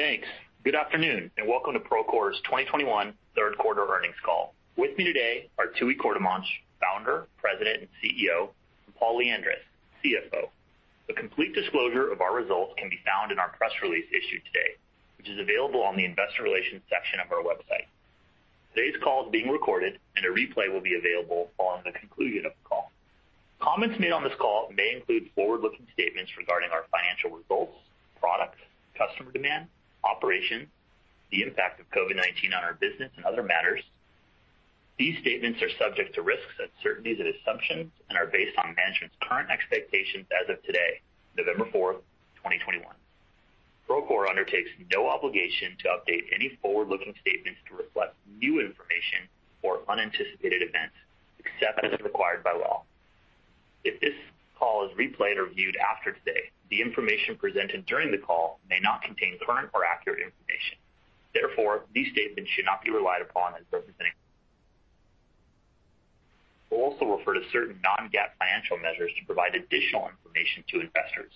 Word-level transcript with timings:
Thanks. 0.00 0.26
Good 0.64 0.74
afternoon, 0.74 1.30
and 1.36 1.46
welcome 1.46 1.74
to 1.74 1.78
Procore's 1.78 2.40
2021 2.44 3.12
third 3.36 3.58
quarter 3.58 3.84
earnings 3.86 4.16
call. 4.24 4.54
With 4.78 4.96
me 4.96 5.04
today 5.04 5.50
are 5.58 5.66
Tooey 5.78 5.94
Courtemanche, 5.94 6.48
Founder, 6.80 7.26
President, 7.36 7.80
and 7.84 7.88
CEO, 8.00 8.48
and 8.86 8.96
Paul 8.96 9.18
Lyandres, 9.18 9.60
CFO. 10.02 10.48
A 11.10 11.12
complete 11.12 11.52
disclosure 11.54 12.10
of 12.10 12.22
our 12.22 12.34
results 12.34 12.72
can 12.78 12.88
be 12.88 12.98
found 13.04 13.30
in 13.30 13.38
our 13.38 13.50
press 13.50 13.72
release 13.82 14.06
issued 14.08 14.40
today, 14.46 14.72
which 15.18 15.28
is 15.28 15.38
available 15.38 15.82
on 15.82 15.98
the 15.98 16.06
investor 16.06 16.44
relations 16.44 16.80
section 16.88 17.20
of 17.20 17.30
our 17.30 17.44
website. 17.44 17.84
Today's 18.74 18.96
call 19.04 19.26
is 19.26 19.30
being 19.30 19.50
recorded, 19.50 19.98
and 20.16 20.24
a 20.24 20.30
replay 20.30 20.72
will 20.72 20.80
be 20.80 20.94
available 20.96 21.50
following 21.58 21.82
the 21.84 21.92
conclusion 21.92 22.46
of 22.46 22.52
the 22.52 22.64
call. 22.66 22.90
Comments 23.60 24.00
made 24.00 24.12
on 24.12 24.24
this 24.24 24.32
call 24.40 24.72
may 24.74 24.96
include 24.96 25.28
forward-looking 25.34 25.86
statements 25.92 26.32
regarding 26.38 26.70
our 26.70 26.86
financial 26.90 27.36
results, 27.36 27.76
products, 28.18 28.56
customer 28.96 29.30
demand, 29.32 29.66
operations, 30.04 30.68
the 31.30 31.42
impact 31.42 31.80
of 31.80 31.90
COVID-19 31.90 32.56
on 32.56 32.64
our 32.64 32.74
business, 32.74 33.10
and 33.16 33.24
other 33.24 33.42
matters. 33.42 33.82
These 34.98 35.18
statements 35.20 35.62
are 35.62 35.70
subject 35.78 36.14
to 36.16 36.22
risks, 36.22 36.52
uncertainties, 36.58 37.20
and 37.20 37.28
assumptions 37.28 37.90
and 38.08 38.18
are 38.18 38.26
based 38.26 38.56
on 38.58 38.74
management's 38.74 39.16
current 39.22 39.48
expectations 39.50 40.26
as 40.28 40.50
of 40.50 40.62
today, 40.64 41.00
November 41.36 41.64
4th, 41.64 42.04
2021. 42.36 42.84
Procore 43.88 44.28
undertakes 44.28 44.70
no 44.94 45.08
obligation 45.08 45.76
to 45.80 45.88
update 45.88 46.24
any 46.34 46.58
forward-looking 46.60 47.14
statements 47.20 47.58
to 47.68 47.76
reflect 47.76 48.14
new 48.38 48.60
information 48.60 49.26
or 49.62 49.80
unanticipated 49.88 50.62
events, 50.62 50.94
except 51.38 51.82
as 51.82 51.98
required 52.00 52.44
by 52.44 52.52
law. 52.52 52.82
If 53.84 54.00
this 54.00 54.14
call 54.58 54.86
is 54.86 54.92
replayed 54.96 55.38
or 55.38 55.48
viewed 55.48 55.76
after 55.76 56.12
today, 56.12 56.50
the 56.70 56.80
information 56.80 57.36
presented 57.36 57.84
during 57.86 58.10
the 58.10 58.18
call 58.18 58.60
may 58.68 58.78
not 58.80 59.02
contain 59.02 59.38
current 59.44 59.70
or 59.74 59.84
accurate 59.84 60.20
information. 60.20 60.78
Therefore, 61.34 61.82
these 61.94 62.10
statements 62.12 62.50
should 62.50 62.64
not 62.64 62.82
be 62.82 62.90
relied 62.90 63.22
upon 63.22 63.54
as 63.54 63.62
representing. 63.70 64.12
We'll 66.70 66.82
also 66.82 67.04
refer 67.04 67.34
to 67.34 67.42
certain 67.52 67.80
non-GAAP 67.82 68.38
financial 68.38 68.78
measures 68.78 69.10
to 69.18 69.26
provide 69.26 69.54
additional 69.56 70.08
information 70.08 70.62
to 70.70 70.80
investors. 70.80 71.32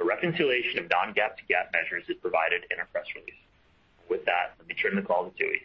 A 0.00 0.04
reconciliation 0.04 0.78
of 0.78 0.90
non-GAAP 0.90 1.36
to 1.36 1.42
GAAP 1.48 1.72
measures 1.72 2.04
is 2.08 2.16
provided 2.20 2.64
in 2.70 2.78
our 2.78 2.86
press 2.86 3.06
release. 3.14 3.40
With 4.08 4.24
that, 4.26 4.52
let 4.58 4.68
me 4.68 4.74
turn 4.74 4.96
the 4.96 5.02
call 5.02 5.30
to 5.30 5.42
Tooey. 5.42 5.62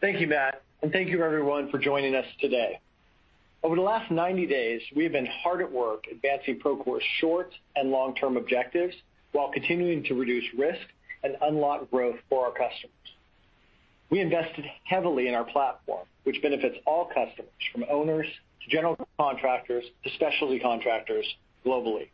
Thank 0.00 0.20
you, 0.20 0.28
Matt, 0.28 0.62
and 0.82 0.92
thank 0.92 1.08
you 1.08 1.24
everyone 1.24 1.70
for 1.70 1.78
joining 1.78 2.14
us 2.14 2.26
today. 2.40 2.78
Over 3.66 3.74
the 3.74 3.82
last 3.82 4.12
90 4.12 4.46
days, 4.46 4.80
we 4.94 5.02
have 5.02 5.12
been 5.12 5.26
hard 5.26 5.60
at 5.60 5.72
work 5.72 6.04
advancing 6.08 6.60
Procore's 6.60 7.02
short 7.18 7.52
and 7.74 7.90
long-term 7.90 8.36
objectives 8.36 8.94
while 9.32 9.50
continuing 9.50 10.04
to 10.04 10.14
reduce 10.14 10.44
risk 10.56 10.86
and 11.24 11.36
unlock 11.42 11.90
growth 11.90 12.14
for 12.28 12.46
our 12.46 12.52
customers. 12.52 12.94
We 14.08 14.20
invested 14.20 14.66
heavily 14.84 15.26
in 15.26 15.34
our 15.34 15.42
platform, 15.42 16.06
which 16.22 16.40
benefits 16.42 16.76
all 16.86 17.06
customers, 17.06 17.50
from 17.72 17.84
owners 17.90 18.28
to 18.62 18.70
general 18.70 18.96
contractors 19.18 19.84
to 20.04 20.10
specialty 20.10 20.60
contractors 20.60 21.26
globally. 21.64 22.06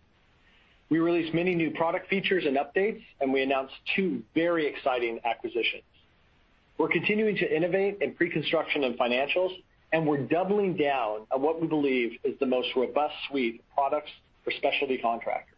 We 0.88 1.00
released 1.00 1.34
many 1.34 1.54
new 1.54 1.70
product 1.72 2.08
features 2.08 2.46
and 2.46 2.56
updates, 2.56 3.02
and 3.20 3.30
we 3.30 3.42
announced 3.42 3.74
two 3.94 4.22
very 4.34 4.66
exciting 4.66 5.20
acquisitions. 5.26 5.82
We're 6.78 6.88
continuing 6.88 7.36
to 7.36 7.54
innovate 7.54 7.98
in 8.00 8.14
pre-construction 8.14 8.84
and 8.84 8.98
financials, 8.98 9.54
and 9.92 10.06
we're 10.06 10.18
doubling 10.26 10.76
down 10.76 11.26
on 11.30 11.42
what 11.42 11.60
we 11.60 11.66
believe 11.66 12.18
is 12.24 12.38
the 12.40 12.46
most 12.46 12.68
robust 12.74 13.14
suite 13.28 13.60
of 13.60 13.74
products 13.74 14.10
for 14.44 14.50
specialty 14.52 14.98
contractors. 14.98 15.48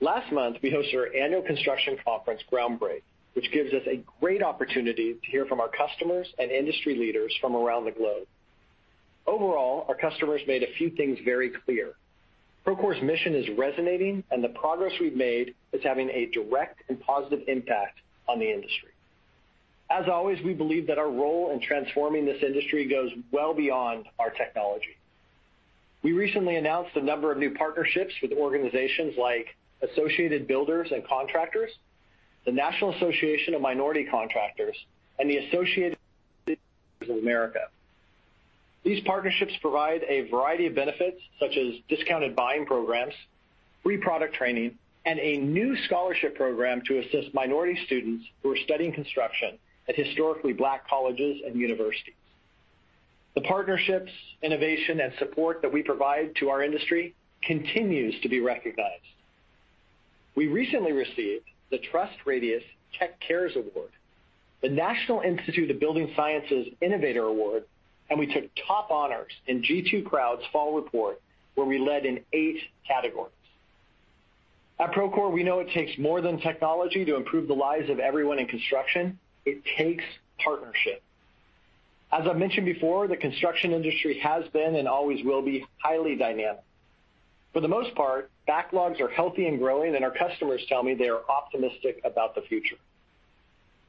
Last 0.00 0.32
month, 0.32 0.56
we 0.62 0.70
hosted 0.70 0.94
our 0.94 1.14
annual 1.14 1.42
construction 1.42 1.98
conference, 2.04 2.40
Groundbreak, 2.50 3.02
which 3.34 3.52
gives 3.52 3.72
us 3.74 3.82
a 3.86 4.02
great 4.20 4.42
opportunity 4.42 5.14
to 5.14 5.30
hear 5.30 5.44
from 5.44 5.60
our 5.60 5.68
customers 5.68 6.26
and 6.38 6.50
industry 6.50 6.96
leaders 6.96 7.34
from 7.40 7.54
around 7.54 7.84
the 7.84 7.90
globe. 7.90 8.26
Overall, 9.26 9.84
our 9.88 9.94
customers 9.94 10.40
made 10.46 10.62
a 10.62 10.72
few 10.78 10.90
things 10.90 11.18
very 11.24 11.50
clear. 11.50 11.92
Procore's 12.64 13.00
mission 13.02 13.34
is 13.34 13.46
resonating, 13.56 14.24
and 14.30 14.42
the 14.42 14.48
progress 14.48 14.92
we've 15.00 15.16
made 15.16 15.54
is 15.72 15.82
having 15.84 16.08
a 16.10 16.26
direct 16.32 16.80
and 16.88 16.98
positive 17.00 17.40
impact 17.46 17.98
on 18.28 18.38
the 18.38 18.50
industry. 18.50 18.90
As 19.90 20.06
always, 20.08 20.40
we 20.44 20.54
believe 20.54 20.86
that 20.86 20.98
our 20.98 21.10
role 21.10 21.50
in 21.50 21.60
transforming 21.60 22.24
this 22.24 22.40
industry 22.42 22.86
goes 22.86 23.10
well 23.32 23.52
beyond 23.52 24.06
our 24.20 24.30
technology. 24.30 24.96
We 26.02 26.12
recently 26.12 26.56
announced 26.56 26.94
a 26.94 27.02
number 27.02 27.32
of 27.32 27.38
new 27.38 27.52
partnerships 27.54 28.14
with 28.22 28.32
organizations 28.32 29.14
like 29.18 29.48
Associated 29.82 30.46
Builders 30.46 30.92
and 30.92 31.04
Contractors, 31.06 31.70
the 32.46 32.52
National 32.52 32.94
Association 32.94 33.54
of 33.54 33.60
Minority 33.60 34.04
Contractors, 34.04 34.76
and 35.18 35.28
the 35.28 35.38
Associated 35.38 35.98
Builders 36.46 36.60
of 37.02 37.16
America. 37.16 37.66
These 38.84 39.02
partnerships 39.04 39.52
provide 39.60 40.04
a 40.04 40.30
variety 40.30 40.66
of 40.66 40.74
benefits, 40.74 41.20
such 41.40 41.56
as 41.56 41.74
discounted 41.88 42.36
buying 42.36 42.64
programs, 42.64 43.12
free 43.82 43.98
product 43.98 44.34
training, 44.36 44.78
and 45.04 45.18
a 45.18 45.38
new 45.38 45.76
scholarship 45.84 46.36
program 46.36 46.80
to 46.86 46.98
assist 47.00 47.34
minority 47.34 47.78
students 47.86 48.24
who 48.42 48.52
are 48.52 48.56
studying 48.64 48.92
construction 48.92 49.58
at 49.88 49.96
historically 49.96 50.52
Black 50.52 50.88
colleges 50.88 51.40
and 51.44 51.56
universities. 51.56 52.14
The 53.34 53.40
partnerships, 53.42 54.10
innovation, 54.42 55.00
and 55.00 55.12
support 55.18 55.62
that 55.62 55.72
we 55.72 55.82
provide 55.82 56.34
to 56.36 56.50
our 56.50 56.62
industry 56.62 57.14
continues 57.42 58.14
to 58.22 58.28
be 58.28 58.40
recognized. 58.40 59.02
We 60.34 60.48
recently 60.48 60.92
received 60.92 61.44
the 61.70 61.78
TrustRadius 61.78 62.62
Tech 62.98 63.20
Cares 63.20 63.52
Award, 63.56 63.90
the 64.62 64.68
National 64.68 65.20
Institute 65.20 65.70
of 65.70 65.80
Building 65.80 66.12
Sciences 66.16 66.68
Innovator 66.80 67.24
Award, 67.24 67.64
and 68.08 68.18
we 68.18 68.26
took 68.26 68.44
top 68.66 68.90
honors 68.90 69.32
in 69.46 69.62
G2 69.62 70.04
Crowd's 70.04 70.42
fall 70.52 70.74
report, 70.74 71.20
where 71.54 71.66
we 71.66 71.78
led 71.78 72.04
in 72.04 72.20
eight 72.32 72.58
categories. 72.86 73.32
At 74.80 74.92
Procore, 74.92 75.30
we 75.30 75.42
know 75.42 75.60
it 75.60 75.70
takes 75.72 75.96
more 75.98 76.20
than 76.20 76.40
technology 76.40 77.04
to 77.04 77.14
improve 77.14 77.46
the 77.46 77.54
lives 77.54 77.90
of 77.90 77.98
everyone 77.98 78.38
in 78.38 78.46
construction. 78.46 79.18
It 79.44 79.62
takes 79.76 80.04
partnership. 80.42 81.02
As 82.12 82.26
I've 82.26 82.36
mentioned 82.36 82.66
before, 82.66 83.06
the 83.06 83.16
construction 83.16 83.72
industry 83.72 84.18
has 84.18 84.46
been 84.48 84.74
and 84.74 84.88
always 84.88 85.24
will 85.24 85.42
be 85.42 85.64
highly 85.78 86.16
dynamic. 86.16 86.62
For 87.52 87.60
the 87.60 87.68
most 87.68 87.94
part, 87.94 88.30
backlogs 88.48 89.00
are 89.00 89.08
healthy 89.08 89.46
and 89.46 89.58
growing, 89.58 89.94
and 89.94 90.04
our 90.04 90.10
customers 90.10 90.64
tell 90.68 90.82
me 90.82 90.94
they 90.94 91.08
are 91.08 91.22
optimistic 91.28 92.00
about 92.04 92.34
the 92.34 92.42
future. 92.42 92.76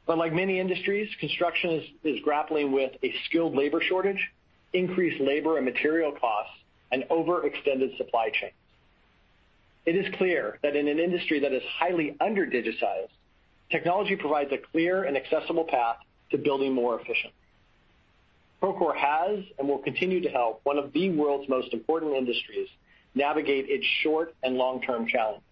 But 0.06 0.18
like 0.18 0.34
many 0.34 0.60
industries, 0.60 1.10
construction 1.20 1.84
is 2.04 2.20
grappling 2.24 2.72
with 2.72 2.92
a 3.04 3.14
skilled 3.26 3.56
labor 3.56 3.82
shortage, 3.82 4.32
increased 4.74 5.22
labor 5.22 5.58
and 5.58 5.66
material 5.66 6.12
costs, 6.12 6.54
and 6.92 7.04
overextended 7.04 7.98
supply 7.98 8.30
chains. 8.30 8.54
It 9.86 9.96
is 9.96 10.14
clear 10.16 10.60
that 10.64 10.76
in 10.76 10.88
an 10.88 11.00
industry 11.00 11.40
that 11.40 11.54
is 11.54 11.64
highly 11.80 12.16
under-digitized, 12.20 13.10
technology 13.72 14.16
provides 14.16 14.52
a 14.52 14.58
clear 14.58 15.04
and 15.04 15.18
accessible 15.18 15.64
path 15.64 15.98
to 16.32 16.38
building 16.38 16.74
more 16.74 16.96
efficiently. 17.00 17.34
Procore 18.62 18.96
has 18.96 19.40
and 19.58 19.68
will 19.68 19.80
continue 19.80 20.22
to 20.22 20.30
help 20.30 20.62
one 20.64 20.78
of 20.78 20.94
the 20.94 21.10
world's 21.10 21.50
most 21.50 21.74
important 21.74 22.16
industries 22.16 22.68
navigate 23.16 23.66
its 23.70 23.86
short 24.04 24.36
and 24.44 24.56
long-term 24.56 25.08
challenges. 25.08 25.44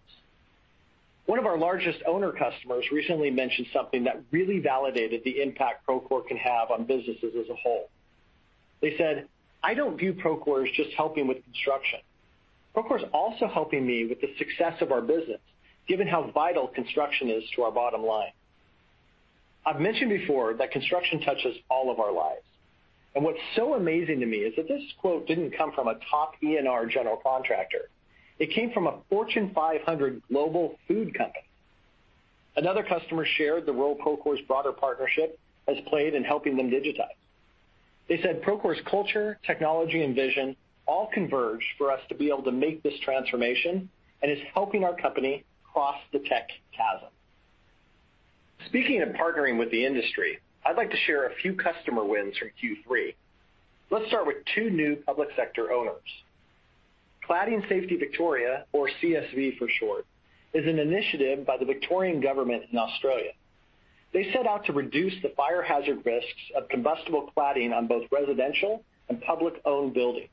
One 1.26 1.38
of 1.38 1.46
our 1.46 1.58
largest 1.58 2.00
owner 2.06 2.32
customers 2.32 2.84
recently 2.90 3.30
mentioned 3.30 3.68
something 3.72 4.04
that 4.04 4.22
really 4.30 4.58
validated 4.58 5.22
the 5.24 5.42
impact 5.42 5.86
Procore 5.86 6.26
can 6.26 6.36
have 6.36 6.70
on 6.70 6.84
businesses 6.84 7.34
as 7.38 7.48
a 7.48 7.54
whole. 7.54 7.88
They 8.80 8.96
said, 8.96 9.28
"I 9.62 9.74
don't 9.74 9.96
view 9.96 10.14
Procore 10.14 10.66
as 10.66 10.72
just 10.74 10.92
helping 10.94 11.26
with 11.26 11.44
construction. 11.44 12.00
Procore 12.74 13.02
is 13.02 13.08
also 13.12 13.46
helping 13.46 13.86
me 13.86 14.06
with 14.06 14.20
the 14.20 14.34
success 14.38 14.80
of 14.80 14.92
our 14.92 15.02
business, 15.02 15.40
given 15.90 16.06
how 16.06 16.30
vital 16.30 16.68
construction 16.68 17.28
is 17.28 17.42
to 17.56 17.62
our 17.62 17.72
bottom 17.72 18.02
line." 18.02 18.32
I've 19.66 19.80
mentioned 19.80 20.10
before 20.10 20.54
that 20.54 20.70
construction 20.70 21.20
touches 21.20 21.56
all 21.68 21.90
of 21.90 21.98
our 21.98 22.12
lives. 22.12 22.44
And 23.14 23.24
what's 23.24 23.40
so 23.56 23.74
amazing 23.74 24.20
to 24.20 24.26
me 24.26 24.38
is 24.38 24.54
that 24.54 24.68
this 24.68 24.82
quote 24.98 25.26
didn't 25.26 25.50
come 25.50 25.72
from 25.72 25.88
a 25.88 25.96
top 26.10 26.36
ENR 26.40 26.88
general 26.88 27.16
contractor. 27.16 27.90
It 28.38 28.52
came 28.52 28.70
from 28.70 28.86
a 28.86 28.98
Fortune 29.10 29.50
500 29.52 30.22
global 30.28 30.78
food 30.86 31.12
company. 31.14 31.44
Another 32.56 32.82
customer 32.82 33.26
shared 33.26 33.66
the 33.66 33.72
role 33.72 33.96
Procore's 33.96 34.40
broader 34.46 34.72
partnership 34.72 35.38
has 35.66 35.76
played 35.88 36.14
in 36.14 36.24
helping 36.24 36.56
them 36.56 36.70
digitize. 36.70 37.18
They 38.08 38.20
said 38.22 38.42
Procore's 38.42 38.80
culture, 38.86 39.38
technology, 39.46 40.02
and 40.02 40.14
vision 40.14 40.56
all 40.86 41.08
converge 41.12 41.64
for 41.78 41.90
us 41.92 42.00
to 42.08 42.14
be 42.14 42.28
able 42.28 42.42
to 42.44 42.52
make 42.52 42.82
this 42.82 42.98
transformation 43.04 43.88
and 44.22 44.32
is 44.32 44.38
helping 44.54 44.84
our 44.84 44.96
company 44.96 45.44
cross 45.72 45.96
the 46.12 46.18
tech 46.20 46.48
chasm. 46.76 47.08
Speaking 48.66 49.02
of 49.02 49.10
partnering 49.10 49.58
with 49.58 49.70
the 49.70 49.84
industry, 49.84 50.38
I'd 50.64 50.76
like 50.76 50.90
to 50.90 50.96
share 51.06 51.26
a 51.26 51.34
few 51.36 51.54
customer 51.54 52.04
wins 52.04 52.36
from 52.36 52.50
Q3. 52.62 53.14
Let's 53.90 54.06
start 54.08 54.26
with 54.26 54.36
two 54.54 54.70
new 54.70 54.96
public 54.96 55.30
sector 55.36 55.72
owners. 55.72 56.02
Cladding 57.28 57.66
Safety 57.68 57.96
Victoria, 57.96 58.64
or 58.72 58.88
CSV 59.02 59.58
for 59.58 59.68
short, 59.78 60.06
is 60.52 60.66
an 60.66 60.78
initiative 60.78 61.46
by 61.46 61.56
the 61.56 61.64
Victorian 61.64 62.20
Government 62.20 62.64
in 62.72 62.78
Australia. 62.78 63.32
They 64.12 64.32
set 64.32 64.46
out 64.46 64.66
to 64.66 64.72
reduce 64.72 65.14
the 65.22 65.32
fire 65.36 65.62
hazard 65.62 66.04
risks 66.04 66.40
of 66.56 66.68
combustible 66.68 67.30
cladding 67.36 67.72
on 67.72 67.86
both 67.86 68.04
residential 68.10 68.82
and 69.08 69.20
public-owned 69.22 69.94
buildings. 69.94 70.28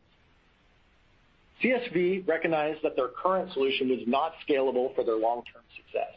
CSV 1.63 2.27
recognized 2.27 2.83
that 2.83 2.95
their 2.95 3.07
current 3.07 3.51
solution 3.53 3.89
was 3.89 3.99
not 4.05 4.33
scalable 4.47 4.93
for 4.95 5.03
their 5.03 5.17
long-term 5.17 5.63
success. 5.75 6.13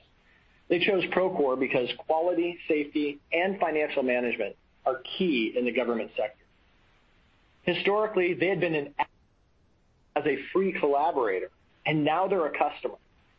They 0.69 0.79
chose 0.79 1.03
Procore 1.07 1.59
because 1.59 1.89
quality, 2.07 2.59
safety, 2.69 3.19
and 3.33 3.59
financial 3.59 4.03
management 4.03 4.57
are 4.87 5.03
key 5.19 5.55
in 5.57 5.65
the 5.65 5.73
government 5.73 6.11
sector. 6.17 6.45
Historically, 7.63 8.35
they 8.35 8.49
had 8.49 8.61
been 8.61 8.75
an 8.75 8.95
as 10.17 10.25
a 10.27 10.39
free 10.53 10.73
collaborator, 10.73 11.51
and 11.87 12.05
now 12.05 12.27
they're 12.27 12.47
a 12.47 12.59
customer, 12.59 12.97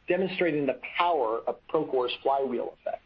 demonstrating 0.08 0.66
the 0.66 0.80
power 0.98 1.42
of 1.46 1.56
Procore's 1.72 2.14
flywheel 2.24 2.74
effect. 2.80 3.04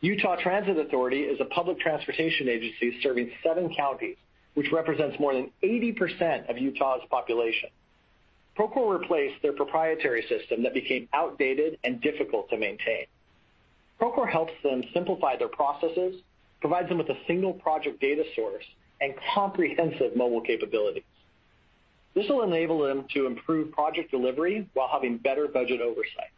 Utah 0.00 0.36
Transit 0.36 0.78
Authority 0.78 1.22
is 1.22 1.40
a 1.40 1.46
public 1.46 1.80
transportation 1.80 2.48
agency 2.48 2.98
serving 3.02 3.30
seven 3.42 3.74
counties, 3.74 4.16
which 4.56 4.72
represents 4.72 5.20
more 5.20 5.34
than 5.34 5.50
80% 5.62 6.48
of 6.48 6.56
Utah's 6.56 7.02
population. 7.10 7.68
Procore 8.58 8.98
replaced 8.98 9.42
their 9.42 9.52
proprietary 9.52 10.24
system 10.30 10.62
that 10.62 10.72
became 10.72 11.08
outdated 11.12 11.78
and 11.84 12.00
difficult 12.00 12.48
to 12.48 12.56
maintain. 12.56 13.04
Procore 14.00 14.28
helps 14.28 14.54
them 14.62 14.82
simplify 14.94 15.36
their 15.36 15.48
processes, 15.48 16.22
provides 16.62 16.88
them 16.88 16.96
with 16.96 17.10
a 17.10 17.18
single 17.26 17.52
project 17.52 18.00
data 18.00 18.24
source, 18.34 18.64
and 19.02 19.12
comprehensive 19.34 20.16
mobile 20.16 20.40
capabilities. 20.40 21.04
This 22.14 22.24
will 22.30 22.42
enable 22.42 22.78
them 22.78 23.04
to 23.12 23.26
improve 23.26 23.72
project 23.72 24.10
delivery 24.10 24.66
while 24.72 24.88
having 24.88 25.18
better 25.18 25.48
budget 25.48 25.82
oversight. 25.82 26.32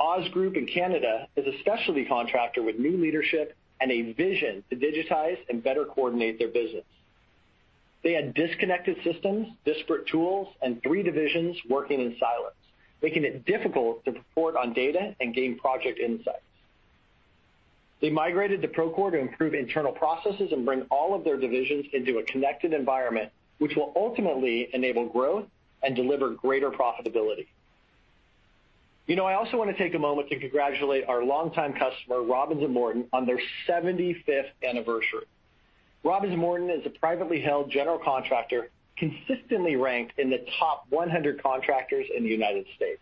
Oz 0.00 0.28
Group 0.30 0.56
in 0.56 0.66
Canada 0.66 1.28
is 1.36 1.46
a 1.46 1.56
specialty 1.60 2.04
contractor 2.04 2.60
with 2.60 2.76
new 2.76 2.96
leadership 2.96 3.56
and 3.82 3.90
a 3.90 4.12
vision 4.12 4.62
to 4.70 4.76
digitize 4.76 5.38
and 5.48 5.62
better 5.62 5.84
coordinate 5.84 6.38
their 6.38 6.48
business. 6.48 6.84
They 8.04 8.12
had 8.12 8.32
disconnected 8.32 8.96
systems, 9.02 9.48
disparate 9.64 10.06
tools, 10.06 10.48
and 10.62 10.80
three 10.82 11.02
divisions 11.02 11.56
working 11.68 12.00
in 12.00 12.16
silos, 12.18 12.52
making 13.02 13.24
it 13.24 13.44
difficult 13.44 14.04
to 14.04 14.12
report 14.12 14.54
on 14.54 14.72
data 14.72 15.16
and 15.20 15.34
gain 15.34 15.58
project 15.58 15.98
insights. 15.98 16.42
They 18.00 18.10
migrated 18.10 18.62
to 18.62 18.68
Procore 18.68 19.10
to 19.12 19.18
improve 19.18 19.54
internal 19.54 19.92
processes 19.92 20.52
and 20.52 20.64
bring 20.64 20.82
all 20.90 21.14
of 21.14 21.24
their 21.24 21.36
divisions 21.36 21.86
into 21.92 22.18
a 22.18 22.24
connected 22.24 22.72
environment, 22.72 23.30
which 23.58 23.74
will 23.76 23.92
ultimately 23.96 24.68
enable 24.72 25.08
growth 25.08 25.46
and 25.82 25.96
deliver 25.96 26.30
greater 26.30 26.70
profitability. 26.70 27.46
You 29.06 29.16
know, 29.16 29.24
I 29.24 29.34
also 29.34 29.56
want 29.56 29.70
to 29.70 29.76
take 29.76 29.94
a 29.94 29.98
moment 29.98 30.28
to 30.28 30.38
congratulate 30.38 31.04
our 31.08 31.24
longtime 31.24 31.72
customer, 31.72 32.22
Robins 32.22 32.62
& 32.68 32.70
Morton, 32.70 33.06
on 33.12 33.26
their 33.26 33.40
75th 33.68 34.50
anniversary. 34.62 35.26
Robins 36.04 36.36
& 36.36 36.38
Morton 36.38 36.70
is 36.70 36.86
a 36.86 36.90
privately 36.90 37.40
held 37.40 37.70
general 37.70 37.98
contractor 37.98 38.70
consistently 38.96 39.74
ranked 39.74 40.18
in 40.18 40.30
the 40.30 40.44
top 40.58 40.86
100 40.90 41.42
contractors 41.42 42.06
in 42.16 42.22
the 42.22 42.28
United 42.28 42.66
States. 42.76 43.00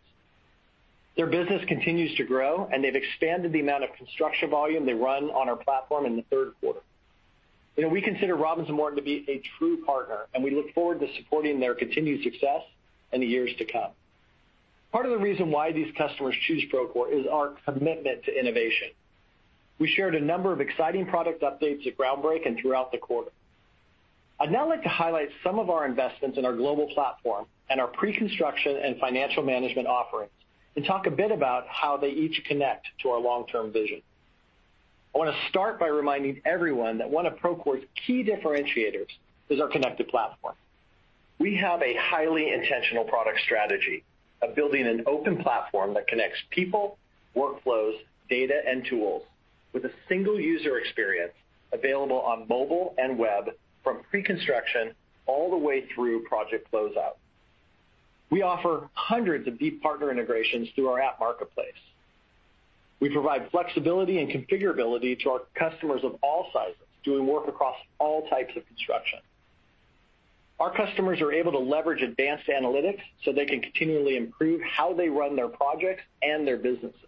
Their 1.17 1.26
business 1.26 1.62
continues 1.67 2.17
to 2.17 2.25
grow, 2.25 2.69
and 2.73 2.82
they've 2.82 2.94
expanded 2.94 3.53
the 3.53 3.61
amount 3.61 3.85
of 3.85 3.93
construction 3.94 4.49
volume 4.49 4.87
they 4.87 4.94
run 4.94 5.25
on 5.25 5.50
our 5.50 5.56
platform 5.56 6.06
in 6.06 6.17
the 6.17 6.23
third 6.31 6.55
quarter. 6.61 6.81
You 7.76 7.82
know, 7.82 7.88
we 7.91 8.00
consider 8.00 8.37
Robins 8.37 8.69
& 8.69 8.70
Morton 8.70 8.96
to 8.96 9.03
be 9.03 9.26
a 9.29 9.43
true 9.58 9.85
partner, 9.85 10.26
and 10.32 10.43
we 10.43 10.50
look 10.50 10.73
forward 10.73 11.00
to 11.00 11.14
supporting 11.17 11.61
their 11.61 11.75
continued 11.75 12.23
success 12.23 12.62
in 13.12 13.20
the 13.20 13.26
years 13.26 13.50
to 13.58 13.64
come. 13.67 13.91
Part 14.92 15.06
of 15.06 15.12
the 15.12 15.19
reason 15.19 15.50
why 15.50 15.72
these 15.72 15.92
customers 15.96 16.34
choose 16.46 16.64
Procore 16.72 17.12
is 17.12 17.26
our 17.31 17.54
commitment 17.64 18.25
to 18.25 18.38
innovation. 18.38 18.88
We 19.78 19.88
shared 19.88 20.14
a 20.14 20.20
number 20.20 20.52
of 20.52 20.60
exciting 20.60 21.06
product 21.06 21.42
updates 21.42 21.87
at 21.87 21.96
Groundbreak 21.96 22.46
and 22.46 22.58
throughout 22.58 22.90
the 22.92 22.98
quarter. 22.98 23.31
I'd 24.40 24.50
now 24.50 24.69
like 24.69 24.82
to 24.82 24.88
highlight 24.88 25.28
some 25.44 25.58
of 25.58 25.70
our 25.70 25.87
investments 25.87 26.38
in 26.38 26.44
our 26.44 26.54
global 26.54 26.88
platform 26.92 27.46
and 27.69 27.81
our 27.81 27.87
pre-construction 27.87 28.76
and 28.76 28.98
financial 28.98 29.42
management 29.42 29.87
offerings 29.87 30.32
and 30.76 30.84
talk 30.84 31.06
a 31.06 31.10
bit 31.10 31.31
about 31.31 31.66
how 31.69 31.96
they 31.96 32.10
each 32.10 32.43
connect 32.46 32.86
to 33.02 33.10
our 33.10 33.20
long-term 33.20 33.72
vision. 33.72 34.02
I 35.14 35.19
want 35.19 35.34
to 35.34 35.48
start 35.48 35.78
by 35.78 35.86
reminding 35.86 36.40
everyone 36.44 36.98
that 36.98 37.10
one 37.10 37.26
of 37.26 37.34
Procore's 37.34 37.84
key 38.06 38.25
differentiators 38.25 39.08
is 39.48 39.60
our 39.60 39.69
connected 39.69 40.08
platform. 40.08 40.54
We 41.38 41.56
have 41.56 41.82
a 41.82 41.94
highly 41.96 42.52
intentional 42.52 43.04
product 43.04 43.40
strategy 43.44 44.04
of 44.42 44.54
building 44.54 44.87
an 44.87 45.04
open 45.06 45.37
platform 45.38 45.94
that 45.94 46.06
connects 46.06 46.38
people, 46.50 46.98
workflows, 47.37 47.94
data, 48.28 48.60
and 48.66 48.84
tools 48.84 49.22
with 49.72 49.84
a 49.84 49.90
single 50.08 50.40
user 50.40 50.78
experience 50.78 51.32
available 51.72 52.20
on 52.20 52.46
mobile 52.48 52.94
and 52.98 53.19
web 53.19 53.50
from 53.84 54.02
pre-construction 54.10 54.92
all 55.26 55.50
the 55.50 55.56
way 55.56 55.84
through 55.94 56.22
project 56.25 56.70
closeout. 56.72 57.16
We 58.31 58.42
offer 58.42 58.88
hundreds 58.94 59.46
of 59.48 59.58
deep 59.58 59.82
partner 59.82 60.10
integrations 60.10 60.69
through 60.75 60.88
our 60.88 61.00
app 61.00 61.19
marketplace. 61.19 61.72
We 63.00 63.08
provide 63.08 63.50
flexibility 63.50 64.19
and 64.19 64.31
configurability 64.31 65.20
to 65.20 65.31
our 65.31 65.40
customers 65.54 66.02
of 66.04 66.16
all 66.22 66.48
sizes, 66.52 66.76
doing 67.02 67.26
work 67.26 67.48
across 67.48 67.76
all 67.98 68.28
types 68.28 68.56
of 68.56 68.66
construction. 68.66 69.20
Our 70.60 70.70
customers 70.70 71.22
are 71.22 71.32
able 71.32 71.52
to 71.52 71.58
leverage 71.58 72.02
advanced 72.02 72.46
analytics 72.48 73.00
so 73.24 73.32
they 73.32 73.46
can 73.46 73.62
continually 73.62 74.18
improve 74.18 74.60
how 74.60 74.92
they 74.92 75.08
run 75.08 75.34
their 75.34 75.48
projects 75.48 76.02
and 76.22 76.46
their 76.46 76.58
businesses. 76.58 77.00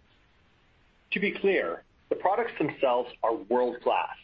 To 1.11 1.19
be 1.19 1.31
clear, 1.31 1.83
the 2.09 2.15
products 2.15 2.53
themselves 2.57 3.11
are 3.21 3.35
world-class, 3.35 4.15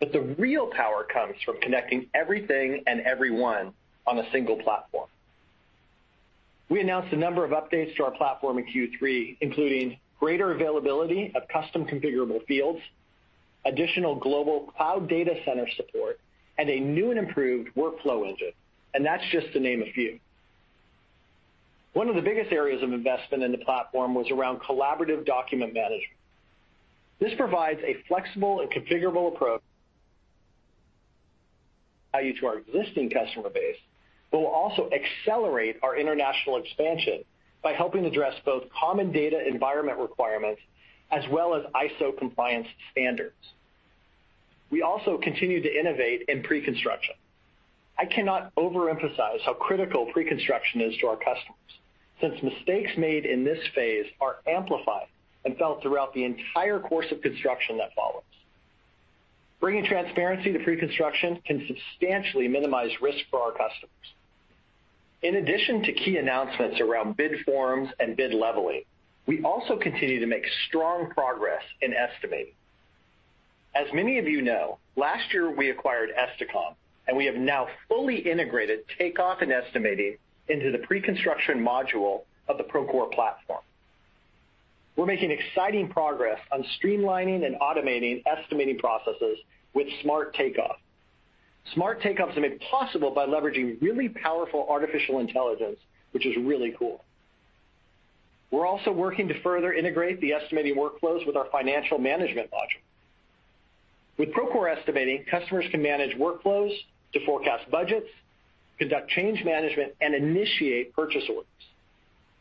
but 0.00 0.12
the 0.12 0.20
real 0.20 0.66
power 0.66 1.04
comes 1.04 1.36
from 1.44 1.60
connecting 1.60 2.06
everything 2.12 2.82
and 2.88 3.00
everyone 3.02 3.72
on 4.04 4.18
a 4.18 4.28
single 4.32 4.56
platform. 4.56 5.08
We 6.68 6.80
announced 6.80 7.12
a 7.12 7.16
number 7.16 7.44
of 7.44 7.52
updates 7.52 7.94
to 7.96 8.04
our 8.04 8.10
platform 8.10 8.58
in 8.58 8.64
Q3, 8.66 9.36
including 9.40 9.98
greater 10.18 10.50
availability 10.50 11.32
of 11.36 11.46
custom 11.46 11.84
configurable 11.84 12.44
fields, 12.46 12.80
additional 13.64 14.16
global 14.16 14.72
cloud 14.76 15.08
data 15.08 15.34
center 15.44 15.68
support, 15.76 16.18
and 16.58 16.68
a 16.68 16.80
new 16.80 17.10
and 17.10 17.18
improved 17.18 17.70
workflow 17.76 18.28
engine, 18.28 18.52
and 18.94 19.04
that's 19.04 19.24
just 19.30 19.52
to 19.52 19.60
name 19.60 19.82
a 19.82 19.92
few. 19.92 20.18
One 21.92 22.08
of 22.08 22.14
the 22.14 22.22
biggest 22.22 22.52
areas 22.52 22.82
of 22.82 22.92
investment 22.92 23.42
in 23.42 23.52
the 23.52 23.58
platform 23.58 24.14
was 24.14 24.30
around 24.30 24.60
collaborative 24.60 25.24
document 25.24 25.72
management. 25.72 26.12
This 27.18 27.32
provides 27.36 27.80
a 27.82 27.96
flexible 28.06 28.60
and 28.60 28.70
configurable 28.70 29.34
approach 29.34 29.62
value 32.12 32.38
to 32.40 32.46
our 32.46 32.58
existing 32.58 33.10
customer 33.10 33.48
base, 33.48 33.76
but 34.30 34.40
will 34.40 34.46
also 34.46 34.90
accelerate 34.90 35.76
our 35.82 35.96
international 35.96 36.56
expansion 36.56 37.24
by 37.62 37.72
helping 37.72 38.04
address 38.04 38.34
both 38.44 38.64
common 38.78 39.12
data 39.12 39.46
environment 39.46 39.98
requirements 39.98 40.60
as 41.10 41.24
well 41.30 41.54
as 41.54 41.62
ISO 41.74 42.16
compliance 42.18 42.66
standards. 42.92 43.34
We 44.70 44.82
also 44.82 45.18
continue 45.18 45.62
to 45.62 45.78
innovate 45.78 46.22
in 46.28 46.42
pre-construction. 46.42 47.14
I 47.98 48.04
cannot 48.04 48.54
overemphasize 48.56 49.40
how 49.44 49.54
critical 49.54 50.06
pre-construction 50.12 50.80
is 50.80 50.96
to 50.98 51.06
our 51.06 51.16
customers, 51.16 51.56
since 52.20 52.42
mistakes 52.42 52.92
made 52.98 53.24
in 53.24 53.44
this 53.44 53.58
phase 53.74 54.06
are 54.20 54.36
amplified 54.46 55.06
and 55.44 55.56
felt 55.56 55.82
throughout 55.82 56.12
the 56.12 56.24
entire 56.24 56.80
course 56.80 57.06
of 57.10 57.22
construction 57.22 57.78
that 57.78 57.94
follows. 57.94 58.22
Bringing 59.60 59.86
transparency 59.86 60.52
to 60.52 60.58
pre-construction 60.58 61.40
can 61.46 61.66
substantially 61.66 62.48
minimize 62.48 62.90
risk 63.00 63.24
for 63.30 63.40
our 63.40 63.52
customers. 63.52 63.90
In 65.22 65.36
addition 65.36 65.82
to 65.84 65.92
key 65.92 66.18
announcements 66.18 66.80
around 66.80 67.16
bid 67.16 67.44
forms 67.44 67.88
and 67.98 68.16
bid 68.16 68.34
leveling, 68.34 68.82
we 69.26 69.42
also 69.42 69.76
continue 69.76 70.20
to 70.20 70.26
make 70.26 70.44
strong 70.68 71.10
progress 71.10 71.62
in 71.80 71.94
estimating. 71.94 72.52
As 73.76 73.92
many 73.92 74.18
of 74.18 74.26
you 74.26 74.40
know, 74.40 74.78
last 74.96 75.34
year 75.34 75.50
we 75.54 75.68
acquired 75.68 76.08
Esticom, 76.18 76.74
and 77.06 77.14
we 77.14 77.26
have 77.26 77.34
now 77.34 77.68
fully 77.88 78.16
integrated 78.16 78.80
takeoff 78.98 79.42
and 79.42 79.52
estimating 79.52 80.16
into 80.48 80.72
the 80.72 80.78
pre-construction 80.78 81.62
module 81.62 82.22
of 82.48 82.56
the 82.56 82.64
Procore 82.64 83.12
platform. 83.12 83.60
We're 84.96 85.04
making 85.04 85.30
exciting 85.30 85.90
progress 85.90 86.38
on 86.50 86.64
streamlining 86.80 87.44
and 87.44 87.56
automating 87.56 88.22
estimating 88.24 88.78
processes 88.78 89.38
with 89.74 89.88
Smart 90.02 90.34
Takeoff. 90.34 90.76
Smart 91.74 92.00
Takeoff 92.00 92.30
is 92.30 92.36
made 92.38 92.58
possible 92.70 93.10
by 93.10 93.26
leveraging 93.26 93.82
really 93.82 94.08
powerful 94.08 94.66
artificial 94.70 95.18
intelligence, 95.18 95.76
which 96.12 96.24
is 96.24 96.34
really 96.38 96.74
cool. 96.78 97.04
We're 98.50 98.66
also 98.66 98.90
working 98.90 99.28
to 99.28 99.38
further 99.42 99.74
integrate 99.74 100.22
the 100.22 100.32
estimating 100.32 100.76
workflows 100.76 101.26
with 101.26 101.36
our 101.36 101.48
financial 101.52 101.98
management 101.98 102.50
module. 102.50 102.85
With 104.18 104.30
Procore 104.32 104.74
Estimating, 104.74 105.24
customers 105.30 105.66
can 105.70 105.82
manage 105.82 106.16
workflows 106.16 106.72
to 107.12 107.24
forecast 107.26 107.70
budgets, 107.70 108.08
conduct 108.78 109.10
change 109.10 109.44
management, 109.44 109.92
and 110.00 110.14
initiate 110.14 110.94
purchase 110.94 111.24
orders. 111.28 111.46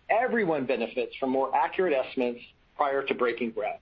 everyone 0.09 0.65
benefits 0.65 1.15
from 1.19 1.31
more 1.31 1.53
accurate 1.55 1.93
estimates 1.93 2.39
prior 2.77 3.03
to 3.03 3.13
breaking 3.13 3.51
ground. 3.51 3.79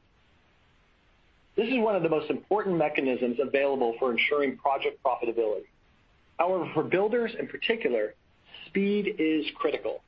This 1.55 1.67
is 1.67 1.77
one 1.77 1.95
of 1.95 2.03
the 2.03 2.09
most 2.09 2.29
important 2.29 2.77
mechanisms 2.77 3.37
available 3.41 3.95
for 3.99 4.11
ensuring 4.11 4.57
project 4.57 4.99
profitability. 5.03 5.65
However, 6.39 6.69
for 6.73 6.83
builders 6.83 7.31
in 7.37 7.47
particular, 7.47 8.15
speed 8.67 9.15
is 9.19 9.45
critical. 9.55 10.01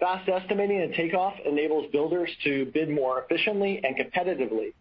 Fast 0.00 0.28
estimating 0.28 0.80
and 0.80 0.94
takeoff 0.94 1.34
enables 1.44 1.90
builders 1.90 2.30
to 2.44 2.66
bid 2.72 2.88
more 2.88 3.22
efficiently 3.22 3.82
and 3.84 3.96
competitively. 3.96 4.72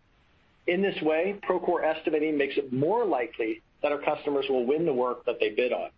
In 0.67 0.81
this 0.81 1.01
way, 1.01 1.39
Procore 1.47 1.83
Estimating 1.83 2.37
makes 2.37 2.57
it 2.57 2.73
more 2.73 3.05
likely 3.05 3.61
that 3.81 3.91
our 3.91 3.99
customers 3.99 4.45
will 4.49 4.65
win 4.65 4.85
the 4.85 4.93
work 4.93 5.25
that 5.25 5.39
they 5.39 5.49
bid 5.49 5.71
on. 5.71 5.89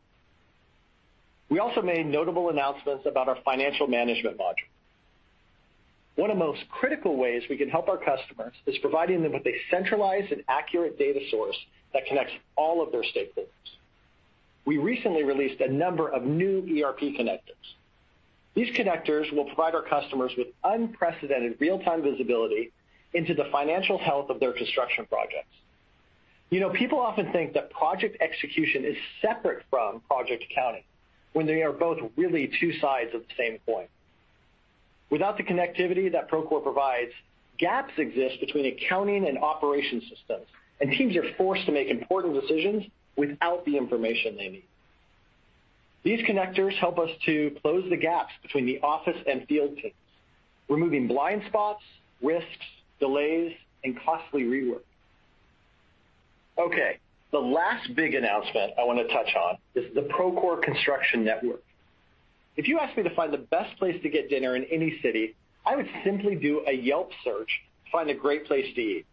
We 1.50 1.58
also 1.60 1.82
made 1.82 2.06
notable 2.06 2.50
announcements 2.50 3.06
about 3.08 3.28
our 3.28 3.38
financial 3.44 3.88
management 3.88 4.38
module. 4.38 4.70
One 6.16 6.30
of 6.30 6.38
the 6.38 6.46
most 6.46 6.62
critical 6.70 7.18
ways 7.18 7.44
we 7.50 7.58
can 7.58 7.70
help 7.70 7.88
our 7.88 7.98
customers 7.98 8.54
is 8.68 8.78
providing 8.80 9.24
them 9.24 9.32
with 9.32 9.48
a 9.48 9.56
centralized 9.72 10.32
and 10.32 10.44
accurate 10.48 11.00
data 11.00 11.22
source 11.32 11.56
that 11.94 12.06
connects 12.06 12.34
all 12.56 12.84
of 12.84 12.92
their 12.92 13.04
stakeholders. 13.04 13.48
We 14.66 14.78
recently 14.78 15.24
released 15.24 15.62
a 15.62 15.72
number 15.72 16.10
of 16.10 16.24
new 16.24 16.60
ERP 16.60 17.00
connectors. 17.18 17.74
These 18.54 18.76
connectors 18.76 19.34
will 19.34 19.46
provide 19.46 19.74
our 19.74 19.82
customers 19.82 20.32
with 20.38 20.48
unprecedented 20.64 21.56
real-time 21.60 22.04
visibility 22.04 22.72
into 23.14 23.34
the 23.34 23.46
financial 23.52 23.98
health 23.98 24.30
of 24.30 24.40
their 24.40 24.54
construction 24.54 25.06
projects. 25.06 25.48
You 26.50 26.60
know, 26.60 26.70
people 26.70 27.00
often 27.00 27.32
think 27.32 27.54
that 27.54 27.70
project 27.70 28.18
execution 28.22 28.84
is 28.84 28.96
separate 29.22 29.64
from 29.70 30.02
project 30.02 30.44
accounting, 30.50 30.84
when 31.34 31.46
they 31.46 31.62
are 31.62 31.72
both 31.72 32.00
really 32.16 32.52
two 32.60 32.74
sides 32.80 33.14
of 33.14 33.22
the 33.22 33.34
same 33.38 33.60
coin. 33.66 33.88
Without 35.10 35.38
the 35.38 35.44
connectivity 35.44 36.12
that 36.12 36.30
Procore 36.30 36.62
provides, 36.62 37.12
gaps 37.58 37.94
exist 37.98 38.40
between 38.40 38.66
accounting 38.66 39.28
and 39.28 39.38
operation 39.38 40.02
systems, 40.02 40.48
and 40.82 40.92
teams 40.92 41.16
are 41.16 41.34
forced 41.38 41.66
to 41.66 41.72
make 41.72 41.90
important 41.90 42.40
decisions 42.40 42.86
without 43.16 43.66
the 43.66 43.78
information 43.78 44.38
they 44.38 44.50
need. 44.50 44.64
These 46.04 46.26
connectors 46.26 46.74
help 46.76 46.98
us 46.98 47.10
to 47.26 47.56
close 47.62 47.88
the 47.90 47.98
gaps 47.98 48.32
between 48.42 48.66
the 48.66 48.80
office 48.80 49.18
and 49.28 49.46
field 49.48 49.78
teams, 49.78 49.94
removing 50.70 51.08
blind 51.08 51.44
spots, 51.48 51.84
risks, 52.22 52.48
delays, 53.00 53.56
and 53.84 53.98
costly 54.04 54.44
rework. 54.44 54.82
Okay, 56.58 56.98
the 57.32 57.40
last 57.40 57.96
big 57.96 58.14
announcement 58.14 58.74
I 58.78 58.84
want 58.84 59.00
to 59.00 59.14
touch 59.14 59.34
on 59.36 59.58
is 59.76 59.94
the 59.96 60.02
Procore 60.02 60.62
Construction 60.62 61.24
Network. 61.24 61.64
If 62.58 62.68
you 62.68 62.80
ask 62.80 62.98
me 62.98 63.04
to 63.04 63.16
find 63.16 63.32
the 63.32 63.38
best 63.38 63.78
place 63.78 64.02
to 64.04 64.10
get 64.10 64.30
dinner 64.30 64.56
in 64.56 64.66
any 64.66 65.00
city, 65.02 65.36
I 65.66 65.76
would 65.76 65.88
simply 66.04 66.36
do 66.36 66.66
a 66.68 66.74
Yelp 66.74 67.12
search 67.24 67.62
to 67.86 67.92
find 67.92 68.10
a 68.10 68.14
great 68.14 68.46
place 68.46 68.66
to 68.76 68.82
eat. 68.82 69.06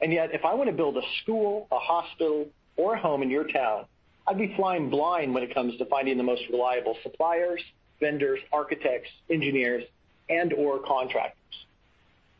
And 0.00 0.12
yet, 0.12 0.34
if 0.34 0.44
I 0.44 0.54
want 0.54 0.68
to 0.70 0.76
build 0.76 0.96
a 0.96 1.02
school, 1.22 1.66
a 1.72 1.78
hospital, 1.78 2.46
or 2.76 2.94
a 2.94 3.00
home 3.00 3.22
in 3.22 3.30
your 3.30 3.48
town, 3.48 3.86
I'd 4.26 4.38
be 4.38 4.54
flying 4.56 4.90
blind 4.90 5.34
when 5.34 5.42
it 5.42 5.52
comes 5.52 5.76
to 5.78 5.84
finding 5.86 6.16
the 6.16 6.22
most 6.22 6.42
reliable 6.50 6.96
suppliers, 7.02 7.60
vendors, 8.00 8.40
architects, 8.52 9.10
engineers, 9.30 9.84
and/or 10.28 10.78
contractors. 10.80 11.38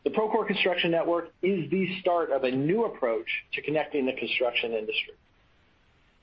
The 0.05 0.11
Procore 0.11 0.45
Construction 0.45 0.91
Network 0.91 1.31
is 1.41 1.69
the 1.71 1.99
start 1.99 2.31
of 2.31 2.43
a 2.43 2.51
new 2.51 2.85
approach 2.85 3.27
to 3.53 3.61
connecting 3.63 4.05
the 4.05 4.13
construction 4.13 4.71
industry. 4.71 5.15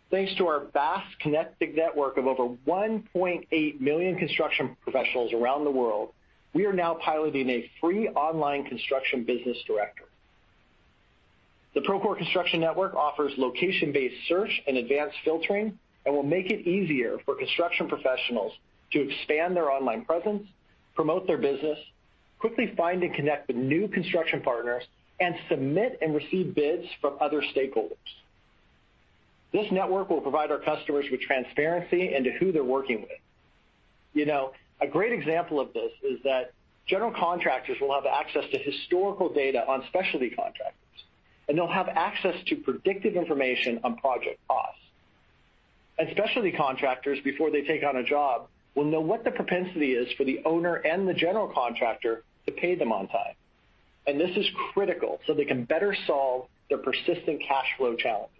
Thanks 0.08 0.32
to 0.36 0.46
our 0.46 0.66
vast 0.72 1.18
connected 1.18 1.74
network 1.74 2.16
of 2.16 2.28
over 2.28 2.54
1.8 2.64 3.80
million 3.80 4.16
construction 4.16 4.76
professionals 4.82 5.32
around 5.32 5.64
the 5.64 5.70
world, 5.72 6.10
we 6.54 6.64
are 6.64 6.72
now 6.72 6.94
piloting 6.94 7.50
a 7.50 7.68
free 7.80 8.08
online 8.10 8.64
construction 8.66 9.24
business 9.24 9.58
directory. 9.66 10.06
The 11.74 11.80
Procore 11.80 12.16
Construction 12.16 12.60
Network 12.60 12.94
offers 12.94 13.32
location-based 13.36 14.28
search 14.28 14.62
and 14.68 14.76
advanced 14.76 15.16
filtering 15.24 15.76
and 16.06 16.14
will 16.14 16.22
make 16.22 16.50
it 16.50 16.68
easier 16.68 17.18
for 17.24 17.34
construction 17.34 17.88
professionals 17.88 18.52
to 18.92 19.00
expand 19.00 19.56
their 19.56 19.72
online 19.72 20.04
presence, 20.04 20.46
promote 20.94 21.26
their 21.26 21.38
business, 21.38 21.78
quickly 22.42 22.74
find 22.76 23.04
and 23.04 23.14
connect 23.14 23.46
with 23.46 23.56
new 23.56 23.86
construction 23.86 24.40
partners, 24.40 24.82
and 25.20 25.36
submit 25.48 25.98
and 26.02 26.12
receive 26.12 26.54
bids 26.56 26.84
from 27.00 27.16
other 27.20 27.40
stakeholders. 27.40 27.96
This 29.52 29.70
network 29.70 30.10
will 30.10 30.20
provide 30.20 30.50
our 30.50 30.58
customers 30.58 31.06
with 31.10 31.20
transparency 31.20 32.12
into 32.12 32.32
who 32.32 32.50
they're 32.50 32.64
working 32.64 33.02
with. 33.02 33.20
You 34.12 34.26
know, 34.26 34.52
a 34.80 34.88
great 34.88 35.12
example 35.12 35.60
of 35.60 35.72
this 35.72 35.92
is 36.02 36.18
that 36.24 36.52
general 36.88 37.12
contractors 37.12 37.78
will 37.80 37.94
have 37.94 38.06
access 38.06 38.44
to 38.50 38.58
historical 38.58 39.32
data 39.32 39.64
on 39.64 39.84
specialty 39.86 40.30
contractors, 40.30 41.04
and 41.48 41.56
they'll 41.56 41.68
have 41.68 41.88
access 41.88 42.34
to 42.48 42.56
predictive 42.56 43.14
information 43.14 43.78
on 43.84 43.96
project 43.98 44.40
costs. 44.48 44.80
And 45.96 46.08
specialty 46.10 46.50
contractors, 46.50 47.20
before 47.22 47.52
they 47.52 47.62
take 47.62 47.84
on 47.84 47.96
a 47.96 48.02
job, 48.02 48.48
will 48.74 48.86
know 48.86 49.00
what 49.00 49.22
the 49.22 49.30
propensity 49.30 49.92
is 49.92 50.12
for 50.14 50.24
the 50.24 50.40
owner 50.44 50.74
and 50.74 51.06
the 51.06 51.14
general 51.14 51.46
contractor 51.46 52.24
to 52.46 52.52
pay 52.52 52.74
them 52.74 52.92
on 52.92 53.08
time. 53.08 53.34
And 54.06 54.20
this 54.20 54.36
is 54.36 54.46
critical 54.72 55.20
so 55.26 55.34
they 55.34 55.44
can 55.44 55.64
better 55.64 55.96
solve 56.06 56.48
their 56.68 56.78
persistent 56.78 57.42
cash 57.46 57.66
flow 57.76 57.94
challenges. 57.94 58.36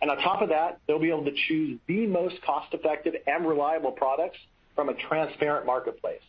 And 0.00 0.10
on 0.10 0.18
top 0.18 0.42
of 0.42 0.50
that, 0.50 0.78
they'll 0.86 1.00
be 1.00 1.10
able 1.10 1.24
to 1.24 1.34
choose 1.48 1.78
the 1.88 2.06
most 2.06 2.40
cost-effective 2.42 3.14
and 3.26 3.46
reliable 3.46 3.90
products 3.90 4.38
from 4.76 4.88
a 4.88 4.94
transparent 4.94 5.66
marketplace. 5.66 6.20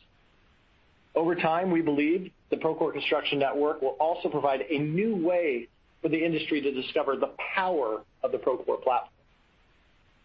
Over 1.16 1.36
time, 1.36 1.70
we 1.70 1.82
believe 1.82 2.32
the 2.50 2.56
Procore 2.56 2.92
Construction 2.92 3.40
Network 3.40 3.82
will 3.82 3.96
also 4.00 4.30
provide 4.30 4.62
a 4.62 4.80
new 4.80 5.16
way 5.16 5.68
for 6.02 6.10
the 6.10 6.24
industry 6.24 6.62
to 6.62 6.72
discover 6.72 7.16
the 7.16 7.32
power 7.56 8.02
of 8.24 8.32
the 8.32 8.38
Procore 8.38 8.82
platform. 8.82 9.14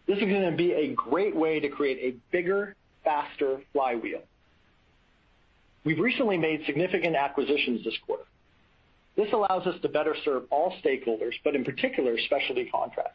This 0.07 0.17
is 0.17 0.23
going 0.23 0.49
to 0.49 0.55
be 0.55 0.73
a 0.73 0.93
great 0.93 1.35
way 1.35 1.59
to 1.59 1.69
create 1.69 2.13
a 2.13 2.17
bigger, 2.31 2.75
faster 3.03 3.61
flywheel. 3.73 4.21
We've 5.85 5.99
recently 5.99 6.37
made 6.37 6.65
significant 6.65 7.15
acquisitions 7.15 7.83
this 7.83 7.93
quarter. 8.05 8.23
This 9.15 9.31
allows 9.31 9.65
us 9.67 9.79
to 9.81 9.87
better 9.87 10.15
serve 10.25 10.43
all 10.49 10.75
stakeholders, 10.83 11.33
but 11.43 11.55
in 11.55 11.63
particular, 11.63 12.17
specialty 12.25 12.65
contractors. 12.65 13.13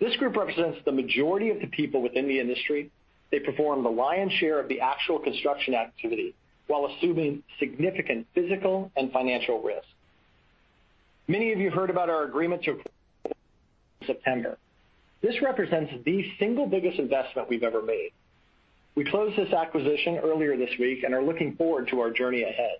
This 0.00 0.16
group 0.16 0.36
represents 0.36 0.78
the 0.84 0.92
majority 0.92 1.50
of 1.50 1.60
the 1.60 1.68
people 1.68 2.02
within 2.02 2.26
the 2.26 2.40
industry. 2.40 2.90
They 3.30 3.38
perform 3.38 3.84
the 3.84 3.90
lion's 3.90 4.32
share 4.32 4.58
of 4.58 4.68
the 4.68 4.80
actual 4.80 5.18
construction 5.20 5.74
activity 5.74 6.34
while 6.66 6.86
assuming 6.86 7.42
significant 7.60 8.26
physical 8.34 8.90
and 8.96 9.12
financial 9.12 9.62
risk. 9.62 9.86
Many 11.28 11.52
of 11.52 11.60
you 11.60 11.70
heard 11.70 11.90
about 11.90 12.10
our 12.10 12.24
agreement 12.24 12.64
to 12.64 12.80
September. 14.06 14.58
This 15.22 15.40
represents 15.40 15.92
the 16.04 16.24
single 16.38 16.66
biggest 16.66 16.98
investment 16.98 17.48
we've 17.48 17.62
ever 17.62 17.82
made. 17.82 18.10
We 18.94 19.04
closed 19.04 19.36
this 19.38 19.52
acquisition 19.52 20.18
earlier 20.18 20.56
this 20.56 20.70
week 20.78 21.02
and 21.04 21.14
are 21.14 21.22
looking 21.22 21.56
forward 21.56 21.88
to 21.88 22.00
our 22.00 22.10
journey 22.10 22.42
ahead. 22.42 22.76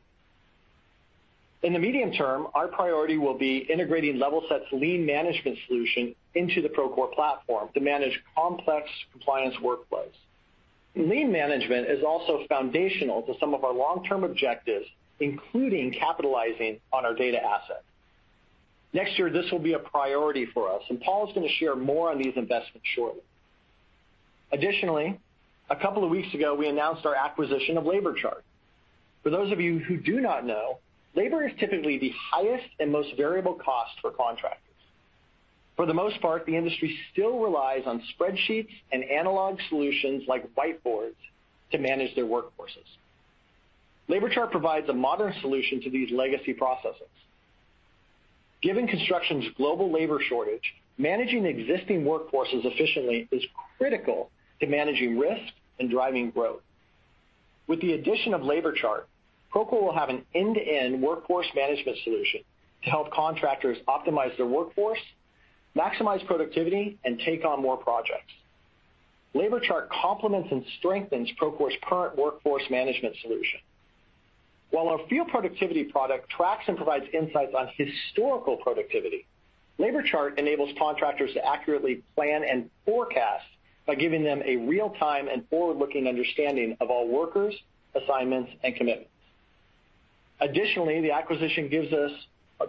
In 1.63 1.73
the 1.73 1.79
medium 1.79 2.13
term, 2.13 2.49
our 2.55 2.69
priority 2.69 3.19
will 3.19 3.39
be 3.39 3.59
integrating 3.59 4.19
Levelset's 4.19 4.71
lien 4.73 5.07
management 5.07 5.59
solution 5.69 6.15
into 6.35 6.61
the 6.61 6.69
Procore 6.69 7.13
platform 7.13 7.69
to 7.75 7.81
manage 7.81 8.21
complex 8.35 8.89
compliance 9.13 9.55
workflows. 9.63 10.13
Lien 10.97 11.31
management 11.33 11.89
is 11.89 12.03
also 12.05 12.45
foundational 12.49 13.23
to 13.23 13.35
some 13.39 13.55
of 13.55 13.65
our 13.65 13.73
long-term 13.73 14.25
objectives, 14.25 14.87
including 15.21 15.93
capitalizing 15.93 16.81
on 16.93 17.07
our 17.07 17.15
data 17.15 17.39
asset. 17.43 17.85
Next 18.93 19.19
year, 19.19 19.31
this 19.31 19.51
will 19.51 19.61
be 19.61 19.73
a 19.73 19.79
priority 19.79 20.47
for 20.53 20.71
us, 20.71 20.83
and 20.91 21.01
Paul 21.01 21.29
is 21.29 21.35
going 21.35 21.47
to 21.47 21.55
share 21.55 21.77
more 21.77 22.11
on 22.11 22.19
these 22.19 22.35
investments 22.37 22.87
shortly. 22.95 23.23
Additionally, 24.51 25.19
a 25.73 25.77
couple 25.77 26.05
of 26.05 26.11
weeks 26.11 26.33
ago, 26.35 26.55
we 26.55 26.69
announced 26.69 27.07
our 27.07 27.15
acquisition 27.15 27.79
of 27.79 27.85
LaborChart. 27.85 28.43
For 29.23 29.31
those 29.31 29.51
of 29.53 29.59
you 29.59 29.79
who 29.79 29.97
do 29.97 30.21
not 30.21 30.45
know, 30.45 30.79
labor 31.15 31.47
is 31.47 31.53
typically 31.59 31.99
the 31.99 32.13
highest 32.31 32.67
and 32.79 32.93
most 32.93 33.17
variable 33.17 33.55
cost 33.55 33.93
for 34.03 34.11
contractors. 34.11 34.61
For 35.77 35.87
the 35.87 35.95
most 35.95 36.21
part, 36.21 36.45
the 36.45 36.55
industry 36.55 36.99
still 37.11 37.39
relies 37.39 37.85
on 37.87 38.03
spreadsheets 38.13 38.69
and 38.93 39.03
analog 39.03 39.59
solutions 39.71 40.25
like 40.29 40.45
whiteboards 40.55 41.17
to 41.71 41.79
manage 41.79 42.15
their 42.15 42.27
workforces. 42.27 42.85
LaborChart 44.11 44.51
provides 44.51 44.91
a 44.91 44.93
modern 44.93 45.33
solution 45.41 45.81
to 45.81 45.91
these 45.91 46.11
legacy 46.13 46.53
processes. 46.53 47.09
Given 48.61 48.87
construction's 48.87 49.47
global 49.57 49.91
labor 49.91 50.21
shortage, 50.29 50.75
managing 50.99 51.47
existing 51.47 52.05
workforces 52.05 52.63
efficiently 52.67 53.27
is 53.33 53.43
critical 53.79 54.29
to 54.61 54.67
managing 54.67 55.19
risk 55.19 55.55
and 55.79 55.91
driving 55.91 56.31
growth. 56.31 56.63
With 57.67 57.81
the 57.81 57.93
addition 57.93 58.35
of 58.35 58.43
LaborChart, 58.43 59.05
Procore 59.53 59.83
will 59.83 59.95
have 59.95 60.09
an 60.09 60.25
end-to-end 60.35 61.03
workforce 61.03 61.47
management 61.55 61.99
solution 62.05 62.41
to 62.85 62.91
help 62.91 63.13
contractors 63.13 63.79
optimize 63.87 64.37
their 64.37 64.47
workforce, 64.47 64.99
maximize 65.77 66.25
productivity, 66.27 66.99
and 67.05 67.19
take 67.19 67.45
on 67.45 67.63
more 67.63 67.77
projects. 67.77 68.33
LaborChart 69.35 69.89
complements 69.89 70.49
and 70.51 70.65
strengthens 70.79 71.31
Procore's 71.41 71.75
current 71.83 72.17
workforce 72.17 72.65
management 72.71 73.15
solution. 73.23 73.61
While 74.71 74.89
our 74.89 75.07
field 75.09 75.29
productivity 75.29 75.85
product 75.85 76.31
tracks 76.31 76.65
and 76.67 76.77
provides 76.77 77.05
insights 77.13 77.55
on 77.57 77.69
historical 77.77 78.57
productivity, 78.57 79.27
LaborChart 79.79 80.39
enables 80.39 80.71
contractors 80.79 81.33
to 81.35 81.45
accurately 81.47 82.03
plan 82.15 82.43
and 82.49 82.71
forecast 82.85 83.45
by 83.87 83.95
giving 83.95 84.23
them 84.23 84.43
a 84.45 84.57
real-time 84.57 85.29
and 85.29 85.49
forward-looking 85.49 86.07
understanding 86.07 86.77
of 86.81 86.91
all 86.91 87.09
workers, 87.09 87.55
assignments, 87.95 88.51
and 88.63 88.77
commitments. 88.77 89.11
Additionally, 90.41 91.01
the 91.01 91.13
acquisition 91.13 91.69
gives 91.69 91.93
us 91.93 92.11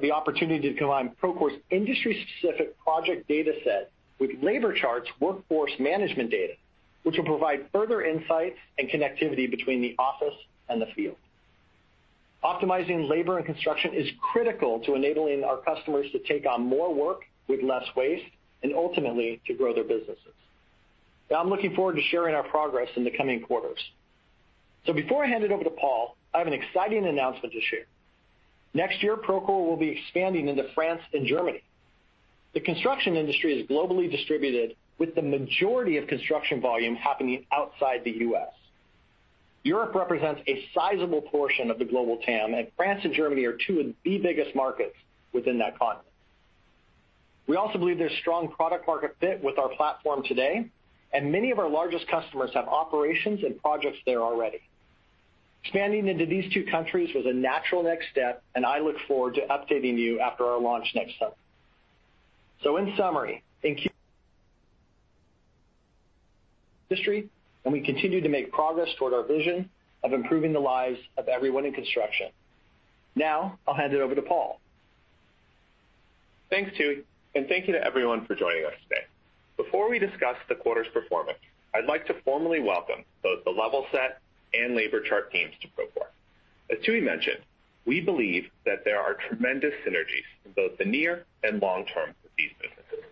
the 0.01 0.12
opportunity 0.12 0.72
to 0.72 0.77
combine 0.77 1.10
Procore's 1.20 1.53
industry-specific 1.70 2.77
project 2.79 3.27
data 3.27 3.53
set 3.63 3.91
with 4.20 4.32
LaborChart's 4.41 5.10
workforce 5.20 5.72
management 5.79 6.32
data, 6.32 6.53
which 7.03 7.17
will 7.17 7.25
provide 7.25 7.65
further 7.72 8.01
insights 8.01 8.58
and 8.79 8.89
connectivity 8.89 9.50
between 9.50 9.82
the 9.82 9.96
office 10.00 10.36
and 10.70 10.82
the 10.82 10.88
field. 10.96 11.17
Optimizing 12.43 13.10
labor 13.10 13.38
and 13.38 13.46
construction 13.46 13.93
is 13.93 14.08
critical 14.34 14.79
to 14.82 14.96
enabling 14.96 15.43
our 15.43 15.58
customers 15.58 16.08
to 16.12 16.20
take 16.20 16.46
on 16.46 16.62
more 16.62 16.93
work 16.93 17.22
with 17.48 17.62
less 17.62 17.86
waste 17.96 18.25
and 18.63 18.74
ultimately 18.74 19.41
to 19.48 19.53
grow 19.53 19.74
their 19.74 19.84
businesses. 19.84 20.34
I'm 21.35 21.49
looking 21.49 21.75
forward 21.75 21.95
to 21.95 22.01
sharing 22.09 22.35
our 22.35 22.43
progress 22.43 22.89
in 22.95 23.03
the 23.03 23.11
coming 23.11 23.41
quarters. 23.41 23.79
So 24.85 24.93
before 24.93 25.23
I 25.23 25.27
hand 25.27 25.43
it 25.43 25.51
over 25.51 25.63
to 25.63 25.69
Paul, 25.69 26.15
I 26.33 26.39
have 26.39 26.47
an 26.47 26.53
exciting 26.53 27.05
announcement 27.05 27.53
to 27.53 27.61
share. 27.61 27.85
Next 28.73 29.01
year, 29.03 29.15
Procore 29.15 29.67
will 29.67 29.77
be 29.77 29.89
expanding 29.89 30.47
into 30.47 30.63
France 30.73 31.01
and 31.13 31.25
Germany. 31.25 31.61
The 32.53 32.59
construction 32.59 33.15
industry 33.15 33.59
is 33.59 33.67
globally 33.67 34.09
distributed, 34.11 34.75
with 34.97 35.15
the 35.15 35.21
majority 35.21 35.97
of 35.97 36.07
construction 36.07 36.61
volume 36.61 36.95
happening 36.95 37.45
outside 37.51 38.03
the 38.03 38.11
U.S. 38.11 38.53
Europe 39.63 39.95
represents 39.95 40.41
a 40.47 40.65
sizable 40.73 41.21
portion 41.21 41.71
of 41.71 41.79
the 41.79 41.85
global 41.85 42.17
TAM, 42.25 42.53
and 42.53 42.67
France 42.75 43.01
and 43.03 43.13
Germany 43.13 43.45
are 43.45 43.57
two 43.65 43.79
of 43.79 43.87
the 44.03 44.17
biggest 44.17 44.55
markets 44.55 44.95
within 45.31 45.57
that 45.59 45.79
continent. 45.79 46.07
We 47.47 47.55
also 47.55 47.77
believe 47.77 47.97
there's 47.97 48.17
strong 48.19 48.49
product 48.49 48.87
market 48.87 49.15
fit 49.19 49.43
with 49.43 49.57
our 49.57 49.69
platform 49.69 50.23
today, 50.23 50.69
and 51.13 51.32
many 51.32 51.51
of 51.51 51.60
our 51.60 51.70
largest 51.70 52.08
customers 52.08 52.50
have 52.53 52.67
operations 52.67 53.43
and 53.43 53.62
projects 53.62 54.00
there 54.05 54.22
already. 54.22 54.60
Expanding 55.63 56.08
into 56.08 56.25
these 56.25 56.51
two 56.51 56.65
countries 56.65 57.13
was 57.15 57.25
a 57.25 57.34
natural 57.34 57.84
next 57.84 58.08
step, 58.12 58.43
and 58.55 58.65
I 58.65 58.79
look 58.79 58.98
forward 59.08 59.36
to 59.36 59.41
updating 59.41 59.98
you 59.98 60.20
after 60.20 60.43
our 60.43 60.60
launch 60.60 60.91
next 60.96 61.17
summer. 61.20 61.36
So 62.63 62.77
in 62.77 62.93
summary, 62.98 63.43
in 63.62 63.77
Q3, 66.91 67.29
we 67.65 67.82
continue 67.82 68.22
to 68.22 68.29
make 68.29 68.51
progress 68.51 68.89
toward 68.98 69.13
our 69.13 69.24
vision 69.24 69.70
of 70.03 70.12
improving 70.12 70.51
the 70.51 70.60
lives 70.60 71.00
of 71.17 71.27
everyone 71.27 71.65
in 71.65 71.74
construction. 71.74 72.27
Now, 73.15 73.58
I'll 73.67 73.74
hand 73.74 73.93
it 73.93 74.01
over 74.01 74.15
to 74.15 74.22
Paul. 74.22 74.60
Thanks, 76.50 76.72
Tooey, 76.77 77.03
and 77.36 77.48
thank 77.48 77.67
you 77.67 77.74
to 77.74 77.84
everyone 77.84 78.25
for 78.25 78.36
joining 78.36 78.65
us 78.65 78.74
today. 78.84 79.05
Before 79.57 79.89
we 79.89 80.00
discuss 80.00 80.36
the 80.50 80.55
quarter's 80.55 80.88
performance, 80.93 81.38
I'd 81.75 81.86
like 81.86 82.07
to 82.07 82.15
formally 82.25 82.60
welcome 82.60 83.03
both 83.22 83.43
the 83.43 83.51
Levelset 83.51 84.15
and 84.53 84.75
LaborChart 84.77 85.31
teams 85.31 85.53
to 85.62 85.67
Procore. 85.69 86.07
As 86.72 86.83
Tooey 86.83 87.01
mentioned, 87.03 87.39
we 87.86 88.01
believe 88.01 88.50
that 88.65 88.83
there 88.86 89.00
are 89.00 89.15
tremendous 89.15 89.74
synergies 89.86 90.25
in 90.45 90.51
both 90.53 90.77
the 90.77 90.86
near 90.86 91.25
and 91.43 91.62
long 91.62 91.86
term 91.86 92.10
with 92.24 92.31
these 92.38 92.51
businesses. 92.60 93.05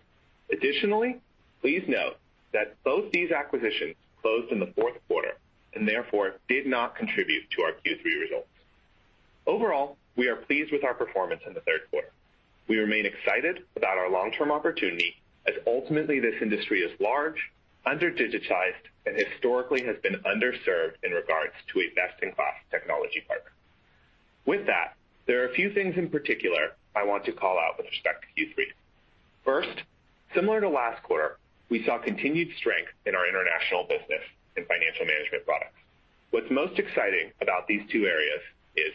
Additionally, 0.50 1.20
please 1.60 1.84
note 1.86 2.16
that 2.52 2.76
both 2.84 3.12
these 3.12 3.30
acquisitions 3.30 3.94
closed 4.20 4.50
in 4.50 4.60
the 4.60 4.72
fourth 4.74 4.96
quarter 5.08 5.36
and 5.74 5.86
therefore 5.86 6.34
did 6.48 6.66
not 6.66 6.96
contribute 6.96 7.44
to 7.50 7.62
our 7.62 7.72
Q3 7.72 8.20
results. 8.20 8.48
Overall, 9.46 9.96
we 10.16 10.28
are 10.28 10.36
pleased 10.36 10.72
with 10.72 10.84
our 10.84 10.94
performance 10.94 11.42
in 11.46 11.54
the 11.54 11.60
third 11.60 11.82
quarter. 11.90 12.10
We 12.68 12.78
remain 12.78 13.06
excited 13.06 13.64
about 13.76 13.98
our 13.98 14.10
long-term 14.10 14.50
opportunity 14.50 15.16
as 15.46 15.54
ultimately 15.66 16.20
this 16.20 16.34
industry 16.40 16.80
is 16.80 16.98
large, 17.00 17.50
under-digitized, 17.84 18.86
and 19.06 19.16
historically 19.16 19.82
has 19.84 19.96
been 20.02 20.14
underserved 20.26 20.94
in 21.02 21.12
regards 21.12 21.54
to 21.72 21.80
a 21.80 21.88
best-in-class 21.94 22.54
technology 22.70 23.22
partner. 23.26 23.50
With 24.46 24.66
that, 24.66 24.94
there 25.26 25.42
are 25.42 25.48
a 25.48 25.54
few 25.54 25.72
things 25.72 25.96
in 25.96 26.08
particular 26.08 26.74
I 26.94 27.04
want 27.04 27.24
to 27.24 27.32
call 27.32 27.58
out 27.58 27.78
with 27.78 27.86
respect 27.86 28.24
to 28.24 28.40
Q3. 28.40 28.64
First, 29.44 29.82
similar 30.34 30.60
to 30.60 30.68
last 30.68 31.02
quarter, 31.02 31.38
we 31.70 31.84
saw 31.84 31.98
continued 31.98 32.48
strength 32.58 32.90
in 33.06 33.14
our 33.14 33.26
international 33.26 33.84
business 33.84 34.22
and 34.56 34.66
financial 34.66 35.06
management 35.06 35.46
products. 35.46 35.78
What's 36.30 36.50
most 36.50 36.78
exciting 36.78 37.32
about 37.40 37.66
these 37.66 37.82
two 37.90 38.04
areas 38.06 38.40
is 38.76 38.92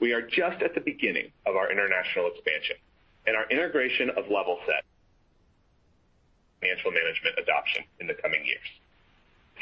we 0.00 0.12
are 0.12 0.22
just 0.22 0.62
at 0.62 0.74
the 0.74 0.80
beginning 0.80 1.30
of 1.46 1.56
our 1.56 1.70
international 1.70 2.30
expansion 2.32 2.76
and 3.26 3.36
our 3.36 3.46
integration 3.50 4.10
of 4.10 4.24
Levelset 4.26 4.88
financial 6.60 6.90
management 6.90 7.36
adoption 7.38 7.84
in 8.00 8.06
the 8.06 8.14
coming 8.14 8.44
years. 8.44 8.68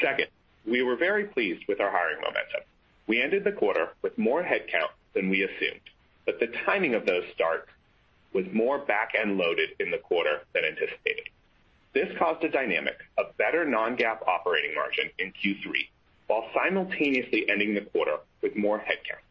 Second, 0.01 0.27
we 0.65 0.81
were 0.81 0.95
very 0.95 1.25
pleased 1.25 1.63
with 1.67 1.79
our 1.79 1.89
hiring 1.89 2.21
momentum. 2.21 2.61
We 3.07 3.21
ended 3.21 3.43
the 3.43 3.51
quarter 3.51 3.89
with 4.01 4.17
more 4.17 4.43
headcount 4.43 4.91
than 5.13 5.29
we 5.29 5.43
assumed, 5.43 5.81
but 6.25 6.39
the 6.39 6.47
timing 6.65 6.93
of 6.93 7.05
those 7.05 7.23
starts 7.33 7.69
was 8.33 8.45
more 8.51 8.79
back-end 8.79 9.37
loaded 9.37 9.69
in 9.79 9.89
the 9.91 9.97
quarter 9.97 10.41
than 10.53 10.65
anticipated. 10.65 11.29
This 11.93 12.09
caused 12.19 12.43
a 12.43 12.49
dynamic 12.49 12.97
of 13.17 13.35
better 13.37 13.65
non-GAAP 13.65 14.27
operating 14.27 14.75
margin 14.75 15.09
in 15.17 15.31
Q3 15.31 15.87
while 16.27 16.49
simultaneously 16.53 17.49
ending 17.49 17.73
the 17.73 17.81
quarter 17.81 18.17
with 18.41 18.55
more 18.55 18.79
headcount. 18.79 19.23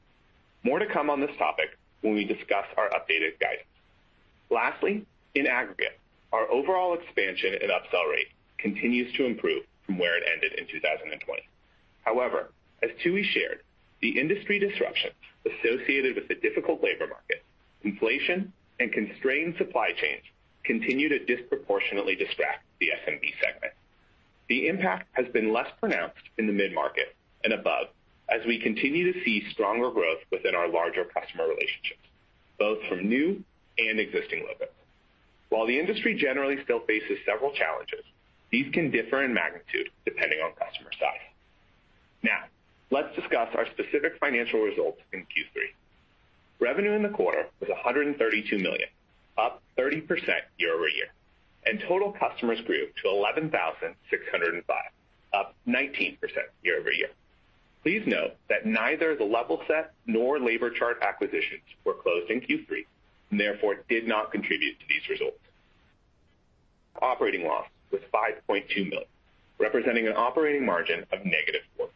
More 0.62 0.78
to 0.78 0.86
come 0.86 1.10
on 1.10 1.20
this 1.20 1.36
topic 1.38 1.78
when 2.00 2.14
we 2.14 2.24
discuss 2.24 2.64
our 2.76 2.88
updated 2.88 3.38
guidance. 3.38 3.68
Lastly, 4.50 5.04
in 5.34 5.46
aggregate, 5.46 5.98
our 6.36 6.50
overall 6.50 6.92
expansion 6.94 7.54
and 7.54 7.70
upsell 7.70 8.10
rate 8.10 8.28
continues 8.58 9.10
to 9.16 9.24
improve 9.24 9.62
from 9.86 9.98
where 9.98 10.18
it 10.18 10.24
ended 10.30 10.52
in 10.58 10.66
2020. 10.66 11.42
However, 12.04 12.50
as 12.82 12.90
Tooey 13.02 13.24
shared, 13.24 13.60
the 14.02 14.20
industry 14.20 14.58
disruptions 14.58 15.14
associated 15.46 16.14
with 16.14 16.28
the 16.28 16.34
difficult 16.34 16.82
labor 16.82 17.06
market, 17.06 17.42
inflation, 17.82 18.52
and 18.78 18.92
constrained 18.92 19.54
supply 19.56 19.92
chains 19.92 20.22
continue 20.64 21.08
to 21.08 21.24
disproportionately 21.24 22.14
distract 22.14 22.64
the 22.80 22.90
SMB 23.06 23.32
segment. 23.40 23.72
The 24.48 24.68
impact 24.68 25.08
has 25.12 25.26
been 25.32 25.52
less 25.52 25.68
pronounced 25.80 26.28
in 26.36 26.46
the 26.46 26.52
mid-market 26.52 27.16
and 27.44 27.54
above 27.54 27.86
as 28.28 28.44
we 28.46 28.60
continue 28.60 29.10
to 29.10 29.24
see 29.24 29.42
stronger 29.52 29.90
growth 29.90 30.20
within 30.30 30.54
our 30.54 30.68
larger 30.68 31.04
customer 31.04 31.44
relationships, 31.44 32.06
both 32.58 32.78
from 32.88 33.08
new 33.08 33.42
and 33.78 33.98
existing 33.98 34.40
logos. 34.40 34.75
While 35.48 35.66
the 35.66 35.78
industry 35.78 36.14
generally 36.14 36.62
still 36.64 36.80
faces 36.80 37.18
several 37.24 37.52
challenges, 37.52 38.04
these 38.50 38.72
can 38.72 38.90
differ 38.90 39.22
in 39.22 39.34
magnitude 39.34 39.90
depending 40.04 40.40
on 40.40 40.52
customer 40.52 40.90
size. 40.98 41.26
Now, 42.22 42.44
let's 42.90 43.14
discuss 43.14 43.48
our 43.54 43.66
specific 43.72 44.18
financial 44.18 44.60
results 44.60 45.00
in 45.12 45.20
Q3. 45.20 45.72
Revenue 46.58 46.92
in 46.92 47.02
the 47.02 47.10
quarter 47.10 47.46
was 47.60 47.68
$132 47.68 48.60
million, 48.60 48.88
up 49.36 49.62
30% 49.78 50.08
year-over-year, 50.58 51.08
and 51.66 51.80
total 51.86 52.12
customers 52.12 52.60
grew 52.66 52.86
to 53.02 53.08
11,605, 53.08 54.76
up 55.34 55.54
19% 55.68 56.18
year-over-year. 56.62 57.08
Please 57.82 58.02
note 58.06 58.34
that 58.48 58.66
neither 58.66 59.14
the 59.14 59.24
Levelset 59.24 59.88
nor 60.06 60.38
LaborChart 60.38 61.02
acquisitions 61.02 61.62
were 61.84 61.94
closed 61.94 62.30
in 62.30 62.40
Q3 62.40 62.84
and 63.30 63.40
therefore 63.40 63.76
did 63.88 64.06
not 64.06 64.32
contribute 64.32 64.78
to 64.80 64.86
these 64.88 65.08
results. 65.08 65.38
Operating 67.02 67.46
loss 67.46 67.66
was 67.90 68.00
5.2 68.12 68.88
million, 68.88 69.08
representing 69.58 70.06
an 70.06 70.14
operating 70.16 70.64
margin 70.64 71.04
of 71.12 71.24
negative 71.24 71.62
-4%. 71.78 71.88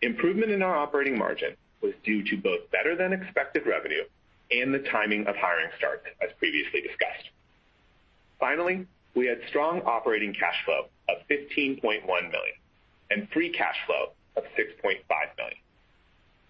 Improvement 0.00 0.50
in 0.50 0.62
our 0.62 0.76
operating 0.76 1.16
margin 1.16 1.56
was 1.80 1.94
due 2.04 2.22
to 2.24 2.36
both 2.36 2.70
better 2.70 2.96
than 2.96 3.12
expected 3.12 3.66
revenue 3.66 4.04
and 4.50 4.72
the 4.72 4.80
timing 4.90 5.26
of 5.26 5.36
hiring 5.36 5.70
starts, 5.78 6.06
as 6.20 6.30
previously 6.38 6.80
discussed. 6.80 7.30
Finally, 8.38 8.86
we 9.14 9.26
had 9.26 9.40
strong 9.48 9.82
operating 9.82 10.34
cash 10.34 10.64
flow 10.64 10.88
of 11.08 11.26
15.1 11.28 12.04
million 12.06 12.54
and 13.10 13.28
free 13.30 13.50
cash 13.50 13.76
flow 13.86 14.12
of 14.36 14.44
6.5 14.56 14.98
million. 15.36 15.58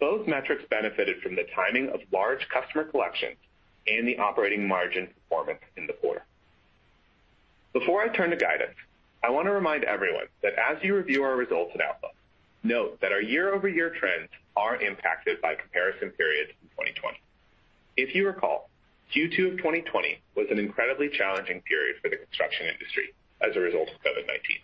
Both 0.00 0.26
metrics 0.26 0.64
benefited 0.68 1.22
from 1.22 1.37
the 1.37 1.46
timing 1.54 1.90
of 1.90 2.00
large 2.12 2.48
customer 2.48 2.85
collections 2.85 3.37
and 3.86 4.06
the 4.06 4.18
operating 4.18 4.66
margin 4.66 5.08
performance 5.08 5.60
in 5.76 5.86
the 5.86 5.92
quarter. 5.94 6.24
Before 7.72 8.02
I 8.02 8.08
turn 8.08 8.30
to 8.30 8.36
guidance, 8.36 8.76
I 9.24 9.30
want 9.30 9.46
to 9.46 9.52
remind 9.52 9.84
everyone 9.84 10.26
that 10.42 10.54
as 10.54 10.82
you 10.82 10.96
review 10.96 11.22
our 11.22 11.36
results 11.36 11.70
and 11.72 11.82
outlook, 11.82 12.14
note 12.62 13.00
that 13.00 13.12
our 13.12 13.20
year-over-year 13.22 13.94
trends 13.98 14.28
are 14.56 14.80
impacted 14.80 15.40
by 15.40 15.54
comparison 15.54 16.10
periods 16.10 16.50
in 16.62 16.68
2020. 16.70 17.18
If 17.96 18.14
you 18.14 18.26
recall, 18.26 18.68
Q2 19.14 19.52
of 19.52 19.56
2020 19.58 20.20
was 20.36 20.46
an 20.50 20.58
incredibly 20.58 21.08
challenging 21.08 21.60
period 21.62 21.96
for 22.02 22.08
the 22.08 22.16
construction 22.16 22.66
industry 22.66 23.14
as 23.40 23.56
a 23.56 23.60
result 23.60 23.88
of 23.88 24.00
COVID-19. 24.00 24.60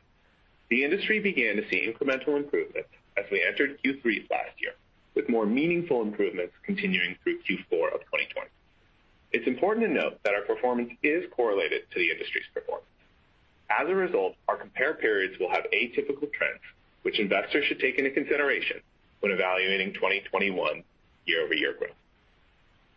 The 0.70 0.84
industry 0.84 1.20
began 1.20 1.56
to 1.56 1.68
see 1.68 1.86
incremental 1.86 2.36
improvements 2.36 2.88
as 3.16 3.24
we 3.30 3.42
entered 3.42 3.78
Q3 3.82 4.30
last 4.30 4.60
year, 4.60 4.72
with 5.14 5.28
more 5.28 5.46
meaningful 5.46 6.02
improvements 6.02 6.52
continuing 6.64 7.16
through 7.22 7.38
Q4 7.40 7.94
of 7.94 8.00
2020. 8.12 8.48
It's 9.32 9.46
important 9.46 9.86
to 9.86 9.92
note 9.92 10.18
that 10.24 10.34
our 10.34 10.42
performance 10.42 10.92
is 11.02 11.24
correlated 11.34 11.82
to 11.90 11.98
the 11.98 12.10
industry's 12.10 12.46
performance. 12.54 12.86
As 13.68 13.88
a 13.88 13.94
result, 13.94 14.36
our 14.48 14.56
compare 14.56 14.94
periods 14.94 15.38
will 15.38 15.50
have 15.50 15.64
atypical 15.72 16.32
trends, 16.32 16.60
which 17.02 17.20
investors 17.20 17.66
should 17.66 17.80
take 17.80 17.98
into 17.98 18.10
consideration 18.10 18.80
when 19.20 19.32
evaluating 19.32 19.92
2021 19.92 20.82
year-over-year 21.26 21.74
growth. 21.78 21.90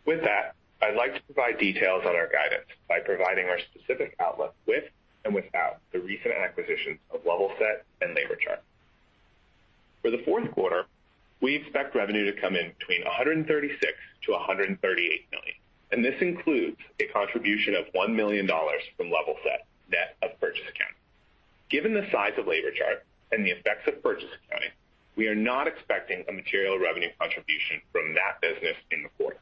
With 0.06 0.22
that, 0.22 0.54
I'd 0.80 0.96
like 0.96 1.14
to 1.14 1.22
provide 1.22 1.58
details 1.58 2.02
on 2.06 2.16
our 2.16 2.28
guidance 2.28 2.66
by 2.88 3.00
providing 3.00 3.46
our 3.46 3.58
specific 3.70 4.16
outlook 4.18 4.54
with 4.66 4.84
and 5.24 5.34
without 5.34 5.80
the 5.92 6.00
recent 6.00 6.34
acquisitions 6.34 6.98
of 7.12 7.22
Levelset 7.24 7.82
and 8.00 8.16
LaborChart. 8.16 8.58
For 10.00 10.10
the 10.10 10.22
fourth 10.24 10.50
quarter, 10.52 10.86
we 11.40 11.54
expect 11.56 11.94
revenue 11.94 12.24
to 12.32 12.40
come 12.40 12.56
in 12.56 12.72
between 12.78 13.04
$136 13.04 13.46
million-$138 13.46 14.80
million, 14.80 15.56
and 15.92 16.04
this 16.04 16.20
includes 16.20 16.78
a 16.98 17.04
contribution 17.12 17.74
of 17.74 17.84
$1 17.92 18.14
million 18.14 18.46
from 18.46 19.06
Levelset, 19.06 19.68
net 19.90 20.16
of 20.22 20.40
purchase 20.40 20.64
accounting. 20.68 20.96
Given 21.70 21.94
the 21.94 22.06
size 22.10 22.32
of 22.38 22.46
LaborChart 22.46 23.04
and 23.30 23.44
the 23.44 23.50
effects 23.50 23.86
of 23.86 24.02
purchase 24.02 24.30
accounting, 24.44 24.70
we 25.16 25.28
are 25.28 25.34
not 25.34 25.66
expecting 25.66 26.24
a 26.28 26.32
material 26.32 26.78
revenue 26.78 27.10
contribution 27.20 27.82
from 27.92 28.14
that 28.14 28.40
business 28.40 28.76
in 28.90 29.02
the 29.02 29.10
quarter. 29.18 29.38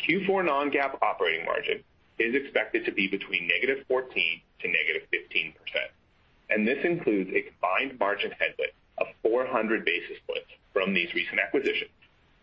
Q4 0.00 0.46
non-GAAP 0.46 1.02
operating 1.02 1.44
margin 1.44 1.84
is 2.18 2.34
expected 2.34 2.86
to 2.86 2.92
be 2.92 3.06
between 3.06 3.48
-14 3.48 4.40
to 4.60 4.68
-15%, 4.68 5.54
and 6.48 6.66
this 6.66 6.82
includes 6.84 7.30
a 7.34 7.42
combined 7.42 7.98
margin 7.98 8.30
headwind 8.32 8.72
of 8.98 9.08
400 9.22 9.84
basis 9.84 10.18
points 10.26 10.50
from 10.72 10.94
these 10.94 11.12
recent 11.14 11.40
acquisitions, 11.40 11.90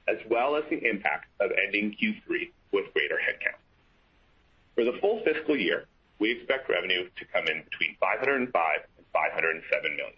as 0.08 0.18
well 0.30 0.56
as 0.56 0.64
the 0.70 0.84
impact 0.88 1.28
of 1.40 1.52
ending 1.52 1.96
Q3 2.02 2.50
with 2.72 2.94
greater 2.94 3.16
headcount. 3.16 3.60
For 4.76 4.84
the 4.84 4.98
full 5.00 5.22
fiscal 5.24 5.58
year, 5.58 5.86
we 6.20 6.32
expect 6.32 6.70
revenue 6.70 7.10
to 7.18 7.26
come 7.26 7.48
in 7.48 7.64
between 7.64 7.96
$505 8.02 8.26
million 8.26 8.42
and 8.44 8.54
$507 8.54 9.84
million, 9.84 10.14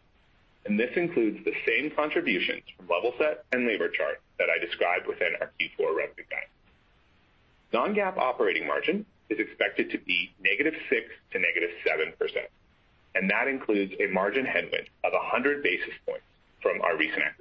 and 0.66 0.80
this 0.80 0.92
includes 0.96 1.44
the 1.46 1.54
same 1.66 1.92
contributions 1.92 2.64
from 2.76 2.88
Levelset 2.88 3.38
and 3.52 3.68
LaborChart 3.68 4.20
that 4.38 4.50
I 4.50 4.64
described 4.64 5.08
within 5.08 5.34
our 5.42 5.52
Q4 5.60 5.96
revenue 5.96 6.26
guide. 6.30 6.48
Non-GAAP 7.72 8.18
operating 8.18 8.68
margin 8.68 9.06
is 9.30 9.40
expected 9.40 9.92
to 9.92 9.98
be 10.00 10.32
-6 10.42 11.10
to 11.32 11.40
-7%, 11.40 12.50
and 13.16 13.30
that 13.30 13.48
includes 13.48 13.94
a 14.00 14.08
margin 14.08 14.46
headwind 14.46 14.90
of 15.04 15.14
100 15.14 15.64
basis 15.64 15.94
points 16.06 16.26
from 16.62 16.82
our 16.82 16.98
recent 16.98 17.22
acquisitions. 17.22 17.39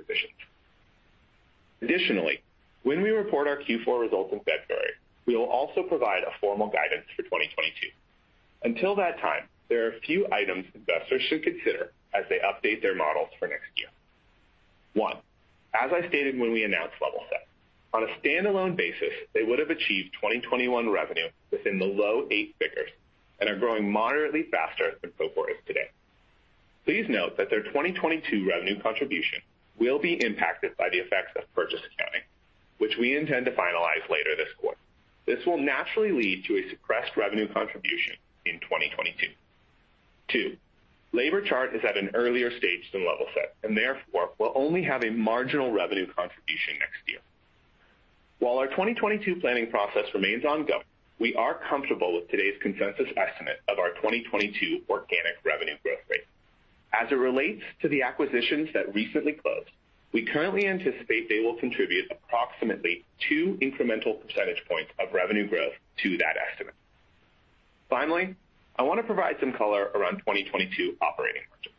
Additionally, 1.83 2.43
when 2.83 3.03
we 3.03 3.11
report 3.11 3.49
our 3.49 3.59
Q4 3.59 4.01
results 4.01 4.33
in 4.33 4.41
February, 4.41 4.93
we 5.27 5.37
will 5.37 5.45
also 5.45 5.83
provide 5.83 6.23
a 6.23 6.33
formal 6.41 6.69
guidance 6.69 7.07
for 7.14 7.23
2022. 7.23 7.88
Until 8.64 8.97
that 8.97 9.21
time, 9.21 9.45
there 9.69 9.87
are 9.87 9.93
a 9.93 10.01
few 10.01 10.27
items 10.33 10.64
investors 10.75 11.23
should 11.29 11.43
consider 11.43 11.93
as 12.14 12.25
they 12.29 12.38
update 12.38 12.83
their 12.83 12.95
models 12.95 13.29
for 13.38 13.47
next 13.47 13.69
year. 13.77 13.88
One, 14.95 15.17
as 15.75 15.91
I 15.93 16.09
stated 16.09 16.38
when 16.38 16.53
we 16.53 16.64
announced 16.64 16.95
Levelset, 17.01 17.47
on 17.93 18.03
a 18.03 18.19
standalone 18.21 18.77
basis, 18.77 19.12
they 19.35 19.43
would 19.43 19.59
have 19.59 19.71
achieved 19.71 20.14
2021 20.14 20.91
revenue 20.91 21.29
within 21.51 21.79
the 21.79 21.85
low 21.85 22.27
eight 22.31 22.55
figures 22.59 22.91
and 23.41 23.49
are 23.49 23.59
growing 23.59 23.91
moderately 23.91 24.47
faster 24.51 24.99
than 25.01 25.11
Procore 25.12 25.51
is 25.51 25.57
today. 25.67 25.88
Please 26.85 27.07
note 27.09 27.37
that 27.37 27.51
their 27.51 27.62
2022 27.62 28.49
revenue 28.49 28.81
contribution 28.81 29.41
will 29.79 29.99
be 29.99 30.14
impacted 30.25 30.77
by 30.77 30.88
the 30.88 30.99
effects 30.99 31.33
of 31.37 31.53
purchase 31.55 31.81
accounting, 31.95 32.23
which 32.79 32.97
we 32.99 33.17
intend 33.17 33.47
to 33.47 33.53
finalize 33.53 34.09
later 34.11 34.37
this 34.37 34.53
quarter. 34.59 34.79
This 35.27 35.45
will 35.45 35.59
naturally 35.59 36.12
lead 36.12 36.45
to 36.47 36.57
a 36.57 36.71
suppressed 36.71 37.17
revenue 37.17 37.53
contribution 37.53 38.17
in 38.47 38.61
2022. 38.61 39.29
Two, 40.29 40.57
Labor 41.12 41.43
Chart 41.43 41.75
is 41.75 41.83
at 41.85 41.97
an 41.97 42.11
earlier 42.14 42.51
stage 42.57 42.91
than 42.93 43.03
Levelset, 43.03 43.53
and 43.62 43.77
therefore 43.77 44.31
will 44.38 44.53
only 44.55 44.83
have 44.83 45.03
a 45.05 45.11
marginal 45.11 45.73
revenue 45.73 46.07
contribution 46.07 46.75
next 46.79 47.01
year. 47.07 47.21
While 48.38 48.59
our 48.59 48.69
2022 48.69 49.37
planning 49.37 49.71
process 49.71 50.05
remains 50.14 50.45
ongoing, 50.45 50.85
we 51.19 51.35
are 51.35 51.61
comfortable 51.69 52.14
with 52.14 52.31
today's 52.31 52.55
consensus 52.62 53.09
estimate 53.17 53.61
of 53.69 53.79
our 53.79 53.91
2022 53.95 54.83
organic 54.88 55.35
revenue 55.45 55.75
growth 55.83 55.99
rate. 56.09 56.25
As 56.92 57.11
it 57.11 57.16
relates 57.16 57.62
to 57.83 57.88
the 57.88 58.03
acquisitions 58.03 58.70
that 58.74 58.94
recently 58.94 59.33
closed, 59.33 59.70
we 60.12 60.24
currently 60.24 60.66
anticipate 60.66 61.29
they 61.29 61.40
will 61.40 61.57
contribute 61.57 62.11
approximately 62.11 63.05
2 63.29 63.59
incremental 63.61 64.20
percentage 64.20 64.62
points 64.68 64.90
of 64.98 65.12
revenue 65.12 65.46
growth 65.46 65.74
to 66.03 66.16
that 66.16 66.37
estimate. 66.51 66.74
Finally, 67.90 68.35
I 68.77 68.83
want 68.83 69.01
to 69.01 69.07
provide 69.07 69.37
some 69.40 69.53
color 69.53 69.90
around 69.94 70.18
2022 70.18 70.96
operating 71.03 71.42
margin. 71.51 71.72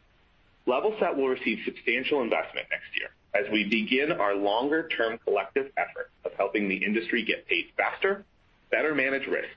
Levelset 0.68 1.16
will 1.16 1.30
receive 1.30 1.60
substantial 1.66 2.22
investment 2.22 2.68
next 2.70 2.96
year 2.98 3.10
as 3.34 3.52
we 3.52 3.64
begin 3.64 4.12
our 4.12 4.36
longer-term 4.36 5.18
collective 5.24 5.72
effort 5.78 6.12
of 6.26 6.32
helping 6.34 6.68
the 6.68 6.76
industry 6.76 7.24
get 7.24 7.48
paid 7.48 7.66
faster, 7.78 8.26
better 8.70 8.94
manage 8.94 9.28
risk, 9.28 9.50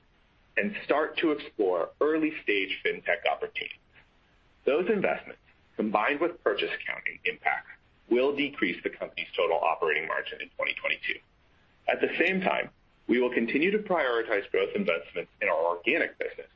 and 0.57 0.75
start 0.85 1.17
to 1.17 1.31
explore 1.31 1.89
early-stage 2.01 2.69
fintech 2.85 3.29
opportunities. 3.31 3.77
Those 4.65 4.87
investments, 4.89 5.41
combined 5.75 6.19
with 6.19 6.41
purchase 6.43 6.69
accounting 6.69 7.19
impacts, 7.25 7.69
will 8.09 8.35
decrease 8.35 8.77
the 8.83 8.89
company's 8.89 9.27
total 9.35 9.57
operating 9.57 10.07
margin 10.07 10.39
in 10.41 10.47
2022. 10.49 11.19
At 11.87 11.99
the 12.01 12.09
same 12.19 12.41
time, 12.41 12.69
we 13.07 13.19
will 13.19 13.33
continue 13.33 13.71
to 13.71 13.79
prioritize 13.79 14.49
growth 14.51 14.69
investments 14.75 15.31
in 15.41 15.49
our 15.49 15.75
organic 15.75 16.17
business 16.17 16.47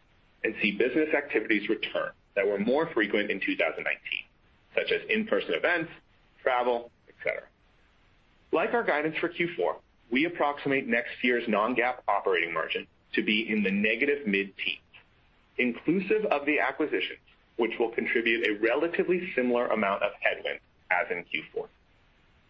and 0.43 0.55
see 0.61 0.71
business 0.71 1.09
activities 1.15 1.67
return 1.67 2.11
that 2.35 2.47
were 2.47 2.59
more 2.59 2.89
frequent 2.93 3.29
in 3.29 3.39
2019, 3.39 3.83
such 4.75 4.91
as 4.91 5.01
in-person 5.09 5.53
events, 5.53 5.91
travel, 6.41 6.91
et 7.09 7.15
cetera. 7.23 7.43
Like 8.51 8.73
our 8.73 8.83
guidance 8.83 9.17
for 9.19 9.29
Q4, 9.29 9.75
we 10.11 10.25
approximate 10.25 10.87
next 10.87 11.11
year's 11.21 11.43
non-GAAP 11.47 11.95
operating 12.07 12.53
margin 12.53 12.87
to 13.13 13.23
be 13.23 13.49
in 13.49 13.63
the 13.63 13.71
negative 13.71 14.25
mid-teens, 14.25 14.79
inclusive 15.57 16.25
of 16.25 16.45
the 16.45 16.59
acquisitions, 16.59 17.19
which 17.57 17.73
will 17.79 17.89
contribute 17.89 18.47
a 18.47 18.59
relatively 18.59 19.31
similar 19.35 19.67
amount 19.67 20.03
of 20.03 20.11
headwind 20.19 20.59
as 20.91 21.07
in 21.11 21.23
Q4. 21.23 21.67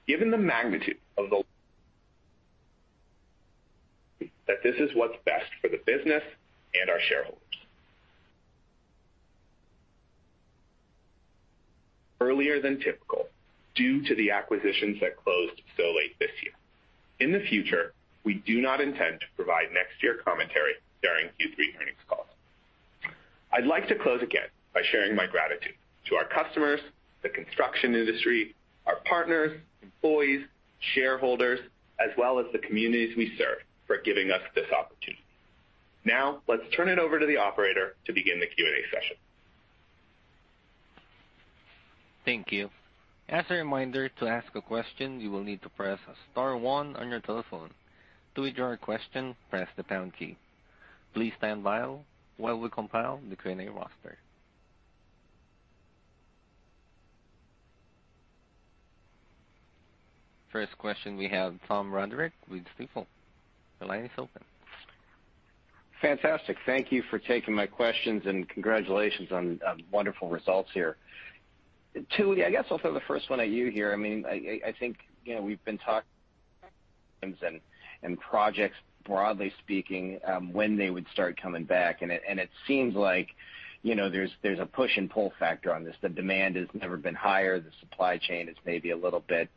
Given 0.07 0.31
the 0.31 0.37
magnitude 0.37 0.97
of 1.17 1.29
the 1.29 1.43
that 4.47 4.63
this 4.63 4.75
is 4.79 4.89
what's 4.95 5.17
best 5.25 5.51
for 5.61 5.67
the 5.67 5.79
business 5.85 6.23
and 6.79 6.89
our 6.89 6.99
shareholders. 7.09 7.41
Earlier 12.21 12.61
than 12.61 12.79
typical 12.79 13.27
due 13.75 14.01
to 14.07 14.15
the 14.15 14.31
acquisitions 14.31 14.99
that 15.01 15.17
closed 15.17 15.61
so 15.75 15.83
late 15.83 16.17
this 16.19 16.31
year. 16.41 16.53
In 17.19 17.31
the 17.31 17.45
future, 17.47 17.93
we 18.23 18.35
do 18.45 18.61
not 18.61 18.81
intend 18.81 19.19
to 19.19 19.25
provide 19.35 19.67
next 19.73 20.01
year 20.01 20.19
commentary 20.25 20.73
during 21.01 21.27
Q3 21.27 21.81
earnings 21.81 21.97
calls. 22.07 22.27
I'd 23.51 23.67
like 23.67 23.87
to 23.89 23.95
close 23.95 24.21
again 24.23 24.47
by 24.77 24.83
sharing 24.91 25.15
my 25.15 25.25
gratitude 25.25 25.73
to 26.07 26.15
our 26.15 26.25
customers, 26.25 26.79
the 27.23 27.29
construction 27.29 27.95
industry, 27.95 28.53
our 28.85 28.97
partners, 29.09 29.59
employees, 29.81 30.45
shareholders, 30.93 31.59
as 31.99 32.11
well 32.15 32.37
as 32.37 32.45
the 32.53 32.59
communities 32.59 33.17
we 33.17 33.33
serve 33.39 33.57
for 33.87 33.97
giving 34.05 34.29
us 34.29 34.41
this 34.53 34.67
opportunity. 34.71 35.23
Now, 36.05 36.43
let's 36.47 36.61
turn 36.75 36.89
it 36.89 36.99
over 36.99 37.17
to 37.17 37.25
the 37.25 37.37
operator 37.37 37.95
to 38.05 38.13
begin 38.13 38.39
the 38.39 38.45
Q&A 38.45 38.95
session. 38.95 39.17
Thank 42.23 42.51
you. 42.51 42.69
As 43.29 43.45
a 43.49 43.55
reminder, 43.55 44.09
to 44.19 44.27
ask 44.27 44.53
a 44.53 44.61
question, 44.61 45.19
you 45.19 45.31
will 45.31 45.43
need 45.43 45.63
to 45.63 45.69
press 45.69 45.97
star 46.31 46.55
one 46.55 46.95
on 46.97 47.09
your 47.09 47.21
telephone. 47.21 47.71
To 48.35 48.41
withdraw 48.43 48.73
a 48.73 48.77
question, 48.77 49.35
press 49.49 49.69
the 49.75 49.83
pound 49.83 50.13
key. 50.19 50.37
Please 51.15 51.33
stand 51.39 51.63
by 51.63 51.83
while 52.37 52.59
we 52.59 52.69
compile 52.69 53.19
the 53.27 53.35
Q&A 53.35 53.67
roster. 53.69 54.19
First 60.51 60.77
question, 60.77 61.17
we 61.17 61.27
have 61.27 61.55
Tom 61.67 61.91
Roderick 61.91 62.33
with 62.49 62.63
Stifel. 62.79 63.05
The 63.79 63.85
line 63.85 64.05
is 64.05 64.11
open. 64.17 64.43
Fantastic. 66.01 66.57
Thank 66.65 66.91
you 66.91 67.03
for 67.09 67.19
taking 67.19 67.53
my 67.53 67.65
questions, 67.65 68.23
and 68.25 68.47
congratulations 68.47 69.31
on 69.31 69.59
wonderful 69.91 70.29
results 70.29 70.69
here. 70.73 70.97
Tooey, 72.17 72.45
I 72.45 72.51
guess 72.51 72.65
I'll 72.69 72.77
throw 72.77 72.93
the 72.93 73.01
first 73.07 73.29
one 73.29 73.39
at 73.39 73.49
you 73.49 73.71
here. 73.71 73.91
I 73.91 73.95
mean, 73.95 74.23
I 74.25 74.73
think, 74.79 74.97
you 75.25 75.35
know, 75.35 75.41
we've 75.41 75.63
been 75.65 75.79
talking 75.79 76.07
and 78.03 78.19
projects, 78.19 78.77
broadly 79.05 79.51
speaking, 79.59 80.19
um, 80.25 80.53
when 80.53 80.77
they 80.77 80.91
would 80.91 81.07
start 81.11 81.41
coming 81.41 81.63
back. 81.63 82.03
And 82.03 82.11
it 82.11 82.49
seems 82.67 82.95
like, 82.95 83.29
there's 83.83 84.31
there's 84.41 84.59
a 84.59 84.65
push 84.65 84.97
and 84.97 85.09
pull 85.09 85.33
factor 85.39 85.73
on 85.73 85.83
this. 85.83 85.95
The 86.01 86.09
demand 86.09 86.55
has 86.55 86.67
never 86.73 86.97
been 86.97 87.15
higher. 87.15 87.59
The 87.59 87.71
supply 87.79 88.17
chain 88.17 88.49
is 88.49 88.55
maybe 88.65 88.91
a 88.91 88.97
little 88.97 89.23
bit 89.27 89.49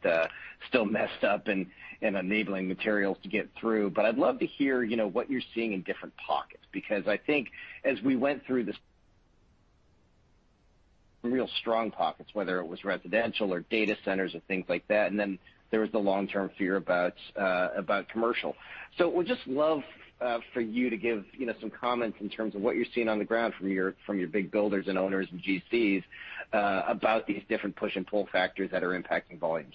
still 0.68 0.84
messed 0.84 1.24
up 1.24 1.48
in 1.48 1.70
enabling 2.00 2.68
materials 2.68 3.18
to 3.22 3.28
get 3.28 3.48
through. 3.58 3.90
But 3.90 4.06
I'd 4.06 4.18
love 4.18 4.38
to 4.40 4.46
hear 4.46 4.82
you 4.82 4.96
know, 4.96 5.06
what 5.06 5.30
you're 5.30 5.42
seeing 5.54 5.72
in 5.72 5.82
different 5.82 6.14
pockets, 6.16 6.64
because 6.72 7.06
I 7.06 7.16
think 7.16 7.48
as 7.84 8.00
we 8.02 8.16
went 8.16 8.46
through 8.46 8.64
this 8.64 8.76
real 11.22 11.48
strong 11.60 11.90
pockets, 11.90 12.30
whether 12.32 12.58
it 12.60 12.66
was 12.66 12.84
residential 12.84 13.52
or 13.52 13.60
data 13.60 13.96
centers 14.04 14.34
or 14.34 14.40
things 14.48 14.64
like 14.68 14.86
that, 14.88 15.10
and 15.10 15.20
then 15.20 15.38
there 15.70 15.80
was 15.80 15.90
the 15.92 15.98
long-term 15.98 16.50
fear 16.56 16.76
about 16.76 17.14
uh 17.36 17.68
about 17.76 18.08
commercial. 18.08 18.56
Would 18.98 19.26
just 19.26 19.46
love 19.46 19.82
for 20.52 20.60
you 20.60 20.90
to 20.90 20.96
give 20.96 21.24
you 21.32 21.46
know, 21.46 21.54
some 21.60 21.70
comments 21.70 22.18
in 22.20 22.28
terms 22.28 22.54
of 22.54 22.60
what 22.60 22.76
you're 22.76 22.86
seeing 22.94 23.08
on 23.08 23.18
the 23.18 23.24
ground 23.24 23.54
from 23.58 23.68
your 23.68 23.94
from 24.06 24.18
your 24.18 24.28
big 24.28 24.50
builders 24.50 24.86
and 24.88 24.98
owners 24.98 25.26
and 25.30 25.42
GCs 25.42 26.02
uh, 26.52 26.82
about 26.88 27.26
these 27.26 27.42
different 27.48 27.74
push 27.76 27.96
and 27.96 28.06
pull 28.06 28.28
factors 28.30 28.70
that 28.70 28.82
are 28.82 29.00
impacting 29.00 29.38
volumes. 29.38 29.74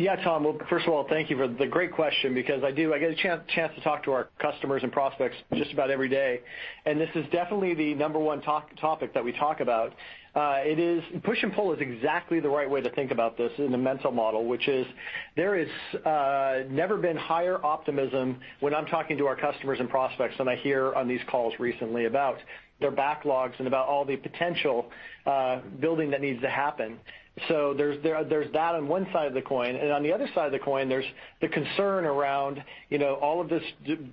Yeah, 0.00 0.16
Tom. 0.16 0.44
Well, 0.44 0.56
first 0.70 0.86
of 0.86 0.94
all, 0.94 1.06
thank 1.10 1.28
you 1.28 1.36
for 1.36 1.46
the 1.46 1.66
great 1.66 1.92
question 1.92 2.32
because 2.32 2.64
I 2.64 2.70
do. 2.70 2.94
I 2.94 2.98
get 2.98 3.10
a 3.10 3.14
chance 3.14 3.42
to 3.74 3.80
talk 3.82 4.02
to 4.04 4.12
our 4.12 4.30
customers 4.40 4.82
and 4.82 4.90
prospects 4.90 5.36
just 5.54 5.74
about 5.74 5.90
every 5.90 6.08
day, 6.08 6.40
and 6.86 6.98
this 6.98 7.10
is 7.14 7.26
definitely 7.30 7.74
the 7.74 7.92
number 7.92 8.18
one 8.18 8.40
topic 8.40 9.12
that 9.12 9.22
we 9.22 9.32
talk 9.32 9.60
about. 9.60 9.92
Uh 10.34 10.60
it 10.64 10.78
is 10.78 11.02
push 11.22 11.42
and 11.42 11.52
pull 11.52 11.74
is 11.74 11.80
exactly 11.82 12.40
the 12.40 12.48
right 12.48 12.70
way 12.70 12.80
to 12.80 12.88
think 12.90 13.10
about 13.10 13.36
this 13.36 13.52
in 13.58 13.72
the 13.72 13.78
mental 13.78 14.10
model, 14.10 14.46
which 14.46 14.68
is 14.68 14.86
there 15.36 15.58
has 15.58 16.66
never 16.70 16.96
been 16.96 17.18
higher 17.18 17.62
optimism 17.62 18.40
when 18.60 18.74
I'm 18.74 18.86
talking 18.86 19.18
to 19.18 19.26
our 19.26 19.36
customers 19.36 19.80
and 19.80 19.90
prospects 19.90 20.36
than 20.38 20.48
I 20.48 20.56
hear 20.56 20.94
on 20.94 21.08
these 21.08 21.20
calls 21.30 21.52
recently 21.58 22.06
about 22.06 22.38
their 22.80 22.92
backlogs 22.92 23.52
and 23.58 23.66
about 23.66 23.86
all 23.86 24.06
the 24.06 24.16
potential 24.16 24.86
building 25.78 26.10
that 26.12 26.22
needs 26.22 26.40
to 26.40 26.48
happen. 26.48 26.98
So 27.48 27.74
there's 27.76 28.02
there 28.02 28.22
there's 28.24 28.52
that 28.52 28.74
on 28.74 28.88
one 28.88 29.06
side 29.12 29.26
of 29.26 29.34
the 29.34 29.42
coin, 29.42 29.76
and 29.76 29.90
on 29.92 30.02
the 30.02 30.12
other 30.12 30.28
side 30.34 30.46
of 30.46 30.52
the 30.52 30.58
coin, 30.58 30.88
there's 30.88 31.04
the 31.40 31.48
concern 31.48 32.04
around 32.04 32.62
you 32.88 32.98
know, 32.98 33.14
all 33.14 33.40
of 33.40 33.48
this 33.48 33.62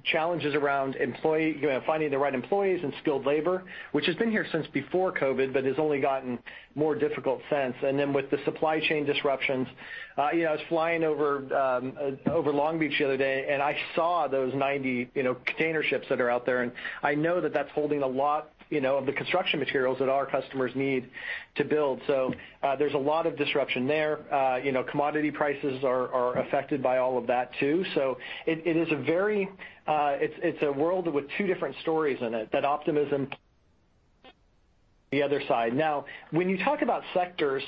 challenges 0.03 0.55
around 0.55 0.95
employee 0.95 1.57
you 1.59 1.67
know, 1.67 1.81
finding 1.85 2.11
the 2.11 2.17
right 2.17 2.33
employees 2.33 2.79
and 2.83 2.93
skilled 3.01 3.25
labor, 3.25 3.63
which 3.91 4.05
has 4.05 4.15
been 4.15 4.31
here 4.31 4.45
since 4.51 4.67
before 4.67 5.11
COVID, 5.11 5.53
but 5.53 5.65
has 5.65 5.75
only 5.77 5.99
gotten 5.99 6.39
more 6.75 6.95
difficult 6.95 7.41
since. 7.49 7.75
And 7.83 7.97
then 7.97 8.13
with 8.13 8.29
the 8.29 8.37
supply 8.45 8.79
chain 8.79 9.05
disruptions, 9.05 9.67
uh 10.17 10.29
you 10.33 10.43
know, 10.43 10.49
I 10.49 10.51
was 10.53 10.61
flying 10.69 11.03
over 11.03 11.37
um 11.55 11.93
uh 11.99 12.29
over 12.31 12.51
Long 12.51 12.79
Beach 12.79 12.97
the 12.99 13.05
other 13.05 13.17
day, 13.17 13.47
and 13.49 13.61
I 13.61 13.75
saw 13.95 14.27
those 14.27 14.53
90 14.53 15.11
container 15.45 15.83
ships 15.83 16.07
that 16.09 16.21
are 16.21 16.29
out 16.29 16.45
there, 16.45 16.61
and 16.61 16.71
I 17.03 17.15
know 17.15 17.41
that 17.41 17.53
that's 17.53 17.71
holding 17.71 18.03
a 18.03 18.07
lot 18.07 18.51
of 18.71 19.05
the 19.05 19.13
construction 19.13 19.59
materials 19.59 19.97
that 19.99 20.09
our 20.09 20.25
customers 20.25 20.71
need 20.75 21.09
to 21.55 21.63
build. 21.63 22.01
So 22.07 22.33
uh 22.63 22.75
there's 22.75 22.93
a 22.93 22.97
lot 22.97 23.25
of 23.25 23.37
disruption 23.37 23.87
there. 23.87 24.19
Uh 24.33 24.57
you 24.57 24.71
know, 24.71 24.83
commodity 24.83 25.31
prices 25.31 25.83
are 25.83 26.37
affected 26.39 26.81
by 26.83 26.97
all 26.97 27.17
of 27.17 27.27
that, 27.27 27.51
too. 27.59 27.83
So 27.95 28.17
It's 28.45 28.91
a 28.91 29.01
very 29.03 29.49
uh 29.87 30.15
it's 30.19 30.35
it's 30.43 30.61
a 30.63 30.71
world 30.71 31.07
with 31.13 31.25
two 31.37 31.47
different 31.47 31.75
stories 31.81 32.17
in 32.21 32.33
it, 32.33 32.51
that 32.51 32.65
optimism 32.65 33.29
the 35.11 35.23
other 35.23 35.41
side. 35.47 35.73
Now, 35.73 36.05
when 36.31 36.49
you 36.49 36.57
talk 36.63 36.81
about 36.81 37.01
sectors, 37.13 37.63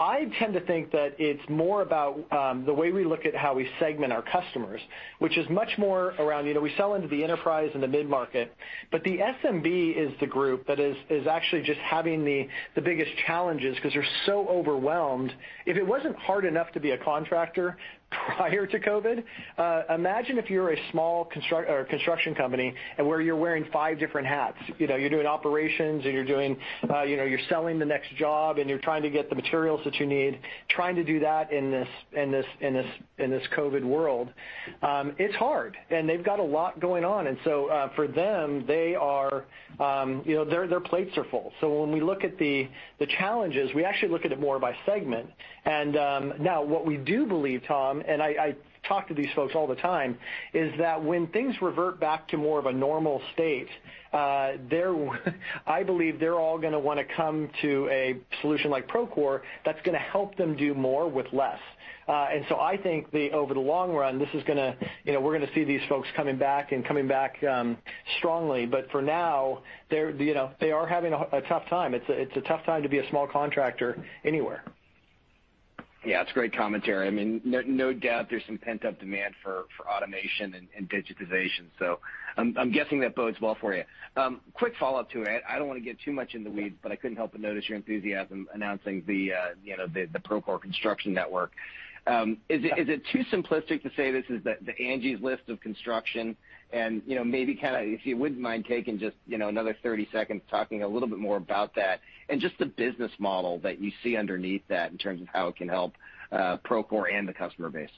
I 0.00 0.30
tend 0.38 0.54
to 0.54 0.60
think 0.60 0.92
that 0.92 1.14
it's 1.18 1.46
more 1.50 1.82
about 1.82 2.20
um, 2.32 2.64
the 2.64 2.72
way 2.72 2.90
we 2.90 3.04
look 3.04 3.26
at 3.26 3.36
how 3.36 3.52
we 3.52 3.68
segment 3.78 4.14
our 4.14 4.22
customers, 4.22 4.80
which 5.18 5.36
is 5.36 5.46
much 5.50 5.68
more 5.76 6.14
around, 6.18 6.46
you 6.46 6.54
know, 6.54 6.60
we 6.60 6.72
sell 6.78 6.94
into 6.94 7.06
the 7.06 7.22
enterprise 7.22 7.70
and 7.74 7.82
the 7.82 7.88
mid-market, 7.88 8.56
but 8.90 9.04
the 9.04 9.18
SMB 9.18 9.94
is 9.94 10.10
the 10.18 10.26
group 10.26 10.66
that 10.66 10.80
is 10.80 11.26
actually 11.26 11.60
just 11.60 11.80
having 11.80 12.24
the 12.24 12.48
biggest 12.82 13.10
challenges 13.26 13.76
because 13.76 13.92
they're 13.92 14.06
so 14.24 14.48
overwhelmed. 14.48 15.34
If 15.66 15.76
it 15.76 15.86
wasn't 15.86 16.16
hard 16.16 16.46
enough 16.46 16.72
to 16.72 16.80
be 16.80 16.92
a 16.92 16.98
contractor 16.98 17.76
prior 18.10 18.66
to 18.66 18.78
COVID, 18.78 19.22
imagine 19.94 20.38
if 20.38 20.50
you're 20.50 20.72
a 20.72 20.90
small 20.90 21.24
construction 21.24 22.34
company 22.34 22.74
and 22.98 23.06
where 23.06 23.20
you're 23.20 23.36
wearing 23.36 23.64
five 23.72 23.98
different 23.98 24.26
hats. 24.26 24.58
You 24.78 24.86
know, 24.86 24.96
you're 24.96 25.10
doing 25.10 25.26
operations, 25.26 26.04
and 26.04 26.12
you're 26.12 26.24
doing 26.24 26.56
uh 26.88 27.02
you 27.02 27.16
know 27.16 27.24
you're 27.24 27.40
selling 27.48 27.78
the 27.78 27.84
next 27.84 28.14
job, 28.16 28.58
and 28.58 28.68
you're 28.68 28.78
trying 28.78 29.02
to 29.02 29.10
get 29.10 29.28
the 29.28 29.36
materials 29.36 29.80
that 29.84 29.96
you 29.96 30.06
need, 30.06 30.40
trying 30.68 30.96
to 30.96 31.04
do 31.04 31.20
that 31.20 31.52
in 31.52 31.70
this 31.70 31.88
in 32.12 32.30
this 32.30 32.46
in 32.60 32.74
this 32.74 32.86
in 33.18 33.30
this 33.30 33.42
COVID 33.56 33.84
world. 33.84 34.28
It's 34.82 35.34
hard, 35.36 35.76
and 35.90 36.08
they've 36.08 36.24
got 36.24 36.40
a 36.40 36.44
lot 36.44 36.80
going 36.80 37.04
on. 37.04 37.26
And 37.28 37.38
so 37.44 37.66
uh 37.66 37.94
for 37.94 38.08
them, 38.08 38.64
they 38.66 38.94
are 38.94 39.44
um 39.78 40.22
you 40.24 40.34
know 40.34 40.44
their 40.44 40.66
their 40.66 40.80
plates 40.80 41.16
are 41.16 41.24
full. 41.30 41.52
So 41.60 41.80
when 41.80 41.92
we 41.92 42.00
look 42.00 42.24
at 42.24 42.38
the 42.38 42.68
challenges, 43.18 43.70
we 43.74 43.84
actually 43.84 44.10
look 44.10 44.24
at 44.24 44.32
it 44.32 44.40
more 44.40 44.58
by 44.58 44.74
segment. 44.84 45.30
Now 45.66 46.62
what 46.62 46.86
we 46.86 46.96
do 46.96 47.26
believe, 47.26 47.62
Tom, 47.66 48.02
and 48.06 48.22
I 48.22 48.56
talk 48.86 49.08
to 49.08 49.14
these 49.14 49.28
folks 49.34 49.54
all 49.54 49.66
the 49.66 49.76
time, 49.76 50.18
is 50.52 50.72
that 50.78 51.02
when 51.02 51.26
things 51.28 51.54
revert 51.60 52.00
back 52.00 52.28
to 52.28 52.36
more 52.36 52.58
of 52.58 52.66
a 52.66 52.72
normal 52.72 53.20
state, 53.34 53.68
uh, 54.12 54.52
they're, 54.68 54.94
I 55.66 55.82
believe 55.82 56.18
they're 56.18 56.38
all 56.38 56.58
going 56.58 56.72
to 56.72 56.78
want 56.78 56.98
to 56.98 57.14
come 57.14 57.48
to 57.62 57.88
a 57.90 58.16
solution 58.40 58.70
like 58.70 58.88
Procore 58.88 59.40
that's 59.64 59.80
going 59.82 59.96
to 59.96 60.04
help 60.04 60.36
them 60.36 60.56
do 60.56 60.74
more 60.74 61.08
with 61.08 61.26
less. 61.32 61.60
Uh 62.08 62.26
and 62.32 62.44
so 62.48 62.58
I 62.58 62.76
think 62.76 63.12
the 63.12 63.30
over 63.30 63.54
the 63.54 63.60
long 63.60 63.92
run, 63.92 64.18
this 64.18 64.28
is 64.34 64.42
gonna 64.42 64.74
you 65.04 65.12
know, 65.12 65.20
we're 65.20 65.36
going 65.36 65.46
to 65.46 65.54
see 65.54 65.62
these 65.62 65.82
folks 65.88 66.08
coming 66.16 66.36
back 66.38 66.72
and 66.72 66.84
coming 66.84 67.06
back 67.06 67.36
um 67.44 67.76
strongly. 68.18 68.66
But 68.66 68.90
for 68.90 69.00
now, 69.00 69.62
they 69.90 69.98
are 69.98 70.10
you 70.10 70.34
know, 70.34 70.50
they 70.60 70.72
are 70.72 70.88
having 70.88 71.12
a 71.12 71.40
tough 71.42 71.68
time. 71.68 71.94
It's 71.94 72.08
a 72.08 72.12
it's 72.12 72.36
a 72.36 72.40
tough 72.40 72.64
time 72.64 72.82
to 72.82 72.88
be 72.88 72.98
a 72.98 73.08
small 73.10 73.28
contractor 73.28 74.04
anywhere. 74.24 74.64
Yeah, 76.02 76.22
it's 76.22 76.32
great 76.32 76.56
commentary. 76.56 77.06
I 77.06 77.10
mean, 77.10 77.42
no 77.44 77.92
doubt 77.92 78.28
there's 78.30 78.42
some 78.46 78.56
pent-up 78.56 78.98
demand 78.98 79.34
for 79.42 79.64
automation 79.86 80.54
and 80.74 80.88
digitization. 80.88 81.66
So 81.78 81.98
um, 82.38 82.54
I'm 82.58 82.72
guessing 82.72 83.00
that 83.00 83.14
bodes 83.14 83.38
well 83.40 83.56
for 83.60 83.74
you. 83.74 83.84
Um, 84.16 84.40
quick 84.54 84.72
follow-up 84.80 85.10
to 85.10 85.22
it. 85.22 85.42
I 85.46 85.58
don't 85.58 85.68
want 85.68 85.78
to 85.78 85.84
get 85.84 86.00
too 86.00 86.12
much 86.12 86.34
in 86.34 86.42
the 86.42 86.50
weeds, 86.50 86.76
but 86.82 86.90
I 86.90 86.96
couldn't 86.96 87.18
help 87.18 87.32
but 87.32 87.42
notice 87.42 87.68
your 87.68 87.76
enthusiasm 87.76 88.48
announcing 88.54 89.04
the 89.06 89.32
uh, 89.34 90.18
Procore 90.20 90.60
Construction 90.60 91.12
Network. 91.12 91.52
Um, 92.06 92.38
is 92.48 92.62
it 92.64 93.02
too 93.12 93.22
simplistic 93.30 93.82
to 93.82 93.90
say 93.94 94.10
this 94.10 94.24
is 94.30 94.42
the 94.42 94.82
Angie's 94.82 95.20
List 95.20 95.42
of 95.48 95.60
construction? 95.60 96.34
And 96.72 97.02
you 97.06 97.16
know, 97.16 97.24
maybe 97.24 97.54
kinda 97.54 97.80
if 97.82 98.06
you 98.06 98.16
wouldn't 98.16 98.40
mind 98.40 98.66
taking 98.66 98.98
just 98.98 99.16
you 99.26 99.38
know, 99.38 99.48
another 99.48 99.76
30 99.82 100.08
seconds 100.12 100.42
talking 100.50 100.82
a 100.82 100.88
little 100.88 101.08
bit 101.08 101.18
more 101.18 101.36
about 101.36 101.74
that 101.74 102.00
and 102.28 102.40
just 102.40 102.56
the 102.58 102.66
business 102.66 103.10
model 103.18 103.58
that 103.60 103.80
you 103.80 103.90
see 104.02 104.16
underneath 104.16 104.62
that 104.68 104.92
in 104.92 104.98
terms 104.98 105.20
of 105.20 105.28
how 105.28 105.48
it 105.48 105.56
can 105.56 105.68
help 105.68 105.94
uh, 106.32 106.56
Procore 106.58 107.12
and 107.12 107.28
the 107.28 107.32
customer 107.32 107.70
base. 107.70 107.90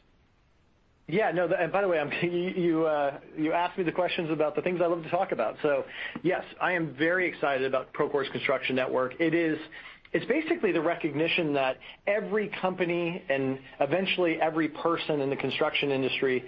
Yeah. 1.08 1.30
No. 1.32 1.46
And 1.46 1.70
by 1.72 1.82
the 1.82 1.88
way, 1.88 2.00
you 2.56 2.86
uh, 2.86 3.18
you 3.36 3.52
asked 3.52 3.76
me 3.76 3.84
the 3.84 3.92
questions 3.92 4.30
about 4.30 4.54
the 4.54 4.62
things 4.62 4.80
I 4.82 4.86
love 4.86 5.02
to 5.02 5.10
talk 5.10 5.32
about. 5.32 5.56
So 5.62 5.84
yes, 6.22 6.44
I 6.60 6.72
am 6.72 6.94
very 6.94 7.28
excited 7.28 7.66
about 7.66 7.92
Procore's 7.92 8.28
Construction 8.30 8.76
Network. 8.76 9.14
It's 10.12 10.26
basically 10.26 10.72
the 10.72 10.80
recognition 10.80 11.54
that 11.54 11.78
every 12.06 12.48
company 12.60 13.22
and 13.30 13.58
eventually 13.80 14.38
every 14.42 14.68
person 14.68 15.22
in 15.22 15.30
the 15.30 15.36
construction 15.36 15.90
industry 15.90 16.44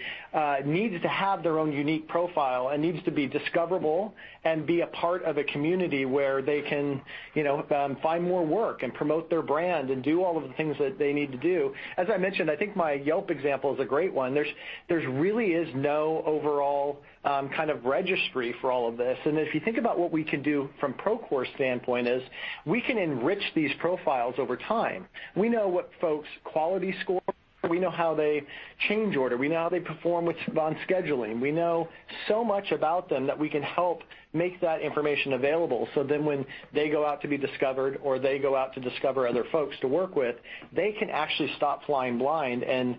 needs 0.67 1.01
to 1.01 1.09
have 1.09 1.43
their 1.43 1.59
own 1.59 1.73
unique 1.73 2.07
profile 2.07 2.69
and 2.69 2.83
needs 2.83 3.03
to 3.05 3.11
be 3.11 3.27
discoverable 3.27 4.15
and 4.45 4.67
be 4.67 4.83
a 4.83 4.87
part 4.89 5.25
of 5.25 5.39
a 5.39 5.45
community 5.45 6.05
where 6.05 6.43
they 6.43 6.61
can 6.61 7.01
you 7.35 7.43
know, 7.43 7.65
um 7.75 7.97
find 8.03 8.23
more 8.23 8.45
work 8.45 8.83
and 8.83 8.93
promote 8.93 9.31
their 9.31 9.43
brand 9.43 9.89
and 9.89 10.03
do 10.03 10.23
all 10.23 10.37
of 10.37 10.47
the 10.47 10.55
things 10.55 10.77
that 10.79 10.99
they 10.99 11.15
need 11.15 11.33
to 11.33 11.39
do. 11.39 11.73
As 11.97 12.09
I 12.13 12.19
mentioned, 12.19 12.51
I 12.51 12.57
think 12.57 12.77
my 12.77 12.93
Yelp 12.93 13.31
example 13.31 13.73
is 13.73 13.81
a 13.81 13.87
great 13.87 14.13
one. 14.13 14.35
There's, 14.35 14.49
there 14.89 14.99
really 15.09 15.53
is 15.53 15.69
no 15.75 16.23
overall 16.27 16.99
Um, 17.25 17.49
kind 17.49 17.71
of 17.71 17.87
registry 17.87 18.55
for 18.61 18.71
all 18.71 18.87
of 18.87 18.99
this. 18.99 19.17
And 19.25 19.39
if 19.39 19.55
you 19.55 19.61
think 19.61 19.79
about 19.79 19.99
what 19.99 20.13
we 20.13 20.25
can 20.25 20.43
do 20.43 20.69
from 20.79 20.93
Procore's 20.93 21.49
standpoint 21.55 22.07
is 22.07 22.23
we 22.67 22.83
can 22.83 22.99
enrich 22.99 23.43
these 23.55 23.71
profiles 23.81 24.35
over 24.37 24.59
time. 24.59 25.07
We 25.35 25.49
know 25.49 25.67
what 25.67 25.91
folks' 26.03 26.29
quality 26.45 26.95
score, 27.01 27.23
we 27.71 27.79
know 27.79 27.91
how 27.91 28.15
they 28.15 28.43
change 28.91 29.17
order, 29.17 29.39
we 29.39 29.49
know 29.49 29.57
how 29.57 29.71
they 29.71 29.81
perform 29.81 30.29
on 30.29 30.77
scheduling. 30.87 31.41
We 31.41 31.51
know 31.51 31.89
so 32.29 32.45
much 32.45 32.73
about 32.73 33.09
them 33.09 33.27
that 33.27 33.39
we 33.39 33.49
can 33.49 33.63
help 33.63 34.03
make 34.35 34.61
that 34.61 34.83
information 34.83 35.33
available, 35.33 35.89
so 35.95 36.03
then 36.03 36.27
when 36.27 36.45
they 36.75 36.91
go 36.91 37.07
out 37.07 37.23
to 37.23 37.29
be 37.29 37.39
discovered 37.39 37.99
or 38.03 38.19
they 38.19 38.39
go 38.39 38.55
out 38.55 38.75
to 38.75 38.81
discover 38.81 39.27
other 39.27 39.45
folks 39.51 39.77
to 39.81 39.89
work 39.89 40.15
with, 40.15 40.37
they 40.75 40.93
can 40.93 41.09
actually 41.09 41.51
stop 41.57 41.87
flying 41.87 42.19
blind 42.19 42.65
and 42.65 42.99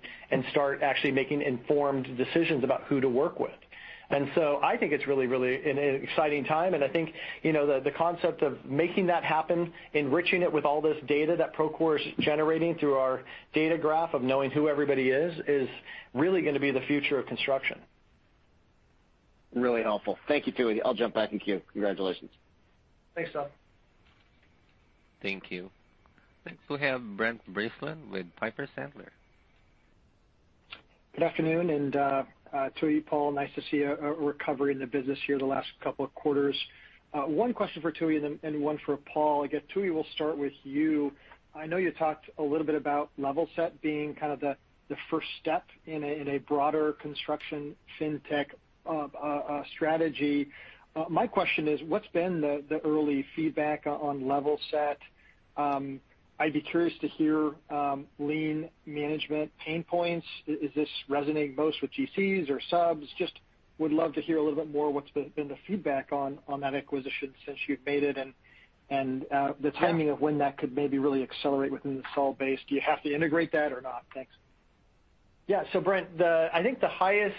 start 0.49 0.81
actually 0.81 1.11
making 1.11 1.43
informed 1.43 2.07
decisions 2.17 2.63
about 2.63 2.85
who 2.85 2.99
to 2.99 3.09
work 3.09 3.39
with. 3.39 3.51
I 4.11 4.77
think 4.77 4.91
it's 4.91 5.07
really 5.07 5.27
really 5.27 5.69
an 5.69 5.77
exciting 5.77 6.43
time, 6.43 6.73
and 6.73 6.83
I 6.83 6.87
think 6.87 7.13
you 7.43 7.53
know, 7.53 7.79
the 7.79 7.91
concept 7.91 8.41
of 8.41 8.63
making 8.65 9.07
that 9.07 9.23
happen, 9.23 9.71
enriching 9.93 10.41
it 10.41 10.51
with 10.51 10.65
all 10.65 10.81
this 10.81 10.97
data 11.07 11.35
that 11.37 11.55
Procore 11.55 11.99
is 11.99 12.05
generating 12.19 12.75
through 12.75 12.95
our 12.95 13.21
data 13.53 13.77
graph 13.77 14.13
of 14.13 14.21
knowing 14.21 14.51
who 14.51 14.67
everybody 14.67 15.09
is 15.09 15.33
is 15.47 15.69
really 16.13 16.41
going 16.41 16.53
to 16.53 16.59
be 16.59 16.71
the 16.71 16.81
future 16.81 17.19
of 17.19 17.25
construction. 17.25 17.79
Really 19.53 19.83
helpful. 19.83 20.17
Thank 20.27 20.47
you, 20.47 20.53
Tooey. 20.53 20.79
I'll 20.83 20.93
jump 20.93 21.13
back 21.13 21.31
in 21.31 21.39
queue. 21.39 21.61
Congratulations. 21.71 22.29
Thanks, 23.15 23.31
Tom. 23.31 23.45
Thank 25.21 25.49
you. 25.49 25.69
Next, 26.45 26.59
we 26.69 26.77
have 26.79 27.01
Brent 27.17 27.41
Bracelin 27.51 28.11
with 28.11 28.27
Piper 28.35 28.67
Sandler. 28.77 29.07
Good 31.13 31.23
afternoon, 31.23 31.95
uh, 31.95 32.23
and 32.53 32.71
Tooey, 32.81 33.05
Paul, 33.05 33.31
nice 33.31 33.49
to 33.55 33.61
see 33.71 33.81
a 33.81 33.95
recovery 33.95 34.71
in 34.71 34.79
the 34.79 34.87
business 34.87 35.19
here 35.25 35.37
the 35.37 35.45
last 35.45 35.67
couple 35.81 36.05
of 36.05 36.13
quarters. 36.15 36.55
Uh, 37.13 37.21
one 37.21 37.53
question 37.53 37.81
for 37.81 37.91
Tooey 37.91 38.39
and 38.43 38.61
one 38.61 38.77
for 38.85 38.97
Paul. 38.97 39.43
I 39.43 39.47
guess, 39.47 39.61
Tooey, 39.73 39.93
we'll 39.93 40.05
start 40.13 40.37
with 40.37 40.53
you. 40.63 41.11
I 41.55 41.65
know 41.65 41.77
you 41.77 41.91
talked 41.91 42.29
a 42.37 42.43
little 42.43 42.65
bit 42.65 42.75
about 42.75 43.09
Levelset 43.19 43.71
being 43.81 44.15
kind 44.15 44.33
of 44.33 44.39
the 44.41 44.57
first 45.09 45.27
step 45.41 45.65
in 45.85 46.03
a 46.03 46.37
broader 46.39 46.93
construction 46.93 47.75
fintech 47.99 48.47
uh, 48.85 49.07
uh, 49.21 49.63
strategy. 49.75 50.49
My 51.09 51.27
question 51.27 51.67
is, 51.67 51.81
what's 51.87 52.07
been 52.07 52.41
the 52.41 52.63
the 52.69 52.79
early 52.85 53.25
feedback 53.35 53.85
on 53.85 54.21
Levelset? 54.21 54.97
Um, 55.57 55.99
I'd 56.39 56.53
be 56.53 56.61
curious 56.61 56.93
to 56.99 57.07
hear 57.07 57.51
lien 58.19 58.69
management 58.85 59.51
pain 59.63 59.83
points. 59.83 60.27
Is 60.47 60.71
this 60.75 60.89
resonating 61.07 61.55
most 61.55 61.81
with 61.81 61.91
GCs 61.93 62.49
or 62.49 62.59
subs? 62.69 63.07
Just 63.17 63.33
would 63.77 63.91
love 63.91 64.13
to 64.13 64.21
hear 64.21 64.37
a 64.37 64.43
little 64.43 64.55
bit 64.57 64.71
more 64.71 64.91
what's 64.91 65.09
been 65.11 65.47
the 65.47 65.57
feedback 65.67 66.09
on 66.11 66.39
that 66.61 66.75
acquisition 66.75 67.33
since 67.45 67.57
you've 67.67 67.85
made 67.85 68.03
it 68.03 68.17
and 68.89 69.25
uh 69.31 69.53
the 69.61 69.71
timing 69.71 70.09
of 70.09 70.21
when 70.21 70.37
that 70.37 70.57
could 70.57 70.75
maybe 70.75 70.99
really 70.99 71.23
accelerate 71.23 71.71
within 71.71 71.95
the 71.95 72.01
install 72.01 72.33
base. 72.33 72.59
Do 72.69 72.75
you 72.75 72.81
have 72.81 73.01
to 73.03 73.13
integrate 73.13 73.51
that 73.51 73.71
or 73.71 73.81
not? 73.81 74.03
Thanks. 74.13 74.31
Yeah. 75.47 75.63
So 75.73 75.79
Brent, 75.81 76.07
I 76.21 76.61
think 76.63 76.79
the 76.79 76.87
highest 76.87 77.35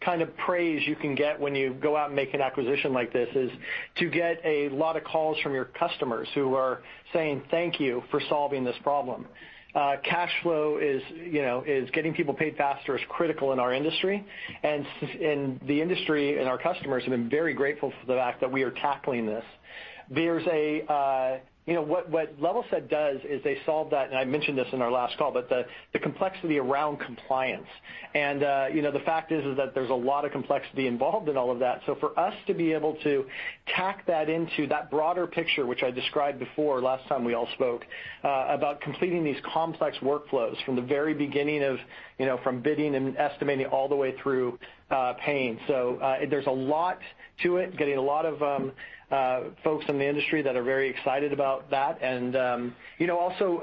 kind 0.00 0.20
of 0.20 0.36
praise 0.36 0.86
you 0.86 0.94
can 0.94 1.14
get 1.14 1.40
when 1.40 1.54
you 1.54 1.74
go 1.74 1.96
out 1.96 2.08
and 2.08 2.16
make 2.16 2.34
an 2.34 2.40
acquisition 2.42 2.92
like 2.92 3.12
this 3.12 3.28
is 3.34 3.50
to 3.96 4.10
get 4.10 4.40
a 4.44 4.68
lot 4.68 4.96
of 4.96 5.04
calls 5.04 5.38
from 5.40 5.54
your 5.54 5.64
customers 5.64 6.28
who 6.34 6.54
are 6.54 6.82
saying, 7.12 7.42
"Thank 7.50 7.80
you 7.80 8.02
for 8.10 8.20
solving 8.28 8.62
this 8.62 8.76
problem." 8.82 9.26
Uh, 9.74 9.96
cash 10.02 10.32
flow 10.42 10.78
is 10.78 11.02
you 11.10 11.42
know, 11.42 11.62
is 11.66 11.90
getting 11.90 12.14
people 12.14 12.32
paid 12.34 12.56
faster 12.56 12.96
is 12.96 13.02
critical 13.08 13.52
in 13.52 13.58
our 13.58 13.72
industry, 13.72 14.24
and 14.62 14.86
the 15.66 15.80
industry 15.80 16.38
and 16.38 16.48
our 16.48 16.58
customers 16.58 17.02
have 17.04 17.10
been 17.10 17.28
very 17.28 17.54
grateful 17.54 17.90
for 18.00 18.06
the 18.06 18.14
fact 18.14 18.40
that 18.40 18.50
we 18.50 18.62
are 18.62 18.70
tackling 18.70 19.26
this. 19.26 19.44
Uh, 20.88 21.38
You 21.66 21.74
know, 21.74 21.82
what 21.82 22.12
Levelset 22.12 22.88
does 22.88 23.16
is 23.28 23.42
they 23.42 23.58
solve 23.66 23.90
that, 23.90 24.08
and 24.08 24.16
I 24.16 24.24
mentioned 24.24 24.56
this 24.56 24.68
in 24.72 24.80
our 24.80 24.90
last 24.90 25.18
call, 25.18 25.32
but 25.32 25.48
the 25.48 25.98
complexity 25.98 26.58
around 26.60 26.98
compliance. 26.98 27.66
And 28.14 28.44
uh 28.44 28.66
you 28.72 28.82
know, 28.82 28.92
the 28.92 29.00
fact 29.00 29.32
is 29.32 29.44
is 29.44 29.56
that 29.56 29.74
there's 29.74 29.90
a 29.90 29.94
lot 29.94 30.24
of 30.24 30.30
complexity 30.30 30.86
involved 30.86 31.28
in 31.28 31.36
all 31.36 31.50
of 31.50 31.58
that. 31.58 31.82
So 31.86 31.96
for 31.96 32.16
us 32.18 32.34
to 32.46 32.54
be 32.54 32.72
able 32.72 32.94
to 33.02 33.26
tack 33.74 34.06
that 34.06 34.28
into 34.30 34.68
that 34.68 34.92
broader 34.92 35.26
picture, 35.26 35.66
which 35.66 35.82
I 35.82 35.90
described 35.90 36.38
before 36.38 36.80
last 36.80 37.06
time 37.08 37.24
we 37.24 37.34
all 37.34 37.48
spoke, 37.54 37.84
about 38.22 38.80
completing 38.80 39.24
these 39.24 39.40
complex 39.52 39.96
workflows 39.98 40.54
from 40.64 40.76
the 40.76 40.82
very 40.82 41.14
beginning 41.14 41.64
of 41.64 41.78
you 42.18 42.26
know, 42.26 42.38
from 42.44 42.62
bidding 42.62 42.94
and 42.94 43.16
estimating 43.16 43.66
all 43.66 43.88
the 43.88 43.96
way 43.96 44.14
through 44.22 44.56
paying. 45.18 45.58
So 45.66 45.98
uh 46.00 46.18
there's 46.30 46.46
a 46.46 46.50
lot 46.50 47.00
to 47.42 47.56
it, 47.56 47.76
getting 47.76 47.98
a 47.98 48.02
lot 48.02 48.24
of 48.24 48.40
folks 49.08 49.84
in 49.88 49.98
the 49.98 50.06
industry 50.06 50.42
that 50.42 50.56
are 50.56 50.62
very 50.62 50.88
excited 50.88 51.32
about 51.32 51.70
that. 51.70 51.98
And 52.02 52.36
um 52.36 52.74
you 52.98 53.06
know 53.06 53.18
also, 53.18 53.60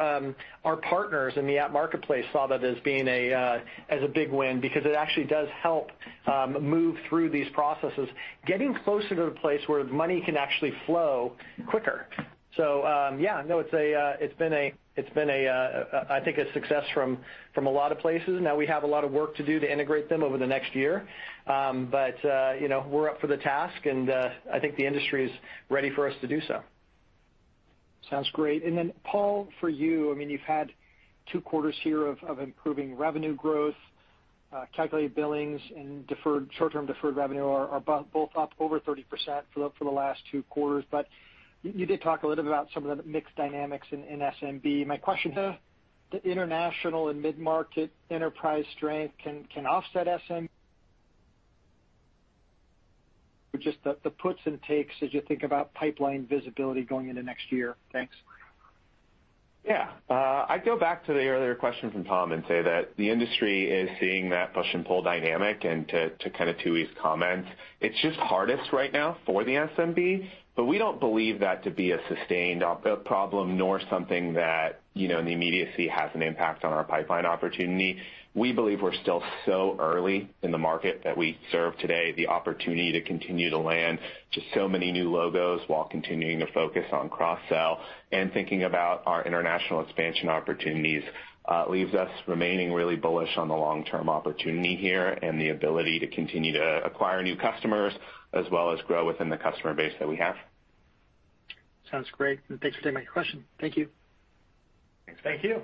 our 0.64 0.78
partners 0.78 1.34
in 1.36 1.48
the 1.48 1.58
app 1.58 1.72
marketplace 1.72 2.26
saw 2.32 2.48
that 2.48 2.64
as 2.64 2.78
being 2.84 3.08
a 3.08 3.34
uh 3.34 3.60
as 3.90 4.02
a 4.04 4.08
big 4.08 4.32
win 4.32 4.62
because 4.62 4.86
it 4.86 4.96
actually 4.96 5.26
does 5.26 5.48
help 5.62 5.92
move 6.60 6.98
through 7.10 7.30
these 7.30 7.50
processes, 7.54 8.08
getting 8.46 8.74
closer 8.84 9.10
to 9.16 9.26
the 9.26 9.38
place 9.42 9.62
where 9.68 9.84
money 9.84 10.22
can 10.22 10.38
actually 10.38 10.74
flow 10.86 11.34
quicker. 11.68 12.08
So 12.56 12.86
um 12.86 13.20
yeah, 13.20 13.44
no, 13.46 13.60
it's 13.60 13.74
a 13.74 13.94
uh 13.94 14.14
it's 14.20 14.38
been, 14.38 14.54
I 14.98 16.22
think, 16.24 16.38
a 16.38 16.52
success 16.54 16.84
from 16.94 17.18
a 17.58 17.62
lot 17.62 17.92
of 17.92 18.00
places. 18.00 18.40
Now 18.42 18.56
we 18.56 18.66
have 18.68 18.84
a 18.84 18.88
lot 18.88 19.04
of 19.04 19.12
work 19.12 19.36
to 19.38 19.46
do 19.46 19.60
to 19.60 19.72
integrate 19.72 20.10
them 20.10 20.24
over 20.24 20.38
the 20.38 20.48
next 20.48 20.76
year. 20.76 21.08
Um 21.48 21.88
but 21.92 22.24
uh 22.26 22.54
you 22.60 22.68
know, 22.68 22.86
we're 22.90 23.10
up 23.10 23.20
for 23.20 23.28
the 23.28 23.38
task, 23.38 23.86
and 23.86 24.10
I 24.12 24.60
think 24.60 24.76
the 24.76 24.86
industry 24.86 25.26
is 25.26 25.32
ready 25.70 25.90
for 25.90 26.08
us 26.08 26.16
to 26.22 26.28
do 26.28 26.42
so. 26.48 26.62
Sounds 28.10 28.30
great. 28.34 28.64
And 28.64 28.78
then 28.78 28.94
Paul, 29.04 29.48
for 29.60 29.70
you, 29.70 30.12
I 30.12 30.16
mean, 30.16 30.30
you've 30.30 30.42
had 30.42 30.72
two 31.32 31.42
quarters 31.42 31.76
here 31.84 32.06
of 32.08 32.40
improving 32.40 32.96
revenue 32.96 33.36
growth. 33.36 33.76
Calculated 34.76 35.16
billings 35.16 35.60
and 35.76 36.06
deferred 36.06 36.48
short-term 36.60 36.86
deferred 36.86 37.16
revenue 37.16 37.48
are 37.48 37.80
both 37.80 38.30
up 38.38 38.52
over 38.60 38.80
30% 38.80 39.04
for 39.52 39.60
the 39.60 39.72
for 39.78 39.86
the 39.86 39.90
last 39.90 40.22
two 40.32 40.44
quarters. 40.44 40.86
You 41.64 41.86
did 41.86 42.02
talk 42.02 42.24
a 42.24 42.28
little 42.28 42.44
bit 42.44 42.52
about 42.52 42.68
some 42.74 42.86
of 42.86 42.98
the 42.98 43.04
mixed 43.04 43.36
dynamics 43.38 43.88
in 43.92 44.04
SMB. 44.04 44.86
My 44.86 44.98
question, 44.98 45.34
the 45.34 46.24
international 46.30 47.08
and 47.10 47.22
mid-market 47.22 47.92
enterprise 48.12 48.66
strength 48.76 49.16
can 49.24 49.66
offset 49.66 50.08
SMB? 50.08 50.50
Just 53.60 53.78
the 53.84 54.10
puts 54.10 54.40
and 54.46 54.62
takes 54.64 54.94
as 55.02 55.14
you 55.14 55.22
think 55.22 55.44
about 55.44 55.74
pipeline 55.74 56.28
visibility 56.28 56.82
going 56.82 57.08
into 57.08 57.24
next 57.24 57.50
year. 57.50 57.76
Thanks. 57.94 58.14
Yeah. 59.66 59.92
Uh, 60.10 60.46
I'd 60.50 60.66
go 60.66 60.78
back 60.78 61.06
to 61.06 61.14
the 61.14 61.28
earlier 61.28 61.56
question 61.56 61.90
from 61.92 62.04
Tom 62.04 62.34
and 62.34 62.44
say 62.48 62.62
that 62.62 62.98
the 62.98 63.10
industry 63.10 63.72
is 63.72 63.90
seeing 64.00 64.30
that 64.32 64.54
push 64.54 64.66
and 64.74 64.86
pull 64.86 65.02
dynamic. 65.02 65.64
And 65.64 65.88
to 65.88 66.30
kind 66.38 66.50
of 66.50 66.58
Tooey's 66.58 66.90
comments, 67.02 67.48
it's 67.80 67.96
just 68.02 68.18
hardest 68.20 68.74
right 68.74 68.92
now 68.92 69.18
for 69.26 69.46
the 69.46 69.52
SMB, 69.52 70.28
we 70.62 70.78
don't 70.78 71.00
believe 71.00 71.40
that 71.40 71.64
to 71.64 71.72
be 71.72 71.92
a 71.92 72.00
sustained 72.08 72.64
problem, 73.06 73.58
nor 73.58 73.82
something 73.90 74.34
that 74.34 74.82
you 74.94 75.08
know, 75.08 75.20
in 75.20 75.26
the 75.26 75.34
immediacy 75.34 75.88
has 75.88 76.12
an 76.14 76.22
impact 76.22 76.64
on 76.64 76.72
our 76.72 76.84
pipeline 76.84 77.26
opportunity. 77.26 77.98
We 78.36 78.52
believe 78.52 78.82
we're 78.82 78.94
still 78.94 79.24
so 79.46 79.76
early 79.80 80.30
in 80.42 80.52
the 80.52 80.58
market 80.58 81.02
that 81.04 81.18
we 81.18 81.38
serve 81.52 81.78
today, 81.78 82.14
the 82.14 82.28
opportunity 82.28 82.92
to 82.94 83.02
continue 83.02 83.50
to 83.50 83.58
land 83.58 84.00
just 84.32 84.48
so 84.54 84.68
many 84.68 84.92
new 84.92 85.12
logos 85.12 85.62
while 85.68 85.86
continuing 85.86 86.40
to 86.40 86.48
focus 86.52 86.86
on 86.92 87.10
cross-sell 87.10 87.80
and 88.12 88.32
thinking 88.34 88.64
about 88.64 89.04
our 89.06 89.24
international 89.24 89.82
expansion 89.82 90.30
opportunities 90.30 91.04
Uh, 91.46 91.66
leaves 91.70 91.94
us 91.94 92.10
remaining 92.26 92.72
really 92.72 92.96
bullish 92.96 93.36
on 93.36 93.50
the 93.50 93.54
long-term 93.54 94.10
opportunity 94.10 94.78
here 94.78 95.10
and 95.22 95.42
the 95.42 95.50
ability 95.50 96.00
to 96.00 96.08
continue 96.08 96.54
to 96.54 96.82
acquire 96.86 97.22
new 97.22 97.36
customers 97.36 97.92
as 98.32 98.46
well 98.50 98.72
as 98.72 98.80
grow 98.88 99.06
within 99.06 99.30
the 99.30 99.36
customer 99.36 99.74
base 99.74 99.92
that 100.00 100.08
we 100.08 100.16
have. 100.16 100.36
Sounds 101.92 102.08
great. 102.12 102.40
and 102.48 102.62
Thanks 102.62 102.78
for 102.78 102.84
taking 102.84 102.94
my 102.96 103.04
question. 103.04 103.44
Thank 103.60 103.76
you. 103.76 103.90
Thanks. 105.06 105.22
Thank 105.22 105.44
you. 105.44 105.62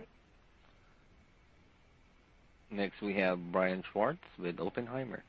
Next, 2.71 3.01
we 3.01 3.15
have 3.15 3.39
Brian 3.51 3.83
Schwartz 3.91 4.19
with 4.37 4.59
Oppenheimer. 4.59 5.23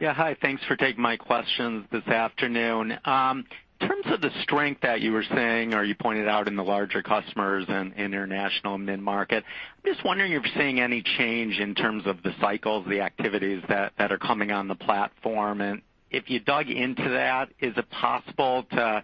Yeah. 0.00 0.14
Hi. 0.14 0.36
Thanks 0.40 0.62
for 0.66 0.76
taking 0.76 1.02
my 1.02 1.16
questions 1.16 1.86
this 1.92 2.06
afternoon. 2.06 2.98
Um, 3.04 3.44
In 3.80 3.88
terms 3.88 4.06
of 4.06 4.20
the 4.20 4.30
strength 4.42 4.80
that 4.82 5.00
you 5.00 5.12
were 5.12 5.24
saying 5.34 5.74
or 5.74 5.84
you 5.84 5.94
pointed 5.94 6.28
out 6.28 6.48
in 6.48 6.56
the 6.56 6.62
larger 6.62 7.02
customers 7.02 7.64
and 7.68 7.92
international 7.94 8.78
mid-market, 8.78 9.44
I'm 9.44 9.92
just 9.92 10.04
wondering 10.04 10.32
if 10.32 10.44
you're 10.44 10.54
seeing 10.56 10.80
any 10.80 11.02
change 11.18 11.58
in 11.58 11.74
terms 11.74 12.06
of 12.06 12.22
the 12.22 12.32
cycles, 12.40 12.86
the 12.88 13.00
activities 13.00 13.62
that 13.68 13.92
are 13.98 14.18
coming 14.18 14.52
on 14.52 14.68
the 14.68 14.74
platform. 14.74 15.60
And 15.60 15.82
if 16.10 16.30
you 16.30 16.40
dug 16.40 16.70
into 16.70 17.08
that, 17.10 17.50
is 17.60 17.76
it 17.76 17.90
possible 17.90 18.64
to 18.70 19.02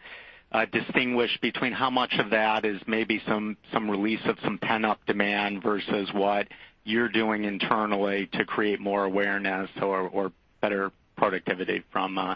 uh, 0.53 0.67
distinguish 0.73 1.37
between 1.43 1.73
how 1.73 1.91
much 1.91 2.15
of 2.19 2.31
that 2.31 2.65
is 2.65 2.81
maybe 2.87 3.21
some 3.27 3.57
release 3.75 4.21
of 4.25 4.39
some 4.43 4.59
pent-up 4.59 5.01
demand 5.07 5.63
versus 5.63 6.09
what 6.13 6.49
you're 6.85 7.09
doing 7.09 7.45
internally 7.45 8.29
to 8.33 8.45
create 8.45 8.81
more 8.81 9.05
awareness 9.05 9.69
or 9.83 10.33
better 10.61 10.91
productivity 11.17 11.83
from 11.93 12.17
uh, 12.19 12.35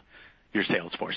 your 0.52 0.64
sales 0.64 0.92
force? 0.98 1.16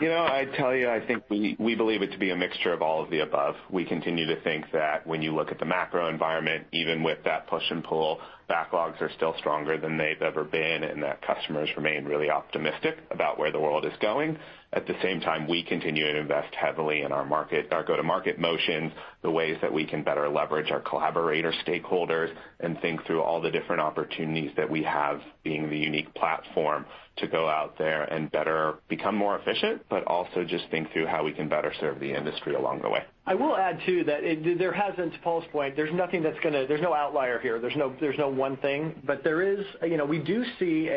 I'd 0.00 0.52
tell 0.56 0.74
you, 0.74 0.90
I 0.90 1.04
think 1.06 1.24
we 1.30 1.56
we 1.58 1.74
believe 1.74 2.02
it 2.02 2.12
to 2.12 2.18
be 2.18 2.30
a 2.30 2.36
mixture 2.36 2.72
of 2.72 2.82
all 2.82 3.02
of 3.02 3.10
the 3.10 3.20
above. 3.20 3.54
We 3.70 3.84
continue 3.84 4.26
to 4.26 4.40
think 4.42 4.66
that 4.72 5.06
when 5.06 5.22
you 5.22 5.34
look 5.34 5.50
at 5.50 5.58
the 5.58 5.64
macro 5.64 6.08
environment, 6.08 6.66
even 6.72 7.02
with 7.02 7.18
that 7.24 7.46
push 7.46 7.62
and 7.70 7.82
pull, 7.82 8.20
backlogs 8.50 9.00
are 9.00 9.10
still 9.16 9.34
stronger 9.38 9.78
than 9.78 9.96
they've 9.96 10.20
ever 10.20 10.44
been, 10.44 10.84
and 10.84 11.02
that 11.02 11.22
customers 11.22 11.68
remain 11.76 12.04
really 12.04 12.30
optimistic 12.30 12.98
about 13.10 13.38
where 13.38 13.50
the 13.50 13.60
world 13.60 13.84
is 13.84 13.92
going. 14.00 14.38
At 14.76 14.86
the 14.86 14.94
same 15.02 15.20
time, 15.20 15.48
we 15.48 15.62
continue 15.62 16.04
to 16.12 16.18
invest 16.18 16.54
heavily 16.54 17.00
in 17.00 17.10
our 17.10 17.24
market 17.24 17.72
our 17.72 17.82
go-to-market 17.82 18.38
motions, 18.38 18.92
the 19.22 19.30
ways 19.30 19.56
that 19.62 19.72
we 19.72 19.86
can 19.86 20.02
better 20.02 20.28
leverage 20.28 20.70
our 20.70 20.80
collaborator 20.80 21.50
stakeholders, 21.66 22.30
and 22.60 22.78
think 22.82 23.02
through 23.06 23.22
all 23.22 23.40
the 23.40 23.50
different 23.50 23.80
opportunities 23.80 24.50
that 24.58 24.68
we 24.68 24.82
have 24.82 25.22
being 25.44 25.70
the 25.70 25.78
unique 25.78 26.12
platform 26.14 26.84
to 27.16 27.26
go 27.26 27.48
out 27.48 27.78
there 27.78 28.02
and 28.02 28.30
better 28.30 28.74
become 28.88 29.14
more 29.14 29.38
efficient, 29.38 29.80
but 29.88 30.04
also 30.04 30.44
just 30.44 30.64
think 30.70 30.92
through 30.92 31.06
how 31.06 31.24
we 31.24 31.32
can 31.32 31.48
better 31.48 31.72
serve 31.80 31.98
the 31.98 32.12
industry 32.12 32.54
along 32.54 32.82
the 32.82 32.90
way. 32.90 33.02
I 33.26 33.34
will 33.34 33.56
add, 33.56 33.80
too, 33.86 34.04
that 34.04 34.20
there 34.58 34.72
hasn't, 34.72 35.14
to 35.14 35.18
Paul's 35.20 35.46
point, 35.52 35.74
there's 35.74 35.94
nothing 35.94 36.22
that's 36.22 36.38
gonna 36.40 36.66
there's 36.66 36.82
no 36.82 36.92
outlier 36.92 37.38
here. 37.38 37.58
There's 37.58 37.76
no 38.18 38.28
one 38.28 38.58
thing. 38.58 38.94
But 39.06 39.24
there 39.24 39.40
is 39.40 39.64
you 39.82 39.96
know, 39.96 40.04
we 40.04 40.18
do 40.18 40.44
see 40.58 40.90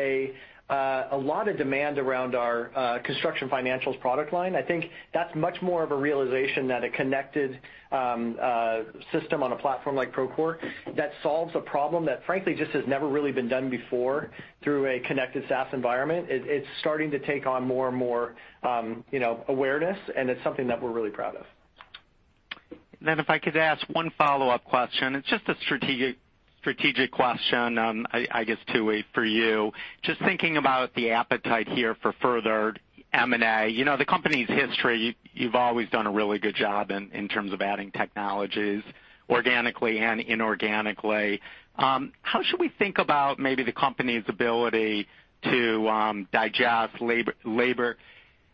Uh, 0.70 1.08
a 1.10 1.16
lot 1.16 1.48
of 1.48 1.58
demand 1.58 1.98
around 1.98 2.36
our 2.36 2.70
uh, 2.76 3.00
construction 3.00 3.48
financials 3.48 3.98
product 3.98 4.32
line. 4.32 4.54
I 4.54 4.62
think 4.62 4.84
that's 5.12 5.34
much 5.34 5.60
more 5.60 5.82
of 5.82 5.90
a 5.90 5.96
realization 5.96 6.68
that 6.68 6.84
a 6.84 6.90
connected 6.90 7.58
um, 7.90 8.36
uh, 8.40 8.82
system 9.10 9.42
on 9.42 9.50
a 9.50 9.56
platform 9.56 9.96
like 9.96 10.12
Procore 10.12 10.58
that 10.94 11.10
solves 11.24 11.50
a 11.56 11.60
problem 11.60 12.06
that 12.06 12.24
frankly 12.24 12.54
just 12.54 12.70
has 12.70 12.84
never 12.86 13.08
really 13.08 13.32
been 13.32 13.48
done 13.48 13.68
before 13.68 14.30
through 14.62 14.86
a 14.86 15.00
connected 15.00 15.42
SaaS 15.48 15.66
environment. 15.72 16.26
It's 16.30 16.68
starting 16.78 17.10
to 17.10 17.18
take 17.18 17.48
on 17.48 17.66
more 17.66 17.88
and 17.88 17.96
more 17.96 18.36
um 18.62 19.02
you 19.10 19.18
know 19.18 19.44
awareness, 19.48 19.98
and 20.16 20.30
it's 20.30 20.42
something 20.44 20.68
that 20.68 20.80
we're 20.80 20.92
really 20.92 21.10
proud 21.10 21.34
of. 21.34 21.46
Then 23.00 23.18
if 23.18 23.28
I 23.28 23.40
could 23.40 23.56
ask 23.56 23.84
one 23.88 24.12
follow-up 24.16 24.62
question. 24.64 25.16
It's 25.16 25.28
just 25.28 25.48
a 25.48 25.56
strategic 25.64 26.16
question, 27.10 27.78
um, 27.78 28.06
I 28.12 28.44
guess, 28.44 28.58
Tooey, 28.74 29.04
for 29.14 29.24
you. 29.24 29.72
Just 30.02 30.20
thinking 30.20 30.56
about 30.56 30.94
the 30.94 31.10
appetite 31.10 31.68
here 31.68 31.96
for 32.02 32.12
further 32.20 32.74
M&A. 33.12 33.68
You 33.68 33.84
know, 33.84 33.96
the 33.96 34.04
company's 34.04 34.48
history, 34.48 35.16
you've 35.32 35.54
always 35.54 35.88
done 35.90 36.06
a 36.06 36.10
really 36.10 36.38
good 36.38 36.54
job 36.54 36.90
in 37.12 37.28
terms 37.28 37.52
of 37.52 37.60
adding 37.60 37.90
technologies 37.92 38.82
organically 39.28 39.98
and 39.98 40.20
inorganically. 40.20 41.40
Um, 41.76 42.12
how 42.22 42.42
should 42.42 42.60
we 42.60 42.70
think 42.78 42.98
about 42.98 43.38
maybe 43.38 43.62
the 43.62 43.72
company's 43.72 44.24
ability 44.28 45.06
to 45.44 45.88
um, 45.88 46.28
digest 46.32 46.96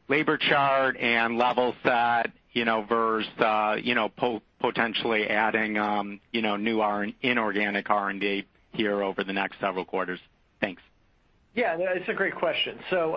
LaborChart 0.08 1.02
and 1.02 1.40
Levelset 1.40 2.30
versus 2.88 3.28
uh, 3.38 3.76
potentially 4.60 5.28
adding 5.28 5.78
um 5.78 6.20
you 6.32 6.42
know 6.42 6.56
new 6.56 6.80
inorganic 7.22 7.88
R&D 7.90 8.44
here 8.72 9.02
over 9.02 9.24
the 9.24 9.32
next 9.32 9.60
several 9.60 9.84
quarters? 9.84 10.20
Thanks. 10.60 10.82
Yeah, 11.56 11.78
it's 11.78 12.08
a 12.10 12.12
great 12.12 12.34
question. 12.34 12.78
So, 12.90 13.16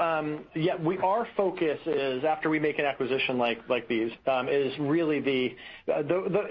yeah, 0.55 0.75
our 1.03 1.27
focus 1.35 1.77
is 1.85 2.23
after 2.23 2.49
we 2.49 2.57
make 2.57 2.79
an 2.79 2.85
acquisition 2.85 3.37
like 3.37 3.59
these, 3.89 4.13
is 4.49 4.73
really 4.79 5.19
the, 5.19 5.55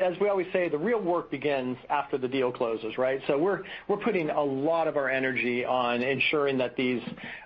as 0.02 0.12
we 0.20 0.28
always 0.28 0.48
say, 0.52 0.68
the 0.68 0.76
real 0.76 1.00
work 1.00 1.30
begins 1.30 1.78
after 1.88 2.18
the 2.18 2.28
deal 2.28 2.52
closes, 2.52 2.98
right? 2.98 3.22
So 3.26 3.38
we're 3.38 3.62
putting 4.04 4.28
a 4.28 4.42
lot 4.42 4.86
of 4.86 4.98
our 4.98 5.08
energy 5.08 5.64
on 5.64 6.02
ensuring 6.02 6.58
that 6.58 6.76
these 6.76 7.00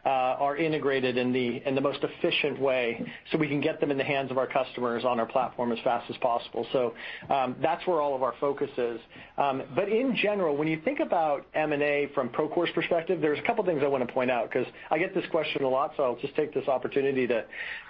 are 0.04 0.56
integrated 0.56 1.16
in 1.18 1.32
the 1.32 1.80
most 1.80 2.00
efficient 2.02 2.60
way 2.60 3.00
so 3.30 3.38
we 3.38 3.46
can 3.46 3.60
get 3.60 3.78
them 3.78 3.92
in 3.92 3.96
the 3.98 4.02
hands 4.02 4.32
of 4.32 4.38
our 4.38 4.48
customers 4.48 5.04
on 5.04 5.20
our 5.20 5.26
platform 5.26 5.70
as 5.70 5.78
fast 5.84 6.10
as 6.10 6.16
possible. 6.16 6.66
So 6.72 6.94
um 7.30 7.54
that's 7.62 7.86
where 7.86 8.00
all 8.00 8.16
of 8.16 8.24
our 8.24 8.34
focus 8.40 8.70
is. 8.76 9.00
Um 9.38 9.62
but 9.76 9.88
in 9.88 10.16
general, 10.16 10.56
when 10.56 10.66
you 10.66 10.80
think 10.84 10.98
about 10.98 11.46
M&A 11.54 12.10
from 12.12 12.28
Procore's 12.28 12.70
perspective, 12.74 13.20
there's 13.20 13.38
a 13.38 13.42
couple 13.42 13.64
things 13.64 13.82
I 13.84 13.86
want 13.86 14.04
to 14.04 14.12
point 14.12 14.30
out 14.30 14.31
because 14.42 14.66
I 14.90 14.98
get 14.98 15.14
this 15.14 15.24
question 15.30 15.64
a 15.64 15.68
lot, 15.68 15.92
so 15.96 16.04
I'll 16.04 16.16
just 16.16 16.34
take 16.34 16.54
this 16.54 16.68
opportunity 16.68 17.26
to 17.26 17.44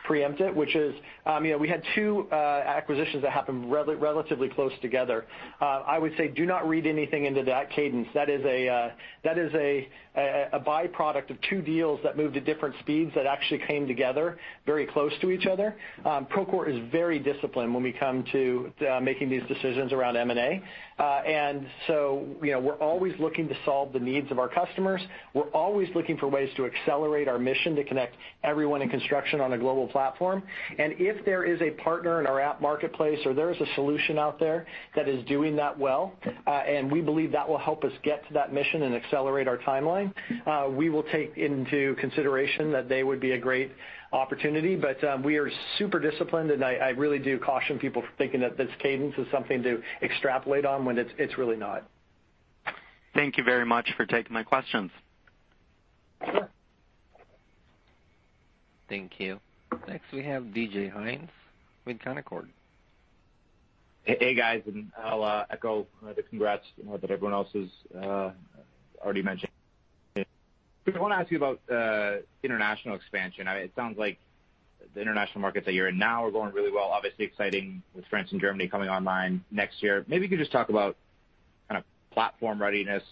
preempt 0.05 0.40
it, 0.40 0.55
which 0.55 0.74
is 0.74 0.95
um 1.26 1.45
you 1.45 1.53
know 1.53 1.59
we 1.59 1.68
had 1.68 1.82
two 1.95 2.26
uh, 2.32 2.34
acquisitions 2.34 3.22
that 3.22 3.32
happened 3.32 3.70
relatively 3.70 4.49
close 4.49 4.72
together. 4.80 5.26
Uh, 5.61 5.64
I 5.86 5.99
would 5.99 6.12
say 6.16 6.28
do 6.28 6.47
not 6.47 6.68
read 6.68 6.86
anything 6.86 7.26
into 7.26 7.43
that 7.45 7.70
cadence. 7.70 8.09
That 8.14 8.28
is 8.28 8.45
uh, 8.45 8.90
a 10.14 10.61
byproduct 10.61 11.30
of 11.30 11.36
two 11.49 11.62
deals 11.62 12.01
that 12.03 12.16
moved 12.16 12.36
at 12.36 12.45
different 12.45 12.74
speeds 12.80 13.12
that 13.14 13.26
actually 13.26 13.61
came 13.66 13.86
together 13.86 14.38
very 14.66 14.86
close 14.86 15.12
to 15.20 15.30
each 15.30 15.47
other. 15.47 15.76
Um, 16.05 16.26
Procore 16.26 16.68
is 16.68 16.90
very 16.90 17.18
disciplined 17.18 17.72
when 17.72 17.82
we 17.82 17.93
come 17.93 18.24
to 18.32 18.72
making 19.03 19.30
these 19.30 19.43
decisions 19.49 19.93
around 19.93 20.16
M&A. 20.16 20.62
Uh, 21.03 21.22
we're 22.59 22.78
always 22.80 23.12
looking 23.18 23.48
to 23.48 23.57
solve 23.64 23.92
the 23.92 23.98
needs 23.98 24.30
of 24.30 24.38
our 24.38 24.48
customers. 24.48 25.00
We're 25.34 25.50
always 25.50 25.88
looking 25.94 26.16
for 26.16 26.28
ways 26.28 26.48
to 26.57 26.66
accelerate 26.66 27.26
our 27.26 27.38
mission 27.38 27.74
to 27.76 27.84
connect 27.84 28.16
everyone 28.44 28.82
in 28.82 28.88
construction 28.88 29.40
on 29.40 29.53
a 29.53 29.59
global 29.59 29.88
platform. 29.88 30.42
And 30.78 30.94
if 30.98 31.24
there 31.24 31.44
is 31.44 31.61
a 31.61 31.70
partner 31.82 32.20
in 32.20 32.26
our 32.26 32.40
app 32.40 32.61
marketplace 32.61 33.18
or 33.26 33.34
there 33.34 33.50
is 33.50 33.61
a 33.61 33.66
solution 33.74 34.18
out 34.18 34.38
there 34.38 34.66
that 34.94 35.09
is 35.09 35.24
doing 35.26 35.57
that 35.57 35.76
well, 35.76 36.12
uh, 36.46 36.50
and 36.50 36.90
we 36.90 37.00
believe 37.00 37.32
that 37.32 37.48
will 37.48 37.59
help 37.59 37.84
us 37.84 37.92
get 38.05 38.26
to 38.28 38.34
that 38.34 38.53
mission 38.53 38.82
and 38.82 38.94
accelerate 38.94 39.48
our 39.48 39.59
timeline, 39.59 40.12
uh, 40.46 40.68
we 40.70 40.88
will 40.88 41.05
take 41.05 41.36
into 41.36 41.96
consideration 41.96 42.70
that 42.70 42.88
they 42.88 43.03
would 43.03 43.20
be 43.20 43.32
a 43.32 43.38
great 43.38 43.72
opportunity. 44.13 44.77
But 44.77 45.03
um 45.05 45.23
we 45.23 45.37
are 45.37 45.51
super 45.79 45.99
disciplined, 45.99 46.51
and 46.51 46.65
I 46.65 46.91
really 46.91 47.19
do 47.19 47.39
caution 47.39 47.79
people 47.79 48.03
from 48.03 48.11
thinking 48.19 48.41
that 48.41 48.57
this 48.57 48.71
cadence 48.79 49.15
is 49.19 49.27
something 49.31 49.63
to 49.63 49.83
extrapolate 50.03 50.65
on 50.65 50.85
when 50.85 50.99
it's 50.99 51.39
really 51.39 51.57
not. 51.57 51.89
Thank 53.15 53.37
you 53.37 53.45
very 53.45 53.67
much 53.67 53.91
for 53.97 54.07
taking 54.07 54.33
my 54.33 54.43
questions. 54.43 54.91
Sure. 56.25 56.49
Thank 58.89 59.19
you. 59.19 59.39
Next, 59.89 60.05
we 60.13 60.23
have 60.25 60.45
DJ 60.45 60.93
Hynes 60.93 61.29
with 61.85 61.99
Canaccord. 61.99 62.49
Hey, 64.05 64.35
guys, 64.35 64.63
and 64.67 64.91
I'll 65.03 65.23
uh, 65.23 65.45
echo 65.51 65.87
uh, 66.05 66.13
the 66.13 66.23
congrats 66.23 66.65
that 67.01 67.11
everyone 67.11 67.33
else 67.33 67.49
has 67.55 67.69
uh, 68.03 68.33
already 69.03 69.23
mentioned. 69.23 69.53
I 70.87 70.99
want 70.99 71.12
to 71.12 71.18
ask 71.18 71.30
you 71.30 71.37
about 71.37 71.61
uh, 71.70 72.22
international 72.43 72.97
expansion. 72.97 73.47
It 73.47 73.72
sounds 73.76 73.99
like 73.99 74.18
the 74.95 75.01
international 75.01 75.41
markets 75.41 75.66
that 75.66 75.72
you're 75.72 75.89
in 75.89 75.99
now 75.99 76.24
are 76.24 76.30
going 76.30 76.53
really 76.53 76.72
well. 76.72 76.85
Obviously 76.85 77.24
exciting 77.24 77.83
with 77.95 78.05
France 78.07 78.33
and 78.33 78.41
Germany 78.41 78.68
coming 78.68 78.89
online 78.89 79.45
next 79.51 79.83
year. 79.83 80.05
Maybe 80.09 80.24
you 80.24 80.28
could 80.28 80.41
just 80.41 80.53
talk 80.53 80.68
about 80.70 80.97
kind 81.68 81.78
of 81.78 81.85
platform 82.12 82.61
readiness 82.61 83.03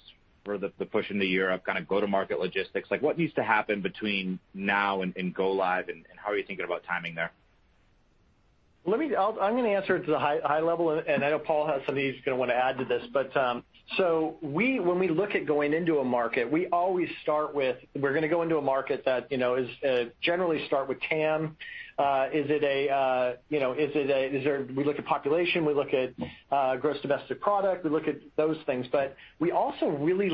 for 0.45 0.59
the 0.59 0.71
push 0.91 1.11
into 1.11 1.27
Europe, 1.27 1.65
kind 1.65 1.79
of 1.79 1.87
go-to-market 1.87 2.41
logistics. 2.41 2.91
Like 2.91 3.03
what 3.03 3.19
needs 3.19 3.35
to 3.35 3.45
happen 3.45 3.83
between 3.83 4.39
now 4.55 5.03
and 5.03 5.35
go 5.35 5.53
live, 5.53 5.89
and 5.89 6.05
how 6.17 6.31
are 6.33 6.37
you 6.37 6.45
thinking 6.45 6.65
about 6.65 6.83
timing 6.85 7.15
there? 7.15 7.31
I'm 8.87 8.93
going 8.93 9.11
to 9.65 9.71
answer 9.71 9.97
it 9.97 10.07
to 10.07 10.11
the 10.11 10.19
high 10.19 10.61
level, 10.61 10.91
and 10.91 11.25
I 11.25 11.31
know 11.31 11.39
Paul 11.39 11.67
has 11.67 11.83
something 11.87 12.03
he's 12.03 12.21
going 12.25 12.35
to 12.35 12.37
want 12.37 12.51
to 12.51 12.57
add 12.57 12.79
to 12.79 12.85
this. 12.85 13.03
Um, 13.37 13.63
So 13.97 14.37
we 14.41 14.79
when 14.79 14.99
we 14.99 15.09
look 15.09 15.35
at 15.35 15.47
going 15.47 15.73
into 15.73 15.99
a 15.99 16.05
market, 16.05 16.51
we 16.51 16.69
always 16.69 17.09
start 17.23 17.55
with, 17.55 17.77
we're 17.95 18.11
going 18.11 18.23
to 18.23 18.29
go 18.29 18.43
into 18.43 18.57
a 18.57 18.63
market 18.63 19.05
that 19.05 19.31
you 19.31 19.39
know, 19.39 19.57
is 19.57 19.69
uh 19.83 20.11
generally 20.21 20.65
start 20.67 20.89
with 20.89 21.01
TAM. 21.01 21.57
We 24.75 24.85
look 24.85 24.99
at 24.99 25.05
population, 25.07 25.65
we 25.65 25.75
look 25.75 25.93
at 25.93 26.15
uh, 26.51 26.77
gross 26.77 27.01
domestic 27.03 27.41
product, 27.41 27.85
we 27.85 27.91
look 27.91 28.09
at 28.09 28.17
those 28.37 28.57
things. 28.67 28.87
But 28.91 29.17
we 29.39 29.53
also 29.53 29.87
really 29.87 30.31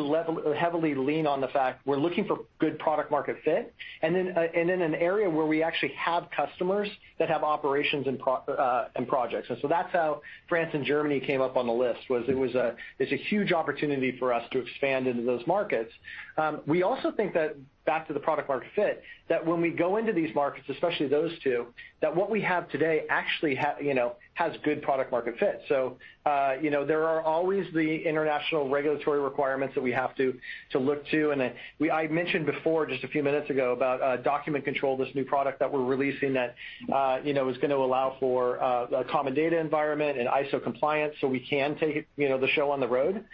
heavily 0.57 0.95
lean 0.95 1.27
on 1.27 1.41
the 1.41 1.49
fact 1.49 1.87
we're 1.87 1.97
looking 1.97 2.25
for 2.27 2.41
good 2.59 2.79
product 2.79 3.11
market 3.11 3.37
fit, 3.45 3.75
and 4.03 4.15
then 4.15 4.35
uh, 4.37 4.47
and 4.55 4.71
in 4.71 4.81
an 4.83 4.95
area 4.95 5.29
where 5.29 5.47
we 5.47 5.63
actually 5.63 5.93
have 5.97 6.29
customers 6.31 6.89
that 7.19 7.29
have 7.29 7.43
operations 7.43 8.07
uh 8.07 8.89
and 8.95 9.09
projects. 9.09 9.49
And 9.51 9.59
so 9.63 9.69
that's 9.69 9.93
how 9.93 10.23
France 10.49 10.71
and 10.73 10.85
Germany 10.85 11.21
came 11.21 11.41
up 11.41 11.57
on 11.57 11.67
the 11.67 11.73
list, 11.73 12.01
was 12.09 12.25
it 12.29 12.37
was 12.37 12.55
a 12.55 12.77
it's 12.99 13.13
a 13.13 13.17
huge 13.17 13.53
opportunity 13.53 14.17
for 14.19 14.33
us 14.33 14.45
to 14.53 14.59
expand 14.59 15.07
into 15.07 15.23
those 15.23 15.47
markets. 15.47 15.93
Um, 16.37 16.61
we 16.67 16.83
also 16.83 17.11
think 17.11 17.35
that, 17.35 17.57
back 17.87 18.07
to 18.09 18.13
the 18.13 18.21
product 18.21 18.49
market 18.49 18.69
fit, 18.75 19.03
that 19.29 19.45
when 19.45 19.61
we 19.61 19.71
go 19.71 19.97
into 19.97 20.13
these 20.13 20.35
markets, 20.35 20.67
especially 20.69 21.09
those 21.09 21.33
two, 21.43 21.67
that 22.03 22.15
what 22.15 22.31
we 22.31 22.41
have 22.43 22.69
today 22.71 23.05
actually 23.09 23.57
has 24.35 24.53
good 24.65 24.83
product 24.83 25.11
market 25.11 25.39
fit. 25.39 25.63
So 25.69 25.97
uh 26.27 26.55
you 26.61 26.71
know 26.71 26.85
there 26.85 27.05
are 27.07 27.23
always 27.23 27.67
the 27.73 28.03
international 28.05 28.69
regulatory 28.69 29.21
requirements 29.21 29.75
that 29.75 29.83
we 29.83 29.93
have 29.93 30.15
to 30.17 30.35
look 30.75 31.07
to. 31.09 31.31
And 31.31 31.43
I 31.91 32.07
mentioned 32.09 32.47
before, 32.47 32.87
just 32.87 33.05
a 33.05 33.09
few 33.09 33.23
minutes 33.23 33.49
ago, 33.51 33.73
about 33.73 34.03
uh, 34.03 34.17
Document 34.19 34.65
Control, 34.65 34.97
this 34.97 35.09
new 35.15 35.25
product 35.25 35.59
that 35.61 35.73
we're 35.73 35.85
releasing 35.85 36.35
that 36.35 36.55
uh, 36.93 37.21
is 37.25 37.57
going 37.59 37.71
to 37.71 37.77
allow 37.77 38.17
for 38.21 38.63
uh, 38.63 38.87
a 38.87 39.05
common 39.05 39.35
data 39.35 39.59
environment 39.59 40.19
and 40.19 40.29
ISO 40.29 40.63
compliance 40.63 41.15
so 41.21 41.29
we 41.29 41.41
can 41.41 41.77
take 41.79 42.07
you 42.17 42.29
know 42.29 42.39
the 42.39 42.49
show 42.49 42.71
on 42.71 42.81
the 42.81 42.89
road. 42.89 43.25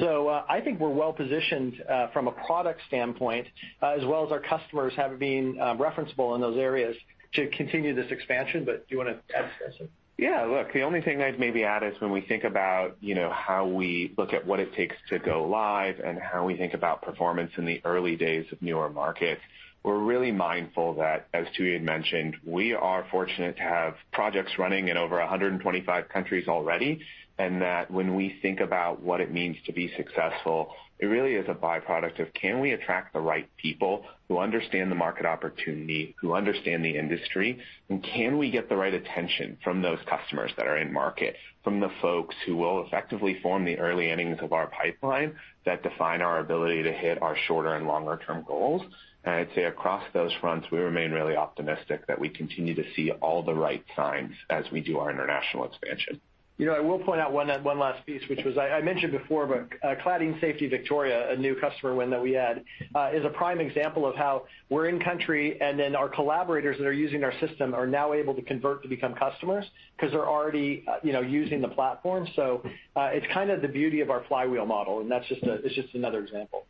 Uh, 0.00 0.42
I 0.48 0.60
think 0.62 0.80
we're 0.80 0.90
well-positioned 0.90 1.82
uh, 1.88 2.08
from 2.08 2.28
a 2.28 2.32
product 2.32 2.80
standpoint, 2.88 3.46
uh, 3.82 3.90
as 3.90 4.04
well 4.04 4.26
as 4.26 4.32
our 4.32 4.40
customers 4.40 4.92
have 4.96 5.18
been 5.18 5.54
referenceable 5.54 6.34
in 6.34 6.40
those 6.40 6.58
areas 6.58 6.96
to 7.34 7.48
continue 7.48 7.94
this 7.94 8.10
expansion. 8.10 8.64
But 8.64 8.88
do 8.88 8.94
you 8.94 8.98
want 8.98 9.10
to 9.10 9.36
add 9.36 9.50
to 9.58 9.78
this? 9.78 9.88
Yeah, 10.16 10.44
look, 10.44 10.72
the 10.72 10.82
only 10.82 11.00
thing 11.00 11.20
I'd 11.22 11.40
maybe 11.40 11.64
add 11.64 11.82
is 11.82 12.00
when 12.00 12.12
we 12.12 12.20
think 12.20 12.44
about 12.44 12.96
you 13.00 13.16
know 13.16 13.30
how 13.30 13.66
we 13.66 14.14
look 14.16 14.32
at 14.32 14.46
what 14.46 14.60
it 14.60 14.72
takes 14.74 14.94
to 15.10 15.18
go 15.18 15.44
live 15.44 15.98
and 15.98 16.18
how 16.18 16.44
we 16.44 16.56
think 16.56 16.72
about 16.72 17.02
performance 17.02 17.50
in 17.56 17.64
the 17.64 17.80
early 17.84 18.14
days 18.14 18.46
of 18.52 18.62
newer 18.62 18.88
markets, 18.88 19.40
we're 19.82 19.98
really 19.98 20.30
mindful 20.30 20.94
that, 20.94 21.26
as 21.34 21.46
Tooey 21.58 21.74
had 21.74 21.82
mentioned, 21.82 22.36
we 22.44 22.74
are 22.74 23.06
fortunate 23.10 23.56
to 23.56 23.62
have 23.62 23.96
projects 24.12 24.52
running 24.58 24.88
in 24.88 24.96
over 24.96 25.18
125 25.18 26.08
countries 26.08 26.48
already. 26.48 27.00
And 27.38 27.62
that 27.62 27.90
when 27.90 28.14
we 28.14 28.36
think 28.42 28.60
about 28.60 29.02
what 29.02 29.20
it 29.20 29.32
means 29.32 29.56
to 29.66 29.72
be 29.72 29.92
successful, 29.96 30.72
it 31.00 31.06
really 31.06 31.34
is 31.34 31.46
a 31.48 31.54
byproduct 31.54 32.20
of 32.20 32.32
can 32.34 32.60
we 32.60 32.72
attract 32.72 33.12
the 33.12 33.20
right 33.20 33.48
people 33.56 34.04
who 34.28 34.38
understand 34.38 34.90
the 34.90 34.94
market 34.94 35.26
opportunity, 35.26 36.14
who 36.20 36.34
understand 36.34 36.84
the 36.84 36.96
industry, 36.96 37.58
and 37.88 38.02
can 38.04 38.38
we 38.38 38.50
get 38.50 38.68
the 38.68 38.76
right 38.76 38.94
attention 38.94 39.58
from 39.64 39.82
those 39.82 39.98
customers 40.08 40.52
that 40.56 40.66
are 40.66 40.76
in 40.76 40.92
market, 40.92 41.34
from 41.64 41.80
the 41.80 41.90
folks 42.00 42.36
who 42.46 42.56
will 42.56 42.86
effectively 42.86 43.40
form 43.42 43.64
the 43.64 43.78
early 43.78 44.10
innings 44.10 44.38
of 44.40 44.52
our 44.52 44.68
pipeline 44.68 45.34
that 45.66 45.82
define 45.82 46.22
our 46.22 46.38
ability 46.38 46.84
to 46.84 46.92
hit 46.92 47.20
our 47.20 47.36
shorter 47.48 47.74
and 47.74 47.88
longer-term 47.88 48.44
goals. 48.46 48.82
And 49.24 49.34
I'd 49.34 49.54
say 49.54 49.64
across 49.64 50.04
those 50.12 50.32
fronts, 50.40 50.68
we 50.70 50.78
remain 50.78 51.10
really 51.10 51.34
optimistic 51.34 52.06
that 52.06 52.20
we 52.20 52.28
continue 52.28 52.74
to 52.74 52.84
see 52.94 53.10
all 53.10 53.42
the 53.42 53.54
right 53.54 53.84
signs 53.96 54.34
as 54.50 54.64
we 54.70 54.80
do 54.80 54.98
our 54.98 55.10
international 55.10 55.64
expansion. 55.64 56.20
I 56.60 56.80
will 56.80 57.00
point 57.00 57.20
out 57.20 57.32
one 57.32 57.50
uh 57.50 57.58
one 57.60 57.78
last 57.78 58.06
piece, 58.06 58.22
which 58.30 58.44
was 58.44 58.56
I 58.56 58.80
mentioned 58.80 59.12
before, 59.12 59.46
but 59.46 59.98
Cladding 60.00 60.40
Safety 60.40 60.68
Victoria, 60.68 61.32
a 61.32 61.36
new 61.36 61.56
customer 61.56 61.94
win 61.94 62.10
that 62.10 62.22
we 62.22 62.32
had, 62.32 62.64
is 63.12 63.24
a 63.24 63.30
prime 63.30 63.60
example 63.60 64.06
of 64.06 64.14
how 64.14 64.44
we're 64.70 64.86
in 64.86 65.00
country, 65.00 65.60
and 65.60 65.78
then 65.78 65.96
our 65.96 66.08
collaborators 66.08 66.78
that 66.78 66.86
are 66.86 66.92
using 66.92 67.24
our 67.24 67.32
system 67.40 67.74
are 67.74 67.86
now 67.86 68.12
able 68.12 68.34
to 68.34 68.42
convert 68.42 68.82
to 68.84 68.88
become 68.88 69.14
customers 69.14 69.64
because 69.96 70.12
they're 70.12 70.28
already 70.28 70.84
uh 70.86 70.96
you 71.02 71.12
know, 71.12 71.22
using 71.22 71.60
the 71.60 71.68
platform. 71.68 72.26
So 72.36 72.62
uh 72.94 73.10
it's 73.12 73.26
kind 73.34 73.50
of 73.50 73.60
the 73.60 73.68
beauty 73.68 74.00
of 74.00 74.10
our 74.10 74.24
flywheel 74.28 74.66
model, 74.66 75.00
and 75.00 75.10
that's 75.10 75.26
just 75.26 75.42
a 75.42 75.54
it's 75.54 75.74
just 75.74 75.92
another 75.94 76.20
example. 76.22 76.66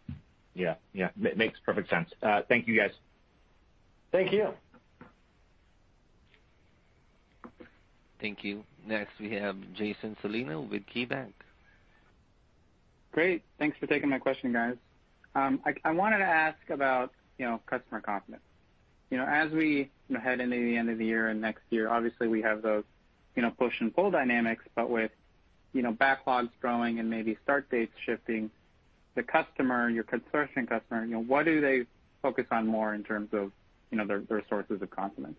Yeah. 0.95 1.09
Makes 1.17 1.59
perfect 1.67 1.91
sense. 1.91 2.09
Thank 2.49 2.69
you, 2.69 2.77
guys. 2.79 2.93
Thank 4.13 4.33
you. 4.33 4.55
Thank 8.25 8.43
you. 8.43 8.65
Next, 8.87 9.11
we 9.21 9.35
have 9.35 9.55
Jason 9.75 10.17
Celino 10.25 10.67
with 10.71 10.81
KeyBanc. 10.87 11.35
Great. 13.13 13.43
Thanks 13.59 13.77
for 13.79 13.87
taking 13.87 14.09
my 14.09 14.19
question, 14.19 14.51
guys. 14.51 14.77
Um, 15.35 15.61
I 15.85 15.91
wanted 15.91 16.21
to 16.21 16.25
ask 16.25 16.57
about 16.71 17.13
you 17.37 17.45
know, 17.45 17.61
customer 17.67 18.01
confidence. 18.01 18.43
You 19.11 19.19
know, 19.19 19.27
as 19.27 19.53
we 19.53 19.91
head 20.19 20.41
into 20.41 20.57
the 20.57 20.75
end 20.75 20.89
of 20.89 20.97
the 20.97 21.05
year 21.05 21.29
and 21.29 21.39
next 21.39 21.65
year, 21.69 21.91
obviously 21.91 22.27
we 22.27 22.41
have 22.41 22.63
those 22.63 22.85
you 23.37 23.43
know, 23.43 23.51
push 23.51 23.75
and 23.81 23.95
pull 23.95 24.11
dynamics, 24.11 24.65
but 24.75 24.89
with 24.89 25.11
you 25.75 25.83
know, 25.83 25.93
backlogs 25.93 26.49
growing 26.63 27.01
and 27.01 27.11
maybe 27.11 27.37
start 27.43 27.71
dates 27.71 27.93
shifting, 28.07 28.51
the 29.17 29.23
customer, 29.23 29.91
your 29.91 30.05
construction 30.05 30.67
customer, 30.67 31.05
you 31.05 31.13
know, 31.13 31.23
what 31.23 31.45
do 31.45 31.61
they 31.61 31.83
focus 32.23 32.47
on 32.51 32.67
more 32.67 32.95
in 32.95 33.05
terms 33.05 33.29
of 33.35 33.53
you 33.91 33.99
know 33.99 34.07
their 34.07 34.21
their 34.21 34.43
sources 34.49 34.81
of 34.81 34.89
confidence? 34.89 35.37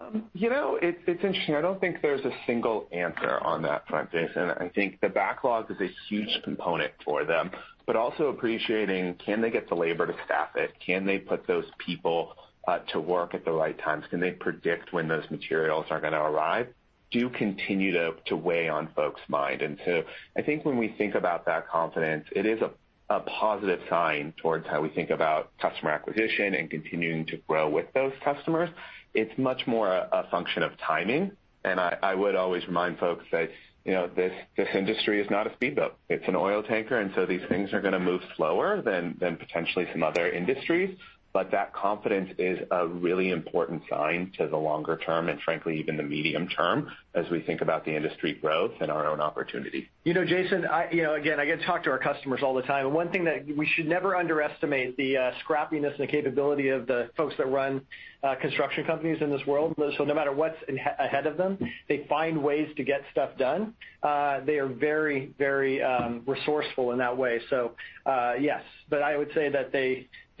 Um, 0.00 0.30
it's 0.34 0.98
it's 1.06 1.22
interesting. 1.22 1.54
I 1.54 1.60
don't 1.60 1.80
think 1.80 2.00
there's 2.00 2.24
a 2.24 2.32
single 2.46 2.88
answer 2.90 3.38
on 3.42 3.62
that 3.62 3.86
front, 3.86 4.10
Jason. 4.10 4.50
I 4.50 4.68
think 4.68 5.00
the 5.00 5.08
backlog 5.08 5.70
is 5.70 5.76
a 5.80 5.90
huge 6.08 6.42
component 6.42 6.92
for 7.04 7.24
them, 7.24 7.50
but 7.86 7.96
also 7.96 8.28
appreciating 8.28 9.16
can 9.24 9.40
they 9.40 9.50
get 9.50 9.68
the 9.68 9.74
labor 9.74 10.06
to 10.06 10.14
staff 10.24 10.56
it? 10.56 10.72
Can 10.84 11.04
they 11.04 11.18
put 11.18 11.46
those 11.46 11.66
people 11.84 12.34
uh, 12.66 12.78
to 12.92 13.00
work 13.00 13.34
at 13.34 13.44
the 13.44 13.52
right 13.52 13.78
times? 13.78 14.04
Can 14.10 14.20
they 14.20 14.30
predict 14.30 14.92
when 14.92 15.06
those 15.06 15.28
materials 15.30 15.86
are 15.90 16.00
going 16.00 16.14
to 16.14 16.22
arrive? 16.22 16.68
Do 17.10 17.28
continue 17.28 17.92
to 17.92 18.14
to 18.26 18.36
weigh 18.36 18.68
on 18.68 18.88
folks' 18.96 19.20
mind. 19.28 19.60
And 19.60 19.78
so 19.84 20.02
I 20.36 20.42
think 20.42 20.64
when 20.64 20.78
we 20.78 20.94
think 20.96 21.14
about 21.14 21.44
that 21.44 21.68
confidence, 21.68 22.26
it 22.34 22.46
is 22.46 22.60
a 22.62 22.70
positive 23.18 23.80
sign 23.90 24.32
towards 24.40 24.66
how 24.68 24.80
we 24.80 24.88
think 24.88 25.10
about 25.10 25.50
customer 25.58 25.90
acquisition 25.90 26.54
and 26.54 26.70
continuing 26.70 27.26
to 27.26 27.36
grow 27.48 27.68
with 27.68 27.86
those 27.92 28.12
customers. 28.24 28.70
It's 29.14 29.36
much 29.38 29.66
more 29.66 29.88
a 29.88 30.26
function 30.30 30.62
of 30.62 30.72
timing, 30.78 31.32
and 31.64 31.80
I 31.80 32.14
would 32.14 32.36
always 32.36 32.66
remind 32.66 32.98
folks 32.98 33.24
that 33.32 33.50
you 33.84 33.92
know, 33.92 34.08
this 34.14 34.32
this 34.56 34.68
industry 34.74 35.20
is 35.20 35.30
not 35.30 35.46
a 35.46 35.52
speedboat. 35.54 35.96
It's 36.08 36.26
an 36.28 36.36
oil 36.36 36.62
tanker, 36.62 36.98
and 36.98 37.12
so 37.14 37.24
these 37.24 37.40
things 37.48 37.72
are 37.72 37.80
going 37.80 37.94
to 37.94 38.00
move 38.00 38.20
slower 38.36 38.82
than, 38.82 39.16
than 39.18 39.36
potentially 39.36 39.86
some 39.92 40.02
other 40.02 40.30
industries. 40.30 40.96
But 41.32 41.52
that 41.52 41.72
confidence 41.72 42.30
is 42.38 42.58
a 42.70 42.86
really 42.86 43.30
important 43.30 43.82
sign 43.88 44.32
to 44.38 44.48
the 44.48 44.56
longer 44.56 44.96
term 44.96 45.28
and 45.28 45.40
frankly, 45.42 45.78
even 45.78 45.96
the 45.96 46.02
medium 46.02 46.48
term 46.48 46.90
as 47.14 47.28
we 47.30 47.40
think 47.40 47.60
about 47.60 47.84
the 47.84 47.94
industry 47.94 48.34
growth 48.34 48.72
and 48.80 48.90
our 48.90 49.06
own 49.06 49.20
opportunity. 49.20 49.88
You 50.04 50.14
know, 50.14 50.24
Jason, 50.24 50.66
you 50.92 51.02
know, 51.02 51.14
again, 51.14 51.38
I 51.38 51.44
get 51.44 51.60
to 51.60 51.66
talk 51.66 51.84
to 51.84 51.90
our 51.90 51.98
customers 51.98 52.40
all 52.42 52.54
the 52.54 52.62
time, 52.62 52.86
and 52.86 52.94
one 52.94 53.10
thing 53.10 53.24
that 53.24 53.46
we 53.56 53.66
should 53.66 53.86
never 53.86 54.16
underestimate 54.16 54.96
the 54.96 55.16
uh, 55.16 55.30
scrappiness 55.46 55.92
and 55.98 56.00
the 56.00 56.06
capability 56.06 56.68
of 56.68 56.86
the 56.86 57.10
folks 57.16 57.34
that 57.38 57.46
run 57.46 57.82
uh, 58.22 58.34
construction 58.36 58.84
companies 58.84 59.22
in 59.22 59.30
this 59.30 59.44
world. 59.46 59.74
So 59.96 60.04
no 60.04 60.14
matter 60.14 60.32
what's 60.32 60.58
ahead 60.98 61.26
of 61.26 61.36
them, 61.36 61.58
they 61.88 62.06
find 62.08 62.42
ways 62.42 62.68
to 62.76 62.84
get 62.84 63.02
stuff 63.12 63.30
done. 63.38 63.74
Uh, 64.02 64.40
they 64.40 64.58
are 64.58 64.68
very 64.68 65.32
very 65.38 65.82
um, 65.82 66.22
resourceful 66.26 66.92
in 66.92 66.98
that 66.98 67.16
way. 67.16 67.40
So, 67.50 67.72
yes. 68.40 68.62
But 68.88 69.02
I 69.02 69.16
would 69.16 69.30
say 69.34 69.48
that 69.48 69.72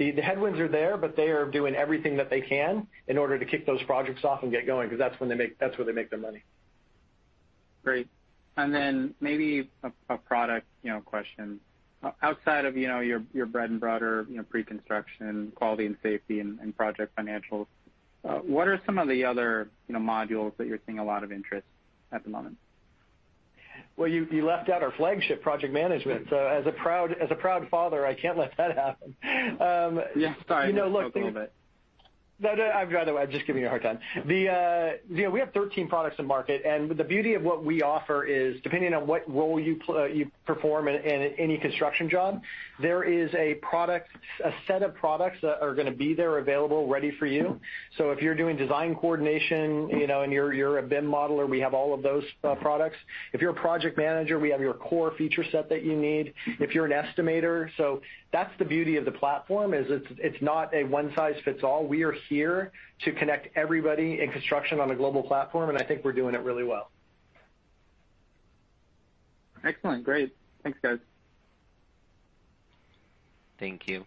the 0.00 0.22
headwinds 0.22 0.58
are 0.58 0.68
there, 0.68 0.96
but 0.96 1.14
they 1.14 1.28
are 1.28 1.44
doing 1.44 1.74
everything 1.74 2.16
that 2.16 2.30
they 2.30 2.40
can 2.40 2.86
in 3.06 3.18
order 3.18 3.38
to 3.38 3.44
kick 3.44 3.66
those 3.66 3.82
projects 3.82 4.24
off 4.24 4.42
and 4.42 4.50
get 4.50 4.64
going, 4.66 4.88
because 4.88 4.98
that's 4.98 5.20
where 5.20 5.28
they 5.28 5.92
make 5.92 6.10
their 6.10 6.18
money. 6.18 6.42
Great. 7.84 8.08
And 8.56 8.74
then 8.74 9.14
maybe 9.20 9.68
a 10.08 10.16
product 10.16 10.66
you 10.82 10.90
know, 10.90 11.00
question. 11.00 11.60
Outside 12.22 12.64
of 12.64 12.78
you 12.78 12.88
know, 12.88 13.00
your 13.00 13.46
bread 13.46 13.68
and 13.68 13.78
butter, 13.78 14.26
you 14.30 14.38
know, 14.38 14.42
pre-construction, 14.42 15.52
quality 15.54 15.84
and 15.84 15.96
safety, 16.02 16.40
and 16.40 16.74
project 16.76 17.14
financials, 17.14 17.66
uh, 18.24 18.38
what 18.38 18.68
are 18.68 18.80
some 18.86 18.98
of 18.98 19.08
the 19.08 19.24
other 19.24 19.68
you 19.86 19.94
know, 19.94 20.00
modules 20.00 20.56
that 20.56 20.66
you're 20.66 20.80
seeing 20.86 20.98
a 20.98 21.04
lot 21.04 21.24
of 21.24 21.30
interest 21.30 21.66
at 22.12 22.24
the 22.24 22.30
moment? 22.30 22.56
Well, 24.00 24.08
you 24.08 24.46
left 24.46 24.70
out 24.70 24.82
our 24.82 24.92
flagship 24.92 25.42
project 25.42 25.74
management. 25.74 26.28
So 26.30 26.38
as 26.38 26.66
a 26.66 26.72
proud 26.72 27.12
as 27.20 27.30
a 27.30 27.34
proud 27.34 27.68
father, 27.68 28.06
I 28.06 28.14
can't 28.14 28.38
let 28.38 28.56
that 28.56 28.74
happen. 28.74 29.14
Um, 29.60 30.00
yeah. 30.16 30.34
Sorry. 30.48 30.68
I 30.68 30.72
misspoke 30.72 31.14
a 31.14 31.18
little 31.18 31.32
bit. 31.32 31.52
No, 32.42 32.50
I'm 32.50 33.30
just 33.30 33.46
giving 33.46 33.60
you 33.60 33.66
a 33.66 33.70
hard 33.70 33.82
time. 33.82 33.98
Uh, 34.16 34.96
we 35.10 35.40
have 35.40 35.52
13 35.52 35.88
products 35.88 36.16
in 36.18 36.26
market, 36.26 36.62
and 36.64 36.90
the 36.90 37.04
beauty 37.04 37.34
of 37.34 37.42
what 37.42 37.64
we 37.64 37.82
offer 37.82 38.24
is, 38.24 38.56
depending 38.62 38.94
on 38.94 39.06
what 39.06 39.28
role 39.32 39.60
you 39.60 39.78
uh, 39.90 40.06
perform 40.46 40.88
in 40.88 40.96
any 40.96 41.58
construction 41.58 42.08
job, 42.08 42.40
there 42.80 43.02
is 43.02 43.30
a 43.34 43.54
product, 43.56 44.08
a 44.42 44.52
set 44.66 44.82
of 44.82 44.94
products 44.94 45.36
that 45.42 45.60
are 45.60 45.74
going 45.74 45.86
to 45.86 45.92
be 45.96 46.14
there 46.14 46.38
available, 46.38 46.88
ready 46.88 47.10
for 47.18 47.26
you. 47.26 47.60
So 47.98 48.10
if 48.10 48.22
you're 48.22 48.34
doing 48.34 48.56
design 48.56 48.94
coordination, 48.94 49.90
you 49.90 50.06
know, 50.06 50.22
and 50.22 50.32
you're 50.32 50.78
a 50.78 50.82
BIM 50.82 51.04
modeler, 51.04 51.48
we 51.48 51.60
have 51.60 51.74
all 51.74 51.92
of 51.92 52.02
those 52.02 52.24
uh, 52.42 52.54
products. 52.54 52.96
If 53.34 53.42
you're 53.42 53.50
a 53.50 53.60
project 53.60 53.98
manager, 53.98 54.38
we 54.38 54.50
have 54.50 54.60
your 54.60 54.74
core 54.74 55.12
feature 55.18 55.44
set 55.52 55.68
that 55.68 55.84
you 55.84 55.94
need. 55.94 56.32
If 56.58 56.74
you're 56.74 56.86
an 56.86 56.92
estimator. 56.92 57.68
So 57.76 58.00
that's 58.32 58.52
the 58.58 58.64
beauty 58.64 58.96
of 58.96 59.04
the 59.04 59.10
platform, 59.10 59.74
is 59.74 59.86
it's 59.90 60.40
not 60.40 60.72
a 60.72 60.84
one 60.84 61.12
size 61.14 61.34
fits 61.44 61.62
all. 61.62 61.84
We 61.84 62.04
are 62.04 62.14
here 62.30 62.70
to 63.04 63.12
connect 63.12 63.54
everybody 63.56 64.20
in 64.22 64.30
construction 64.30 64.80
on 64.80 64.90
a 64.90 64.94
global 64.94 65.22
platform, 65.22 65.68
and 65.68 65.76
I 65.76 65.82
think 65.84 66.02
we're 66.04 66.12
doing 66.12 66.34
it 66.34 66.40
really 66.42 66.64
well. 66.64 66.90
Excellent. 69.62 70.04
Great. 70.04 70.34
Thanks, 70.62 70.78
guys. 70.80 70.98
Thank 73.58 73.86
you. 73.86 74.06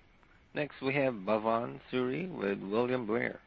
Next, 0.56 0.82
we 0.82 0.96
have 0.96 1.14
Bhavan 1.14 1.80
Suri 1.92 2.32
with 2.32 2.60
William 2.60 3.06
Blair. 3.06 3.40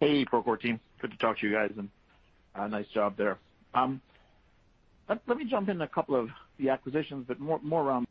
Hey, 0.00 0.24
Procore 0.26 0.60
team. 0.60 0.80
Good 1.00 1.12
to 1.12 1.16
talk 1.16 1.38
to 1.38 1.46
you 1.46 1.54
guys, 1.54 1.70
and 1.78 1.88
a 2.54 2.68
nice 2.68 2.88
job 2.88 3.16
there. 3.16 3.38
Um, 3.72 4.00
let 5.08 5.38
me 5.38 5.44
jump 5.44 5.68
in 5.68 5.80
a 5.80 5.88
couple 5.88 6.16
of 6.16 6.28
the 6.58 6.68
acquisitions, 6.68 7.24
but 7.26 7.38
more 7.40 7.82
around 7.82 8.06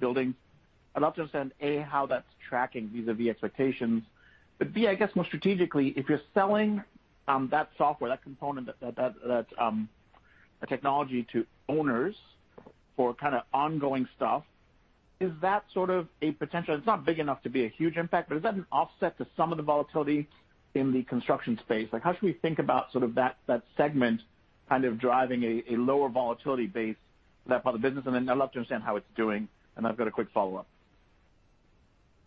building. 0.00 0.34
I'd 0.94 1.02
love 1.02 1.14
to 1.14 1.20
understand, 1.22 1.52
A, 1.60 1.80
how 1.80 2.06
that's 2.06 2.26
tracking 2.48 2.88
vis-a-vis 2.88 3.28
expectations. 3.28 4.02
But 4.58 4.74
B, 4.74 4.88
I 4.88 4.94
guess 4.94 5.10
more 5.14 5.24
strategically, 5.24 5.94
if 5.96 6.08
you're 6.08 6.20
selling 6.34 6.82
um, 7.28 7.48
that 7.50 7.70
software, 7.78 8.10
that 8.10 8.22
component, 8.22 8.66
that 8.66 8.96
that 8.96 9.14
that 9.26 9.46
um, 9.58 9.88
technology 10.68 11.26
to 11.32 11.46
owners 11.68 12.14
for 12.96 13.14
kind 13.14 13.34
of 13.34 13.42
ongoing 13.54 14.06
stuff, 14.16 14.42
is 15.20 15.32
that 15.40 15.64
sort 15.72 15.90
of 15.90 16.08
a 16.22 16.32
potential, 16.32 16.74
it's 16.74 16.86
not 16.86 17.04
big 17.04 17.18
enough 17.18 17.42
to 17.42 17.48
be 17.48 17.64
a 17.64 17.68
huge 17.68 17.96
impact, 17.96 18.28
but 18.28 18.36
is 18.36 18.42
that 18.42 18.54
an 18.54 18.66
offset 18.72 19.16
to 19.18 19.26
some 19.36 19.52
of 19.52 19.56
the 19.56 19.62
volatility 19.62 20.28
in 20.74 20.92
the 20.92 21.02
construction 21.04 21.58
space? 21.64 21.88
Like 21.92 22.02
how 22.02 22.12
should 22.12 22.22
we 22.22 22.32
think 22.34 22.58
about 22.58 22.92
sort 22.92 23.04
of 23.04 23.14
that 23.14 23.38
that 23.46 23.62
segment 23.76 24.20
kind 24.68 24.84
of 24.84 24.98
driving 24.98 25.42
a 25.44 25.76
lower 25.76 26.08
volatility 26.08 26.66
base 26.66 26.96
for 27.44 27.50
that 27.50 27.62
part 27.62 27.74
of 27.74 27.80
the 27.80 27.88
business? 27.88 28.04
And 28.06 28.14
then 28.14 28.28
I'd 28.28 28.36
love 28.36 28.52
to 28.52 28.58
understand 28.58 28.82
how 28.82 28.96
it's 28.96 29.06
doing, 29.16 29.48
and 29.76 29.86
I've 29.86 29.96
got 29.96 30.08
a 30.08 30.10
quick 30.10 30.28
follow-up. 30.32 30.66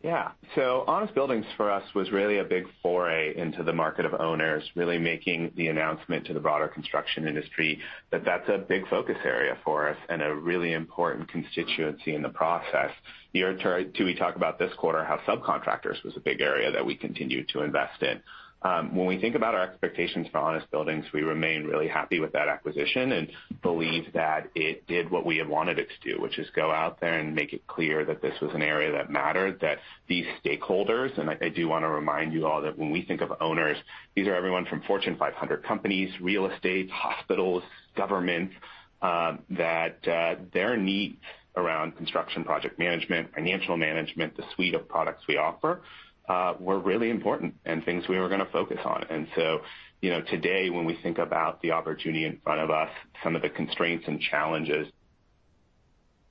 Yeah. 0.04 0.32
So 0.56 0.84
Honest 0.86 1.16
Buildings 1.16 1.46
for 1.56 1.72
us 1.72 1.84
was 1.96 2.12
really 2.12 2.40
a 2.40 2.44
big 2.44 2.66
foray 2.82 3.38
into 3.38 3.64
the 3.64 3.72
market 3.72 4.06
of 4.06 4.14
owners, 4.14 4.62
really 4.76 4.98
making 4.98 5.54
the 5.56 5.68
announcement 5.68 6.26
to 6.28 6.34
the 6.34 6.42
broader 6.42 6.68
construction 6.68 7.26
industry 7.26 7.80
that 8.12 8.26
that's 8.26 8.50
a 8.50 8.58
big 8.58 8.86
focus 8.90 9.16
area 9.24 9.58
for 9.64 9.88
us 9.88 9.96
and 10.10 10.22
a 10.22 10.36
really 10.36 10.74
important 10.74 11.30
constituency 11.30 12.16
in 12.16 12.22
the 12.22 12.28
process. 12.28 12.92
You 13.32 13.46
heard 13.46 13.62
Tooey 13.62 14.20
talk 14.20 14.36
about 14.36 14.60
this 14.60 14.74
quarter, 14.78 15.06
how 15.06 15.20
subcontractors 15.26 16.04
was 16.04 16.18
a 16.18 16.20
big 16.20 16.42
area 16.42 16.70
that 16.70 16.86
we 16.86 16.96
continued 16.96 17.48
to 17.54 17.62
invest 17.62 18.04
in. 18.04 18.22
Um, 18.64 18.96
when 18.96 19.06
we 19.06 19.20
think 19.20 19.36
about 19.36 19.56
our 19.56 19.64
expectations 19.64 20.28
for 20.32 20.38
Honest 20.38 20.72
Buildings, 20.72 21.06
we 21.14 21.22
remain 21.22 21.66
really 21.66 21.88
happy 21.88 22.22
with 22.22 22.32
that 22.32 22.48
acquisition 22.48 23.12
and 23.12 23.30
believe 23.62 24.14
that 24.14 24.50
it 24.56 24.88
did 24.88 25.12
what 25.12 25.26
we 25.26 25.38
had 25.38 25.50
wanted 25.50 25.80
it 25.80 25.90
to 25.90 26.14
do, 26.14 26.22
which 26.22 26.40
is 26.40 26.48
go 26.56 26.72
out 26.72 27.02
there 27.02 27.20
and 27.20 27.36
make 27.36 27.52
it 27.52 27.68
clear 27.68 28.06
that 28.06 28.22
this 28.22 28.40
was 28.42 28.52
an 28.54 28.62
area 28.62 28.92
that 28.94 29.10
mattered, 29.10 29.60
that 29.60 29.80
these 30.08 30.26
stakeholders, 30.44 31.18
and 31.18 31.30
I 31.30 31.50
do 31.50 31.68
want 31.68 31.84
to 31.84 31.90
remind 31.90 32.32
you 32.32 32.48
all 32.48 32.62
that 32.62 32.78
when 32.78 32.90
we 32.90 33.02
think 33.02 33.20
of 33.20 33.34
owners, 33.42 33.78
these 34.16 34.28
are 34.28 34.36
everyone 34.36 34.66
from 34.66 34.82
Fortune 34.84 35.18
500 35.18 35.64
companies, 35.64 36.10
real 36.22 36.46
estate, 36.46 36.90
hospitals, 36.90 37.64
governments, 37.98 38.54
um, 39.02 39.40
that 39.50 40.08
uh, 40.08 40.36
their 40.54 40.78
needs 40.78 41.18
around 41.58 41.98
construction 41.98 42.46
project 42.46 42.80
management, 42.80 43.34
financial 43.34 43.76
management, 43.76 44.36
the 44.38 44.44
suite 44.56 44.74
of 44.74 44.88
products 44.88 45.24
we 45.28 45.38
offer, 45.38 45.82
Uh, 46.30 46.54
were 46.58 46.80
really 46.80 47.10
important 47.10 47.54
and 47.66 47.84
things 47.84 48.08
we 48.08 48.18
were 48.18 48.30
going 48.30 48.40
to 48.40 48.52
focus 48.52 48.80
on. 48.86 49.06
And 49.10 49.28
so, 49.36 49.60
you 50.02 50.10
know, 50.10 50.22
today, 50.22 50.70
when 50.70 50.86
we 50.86 50.98
think 51.04 51.18
about 51.18 51.62
the 51.62 51.72
opportunity 51.72 52.24
in 52.24 52.40
front 52.42 52.62
of 52.62 52.72
us, 52.72 52.90
some 53.22 53.36
of 53.36 53.42
the 53.42 53.50
constraints 53.50 54.06
and 54.08 54.22
challenges, 54.22 54.88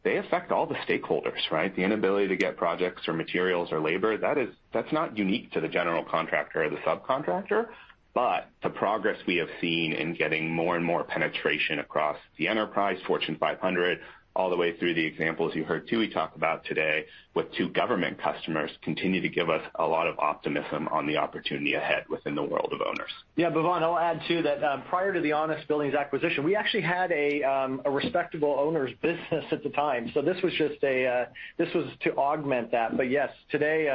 they 0.03 0.16
affect 0.16 0.51
all 0.51 0.66
the 0.66 0.76
stakeholders, 0.86 1.51
right? 1.51 1.74
The 1.74 1.82
inability 1.82 2.28
to 2.28 2.36
get 2.36 2.57
projects 2.57 3.07
or 3.07 3.12
materials 3.12 3.70
or 3.70 3.80
labor, 3.80 4.16
that's 4.16 4.51
that's 4.72 4.93
not 4.93 5.16
unique 5.16 5.53
to 5.53 5.61
the 5.61 5.68
general 5.68 6.05
contractor 6.05 6.64
or 6.64 6.70
the 6.70 6.76
subcontractor. 6.76 7.68
But 8.14 8.49
the 8.62 8.70
progress 8.70 9.16
we 9.26 9.36
have 9.36 9.49
seen 9.61 9.93
in 9.93 10.14
getting 10.14 10.51
more 10.51 10.76
and 10.76 10.84
more 10.84 11.05
penetration 11.05 11.78
across 11.78 12.18
the 12.36 12.49
enterprise, 12.49 12.99
Fortune 13.07 13.36
500, 13.38 14.01
all 14.34 14.50
the 14.50 14.56
way 14.56 14.76
through 14.78 14.94
the 14.94 15.04
examples 15.04 15.54
you 15.54 15.64
heard 15.64 15.88
Tooey 15.88 16.12
talk 16.12 16.36
about 16.36 16.64
today 16.64 17.04
with 17.34 17.52
two 17.54 17.68
government 17.70 18.20
customers, 18.20 18.70
continue 18.82 19.20
to 19.20 19.28
give 19.28 19.48
us 19.48 19.62
a 19.76 19.86
lot 19.86 20.06
of 20.06 20.18
optimism 20.18 20.86
on 20.88 21.06
the 21.06 21.16
opportunity 21.16 21.74
ahead 21.74 22.04
within 22.10 22.34
the 22.34 22.42
world 22.42 22.70
of 22.72 22.80
owners. 22.82 23.10
Yeah, 23.36 23.50
Bhavan, 23.50 23.82
I'll 23.82 23.98
add, 23.98 24.20
too, 24.28 24.42
that 24.42 24.86
prior 24.88 25.14
to 25.14 25.20
the 25.20 25.32
Honest 25.32 25.66
Buildings 25.66 25.94
acquisition, 25.94 26.44
we 26.44 26.54
actually 26.56 26.82
had 26.82 27.10
a 27.12 27.80
respectable 27.86 28.56
owners 28.58 28.90
business 29.00 29.44
at 29.50 29.62
the 29.62 29.70
time. 29.70 30.10
So 30.14 30.22
this 30.22 30.36
was 30.42 30.52
just 30.54 30.82
a 30.82 31.06
uh 31.06 31.24
this 31.58 31.68
was 31.74 31.86
to 32.04 32.14
augment 32.16 32.70
that. 32.72 32.96
But 32.96 33.10
yes, 33.10 33.30
today, 33.50 33.88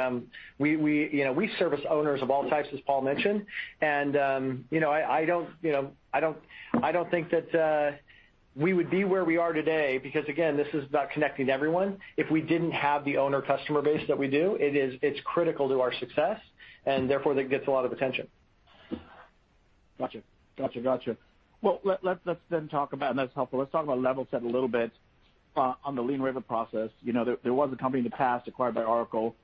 we 0.58 0.70
you 1.12 1.24
know 1.24 1.32
we 1.32 1.50
service 1.58 1.80
owners 1.88 2.22
of 2.22 2.30
all 2.30 2.48
types, 2.48 2.68
as 2.72 2.80
Paul 2.80 3.02
mentioned. 3.02 3.46
And 3.80 4.16
um 4.16 4.64
you 4.70 4.80
know 4.80 4.90
I 4.90 5.24
don't 5.24 5.48
you 5.62 5.72
know 5.72 5.90
I 6.12 6.20
don't 6.20 6.36
I 6.82 6.92
don't 6.92 7.10
think 7.10 7.30
that 7.30 7.98
we 8.56 8.72
would 8.72 8.90
be 8.90 9.04
where 9.04 9.24
we 9.24 9.36
are 9.36 9.52
today 9.52 9.98
because, 9.98 10.24
again, 10.28 10.56
this 10.56 10.68
is 10.72 10.84
about 10.84 11.10
connecting 11.10 11.48
everyone. 11.48 11.98
If 12.16 12.30
we 12.30 12.40
didn't 12.40 12.72
have 12.72 13.04
the 13.04 13.16
owner 13.16 13.40
customer 13.40 13.82
base 13.82 14.06
that 14.08 14.18
we 14.18 14.28
do, 14.28 14.56
it's 14.60 15.20
critical 15.24 15.68
to 15.68 15.80
our 15.80 15.92
success, 15.94 16.40
and 16.86 17.08
therefore, 17.08 17.34
that 17.34 17.50
gets 17.50 17.68
a 17.68 17.70
lot 17.70 17.84
of 17.84 17.92
attention. 17.92 18.26
Gotcha, 19.98 20.22
gotcha, 20.56 20.80
you. 21.06 21.16
Well, 21.60 21.80
let's 22.02 22.40
then 22.50 22.68
talk 22.68 22.92
about, 22.92 23.10
and 23.10 23.18
that's 23.18 23.34
helpful. 23.34 23.58
Let's 23.58 23.72
talk 23.72 23.84
about 23.84 23.98
Levelset 23.98 24.42
a 24.42 24.46
little 24.46 24.68
bit 24.68 24.92
uh, 25.56 25.74
on 25.84 25.96
the 25.96 26.02
lien 26.02 26.22
waiver 26.22 26.40
process. 26.40 26.90
You 27.02 27.12
know, 27.12 27.24
there 27.24 27.38
there 27.42 27.54
was 27.54 27.70
a 27.72 27.76
company 27.76 28.00
in 28.00 28.04
the 28.04 28.16
past 28.16 28.46
acquired 28.46 28.74
by 28.74 28.84
Oracle 28.84 29.34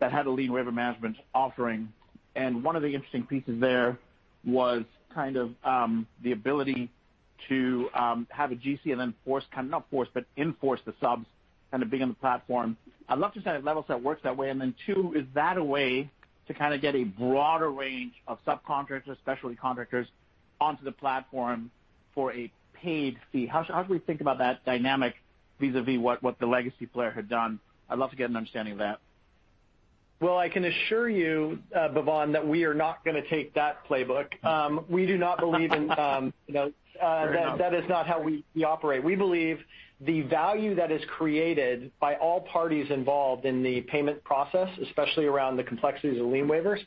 that 0.00 0.12
had 0.12 0.26
a 0.26 0.30
lien 0.30 0.52
waiver 0.52 0.72
management 0.72 1.16
offering, 1.34 1.92
and 2.36 2.62
one 2.62 2.76
of 2.76 2.82
the 2.82 2.94
interesting 2.94 3.24
pieces 3.24 3.58
there 3.58 3.98
was 4.44 4.84
kind 5.14 5.36
of 5.36 5.52
um, 5.64 6.06
the 6.22 6.32
ability 6.32 6.90
to 7.48 7.88
um, 7.94 8.26
have 8.30 8.52
a 8.52 8.56
GC 8.56 8.80
and 8.86 9.00
then 9.00 9.14
force, 9.24 9.44
not 9.62 9.88
force, 9.90 10.08
but 10.12 10.24
enforce 10.36 10.80
the 10.84 10.94
subs 11.00 11.26
kind 11.70 11.82
of 11.82 11.90
being 11.90 12.02
on 12.02 12.08
the 12.08 12.14
platform. 12.14 12.76
I'd 13.08 13.18
love 13.18 13.34
to 13.34 13.42
say 13.42 13.56
if 13.56 13.64
Levelset 13.64 14.02
works 14.02 14.22
that 14.24 14.36
way. 14.36 14.52
Then 14.52 14.74
Two, 14.86 15.14
is 15.16 15.24
that 15.34 15.56
a 15.56 15.64
way 15.64 16.10
to 16.46 16.54
kind 16.54 16.74
of 16.74 16.80
get 16.80 16.94
a 16.94 17.04
broader 17.04 17.70
range 17.70 18.14
of 18.26 18.38
subcontractors, 18.44 19.16
specialty 19.18 19.56
contractors 19.56 20.06
onto 20.60 20.84
the 20.84 20.92
platform 20.92 21.70
for 22.14 22.32
a 22.32 22.50
paid 22.74 23.16
fee? 23.32 23.46
How 23.46 23.64
should 23.64 23.88
we 23.88 23.98
think 23.98 24.20
about 24.20 24.38
that 24.38 24.64
dynamic 24.64 25.14
vis-a-vis 25.58 25.98
what 25.98 26.38
the 26.38 26.46
legacy 26.46 26.86
player 26.86 27.10
had 27.10 27.28
done? 27.28 27.60
I'd 27.88 27.98
love 27.98 28.10
to 28.10 28.16
get 28.16 28.30
an 28.30 28.36
understanding 28.36 28.72
of 28.72 28.78
that. 28.78 29.00
Well, 30.20 30.36
I 30.36 30.50
can 30.50 30.66
assure 30.66 31.08
you, 31.08 31.58
uh, 31.74 31.88
Bhavan, 31.88 32.32
that 32.32 32.46
we 32.46 32.64
are 32.64 32.74
not 32.74 33.02
going 33.06 33.20
to 33.20 33.26
take 33.28 33.54
that 33.54 33.86
playbook. 33.88 34.44
Um, 34.44 34.84
we 34.88 35.06
do 35.06 35.16
not 35.16 35.40
believe 35.40 35.72
in 35.72 35.90
um, 35.98 36.34
Uh, 37.00 37.56
that 37.56 37.74
is 37.74 37.84
not 37.88 38.06
how 38.06 38.20
we 38.20 38.44
operate. 38.64 39.02
We 39.04 39.16
believe 39.16 39.58
the 40.00 40.22
value 40.22 40.74
that 40.74 40.90
is 40.90 41.02
created 41.16 41.90
by 42.00 42.14
all 42.14 42.40
parties 42.40 42.90
involved 42.90 43.44
in 43.44 43.62
the 43.62 43.82
payment 43.82 44.22
process, 44.24 44.68
especially 44.82 45.26
around 45.26 45.56
the 45.56 45.64
complexities 45.64 46.18
of 46.18 46.26
lien 46.26 46.46
waivers, 46.48 46.78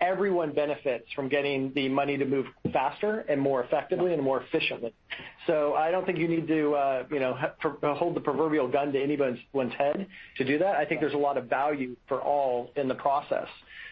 everyone 0.00 0.52
benefits 0.52 1.06
from 1.14 1.28
getting 1.28 1.72
the 1.74 1.88
money 1.88 2.16
to 2.16 2.24
move 2.24 2.46
faster 2.72 3.20
and 3.28 3.40
more 3.40 3.62
effectively 3.62 4.12
and 4.12 4.22
more 4.22 4.42
efficiently. 4.42 4.92
So 5.46 5.74
I 5.74 5.90
don't 5.90 6.04
think 6.06 6.18
you 6.18 6.28
need 6.28 6.48
to 6.48 6.74
uh, 6.74 7.04
hold 7.94 8.16
the 8.16 8.20
proverbial 8.20 8.68
gun 8.68 8.92
to 8.92 9.02
anyone's 9.02 9.74
head 9.76 10.06
to 10.38 10.44
do 10.44 10.58
that. 10.58 10.76
I 10.76 10.84
think 10.84 11.00
there's 11.00 11.14
a 11.14 11.18
lot 11.18 11.36
of 11.36 11.46
value 11.46 11.96
for 12.08 12.20
all 12.20 12.70
in 12.76 12.88
the 12.88 12.94
process. 12.94 13.48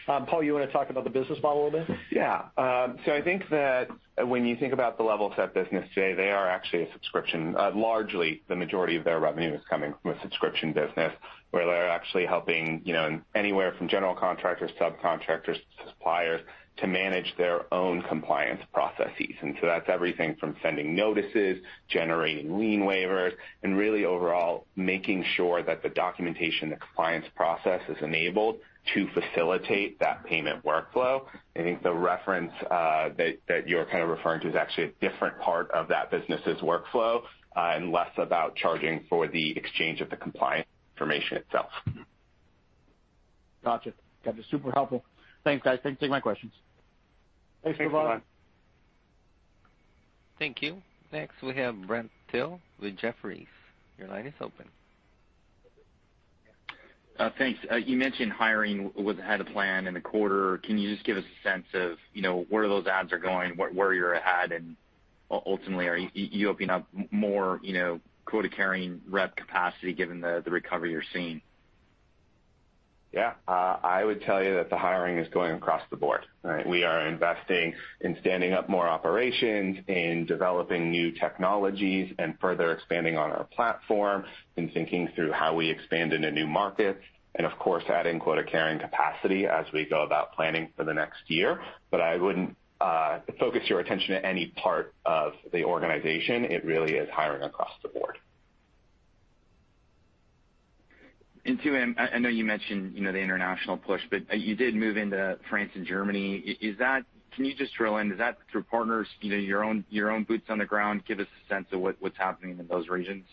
Paul, 0.06 0.42
you 0.42 0.54
want 0.54 0.66
to 0.66 0.72
talk 0.72 0.90
about 0.90 1.04
the 1.04 1.10
business 1.10 1.38
model 1.42 1.62
a 1.62 1.64
little 1.64 1.86
bit? 1.86 1.96
Yeah. 2.10 2.44
Um 2.56 2.98
so 3.04 3.12
I 3.12 3.22
think 3.22 3.48
that 3.50 3.88
when 4.26 4.44
you 4.44 4.56
think 4.56 4.72
about 4.72 4.98
the 4.98 5.04
Levelset 5.04 5.54
business 5.54 5.88
today, 5.94 6.14
they 6.14 6.30
are 6.30 6.48
actually 6.48 6.82
a 6.84 6.92
subscription. 6.92 7.54
Largely, 7.74 8.42
the 8.48 8.56
majority 8.56 8.96
of 8.96 9.04
their 9.04 9.20
revenue 9.20 9.54
is 9.54 9.60
coming 9.68 9.94
from 10.02 10.12
a 10.12 10.20
subscription 10.20 10.72
business, 10.72 11.12
where 11.50 11.66
they're 11.66 11.88
actually 11.88 12.26
helping 12.26 12.82
you 12.84 12.92
know, 12.92 13.20
anywhere 13.34 13.74
from 13.78 13.88
general 13.88 14.14
contractors, 14.14 14.70
subcontractors, 14.80 15.56
suppliers 15.86 16.40
to 16.78 16.86
manage 16.86 17.34
their 17.36 17.72
own 17.72 18.02
compliance 18.02 18.62
processes. 18.72 19.34
And 19.42 19.56
so 19.60 19.66
that's 19.66 19.88
everything 19.88 20.36
from 20.36 20.56
sending 20.62 20.94
notices, 20.94 21.58
generating 21.88 22.58
lien 22.58 22.82
waivers, 22.82 23.32
and 23.62 23.76
really 23.76 24.04
overall 24.04 24.66
making 24.74 25.24
sure 25.36 25.62
that 25.62 25.82
the 25.82 25.90
documentation, 25.90 26.70
the 26.70 26.76
compliance 26.76 27.26
process 27.36 27.82
is 27.88 27.98
enabled 28.00 28.56
to 28.94 29.08
facilitate 29.14 29.98
that 30.00 30.24
payment 30.24 30.64
workflow. 30.64 31.24
I 31.56 31.60
think 31.60 31.82
the 31.82 31.92
reference 31.92 32.52
uh, 32.70 33.10
that 33.48 33.68
you're 33.68 33.86
kind 33.86 34.02
of 34.02 34.08
referring 34.08 34.40
to 34.42 34.48
is 34.48 34.56
actually 34.56 34.84
a 34.84 35.08
different 35.08 35.38
part 35.38 35.70
of 35.70 35.88
that 35.88 36.10
business's 36.10 36.60
workflow, 36.60 37.22
uh, 37.56 37.72
and 37.74 37.92
less 37.92 38.10
about 38.16 38.56
charging 38.56 39.04
for 39.08 39.28
the 39.28 39.56
exchange 39.56 40.00
of 40.00 40.10
the 40.10 40.16
compliance 40.16 40.66
information 40.94 41.38
itself. 41.38 41.70
Got 43.64 43.86
you. 43.86 43.92
Super 44.50 44.70
helpful. 44.72 45.04
Thanks, 45.44 45.64
guys. 45.64 45.78
Thanks 45.82 45.96
for 45.96 46.00
taking 46.00 46.10
my 46.10 46.20
questions. 46.20 46.52
Thanks, 47.64 47.78
Bhavan. 47.78 48.20
Thank 50.38 50.62
you. 50.62 50.82
Next, 51.12 51.42
we 51.42 51.54
have 51.54 51.86
Brent 51.86 52.10
Thill 52.30 52.60
with 52.80 52.96
Jefferies. 52.96 53.46
Your 53.98 54.08
line 54.08 54.26
is 54.26 54.34
open. 54.40 54.66
Uh, 57.22 57.30
thanks. 57.38 57.60
Uh, 57.70 57.76
you 57.76 57.96
mentioned 57.96 58.32
hiring 58.32 58.90
was 58.96 59.16
ahead 59.16 59.40
of 59.40 59.46
plan 59.46 59.86
in 59.86 59.94
the 59.94 60.00
quarter. 60.00 60.58
Can 60.58 60.76
you 60.76 60.92
just 60.92 61.06
give 61.06 61.16
us 61.16 61.22
a 61.22 61.48
sense 61.48 61.66
of 61.72 61.96
you 62.12 62.20
know, 62.20 62.44
where 62.48 62.66
those 62.66 62.88
adds 62.88 63.12
are 63.12 63.18
going, 63.18 63.56
where 63.56 63.94
you're 63.94 64.14
ahead, 64.14 64.50
and 64.50 64.74
ultimately, 65.30 65.86
are 65.86 65.96
you 66.14 66.48
opening 66.48 66.70
up 66.70 66.88
more 67.12 67.60
you 67.62 67.74
know, 67.74 68.00
quota-carrying 68.24 69.00
rep 69.08 69.36
capacity 69.36 69.92
given 69.92 70.20
the 70.20 70.42
recovery 70.48 70.90
you're 70.90 71.04
seeing? 71.12 71.40
Yeah. 73.12 73.34
Uh, 73.46 73.76
I 73.82 74.04
would 74.04 74.22
tell 74.22 74.42
you 74.42 74.54
that 74.54 74.70
the 74.70 74.78
hiring 74.78 75.18
is 75.18 75.28
going 75.28 75.52
across 75.52 75.82
the 75.90 75.96
board, 75.96 76.24
right? 76.42 76.66
We 76.66 76.82
are 76.84 77.06
investing 77.06 77.74
in 78.00 78.16
standing 78.20 78.54
up 78.54 78.70
more 78.70 78.88
operations, 78.88 79.78
in 79.86 80.24
developing 80.24 80.90
new 80.90 81.12
technologies, 81.12 82.14
and 82.18 82.38
further 82.40 82.72
expanding 82.72 83.18
on 83.18 83.30
our 83.30 83.44
platform, 83.44 84.24
in 84.56 84.70
thinking 84.70 85.10
through 85.14 85.32
how 85.32 85.54
we 85.54 85.68
expand 85.68 86.14
into 86.14 86.30
new 86.30 86.46
markets, 86.46 87.02
and 87.34 87.46
of 87.46 87.58
course, 87.58 87.84
adding 87.88 88.18
quota-carrying 88.18 88.78
capacity 88.78 89.46
as 89.46 89.66
we 89.74 89.84
go 89.84 90.02
about 90.02 90.32
planning 90.32 90.68
for 90.76 90.84
the 90.84 90.94
next 90.94 91.20
year. 91.26 91.60
But 91.90 92.00
I 92.00 92.16
wouldn't 92.16 92.56
uh, 92.80 93.20
focus 93.38 93.62
your 93.68 93.80
attention 93.80 94.14
to 94.14 94.26
any 94.26 94.48
part 94.56 94.94
of 95.04 95.34
the 95.52 95.64
organization. 95.64 96.46
It 96.46 96.64
really 96.64 96.94
is 96.94 97.08
hiring 97.10 97.42
across 97.42 97.72
the 97.82 97.88
board. 97.88 98.18
Tooey, 101.46 101.94
I 101.98 102.18
know 102.18 102.28
you 102.28 102.44
mentioned 102.44 102.94
you 102.94 103.02
know 103.02 103.12
the 103.12 103.18
international 103.18 103.76
push, 103.76 104.00
but 104.10 104.38
you 104.38 104.54
did 104.54 104.74
move 104.74 104.96
into 104.96 105.38
France 105.50 105.70
and 105.74 105.84
Germany. 105.84 106.56
Is 106.60 106.78
that 106.78 107.04
can 107.34 107.44
you 107.44 107.54
just 107.54 107.74
drill 107.74 107.96
in? 107.98 108.12
Is 108.12 108.18
that 108.18 108.38
through 108.50 108.64
partners, 108.64 109.08
you 109.20 109.30
know, 109.30 109.36
your 109.36 109.64
own 109.64 109.84
your 109.90 110.10
own 110.10 110.24
boots 110.24 110.44
on 110.48 110.58
the 110.58 110.66
ground? 110.66 111.02
Give 111.06 111.18
us 111.18 111.26
a 111.44 111.52
sense 111.52 111.66
of 111.72 111.80
what's 111.80 112.16
happening 112.16 112.58
in 112.58 112.66
those 112.68 112.88
regions. 112.88 113.24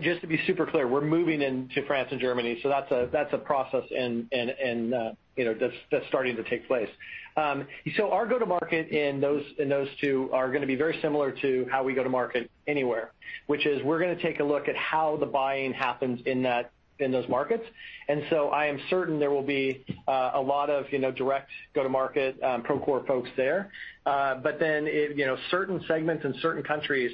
Just 0.00 0.20
to 0.20 0.28
be 0.28 0.40
super 0.46 0.64
clear, 0.64 0.86
we're 0.86 1.00
moving 1.00 1.42
into 1.42 1.84
France 1.88 2.08
and 2.12 2.20
Germany, 2.20 2.60
so 2.62 2.68
that's 2.68 2.90
a 2.92 3.08
that's 3.10 3.32
a 3.32 3.38
process 3.38 3.82
and 3.90 4.28
uh 4.32 5.12
you 5.36 5.44
know 5.44 5.54
that's 5.90 6.06
starting 6.06 6.36
to 6.36 6.44
take 6.44 6.68
place. 6.68 6.88
Um, 7.36 7.66
our 8.10 8.26
go-to-market 8.26 8.88
in 8.88 9.20
those 9.20 9.88
two 10.00 10.30
are 10.32 10.48
going 10.48 10.60
to 10.60 10.66
be 10.66 10.76
very 10.76 10.98
similar 11.00 11.32
to 11.32 11.66
how 11.70 11.82
we 11.82 11.94
go 11.94 12.02
to 12.02 12.10
market 12.10 12.50
anywhere, 12.66 13.12
which 13.46 13.66
is 13.66 13.82
we're 13.82 14.00
going 14.00 14.16
to 14.16 14.22
take 14.22 14.40
a 14.40 14.44
look 14.44 14.68
at 14.68 14.76
how 14.76 15.16
the 15.16 15.26
buying 15.26 15.72
happens 15.72 16.20
in 16.26 16.42
that 16.42 16.72
in 16.98 17.10
those 17.10 17.28
markets. 17.28 17.64
And 18.08 18.22
so 18.30 18.50
I 18.50 18.66
am 18.66 18.78
certain 18.88 19.18
there 19.18 19.30
will 19.30 19.42
be 19.42 19.84
uh, 20.06 20.32
a 20.34 20.40
lot 20.40 20.70
of 20.70 20.84
you 20.92 20.98
know, 20.98 21.10
direct 21.10 21.50
go-to-market 21.74 22.40
um, 22.42 22.62
Procore 22.62 23.06
folks 23.06 23.30
there. 23.36 23.70
Uh 24.06 24.36
but 24.36 24.58
then 24.58 24.86
you 24.86 25.26
know, 25.26 25.36
certain 25.50 25.82
segments 25.88 26.24
in 26.24 26.34
certain 26.40 26.62
countries 26.62 27.10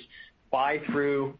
buy 0.51 0.79
through 0.87 1.39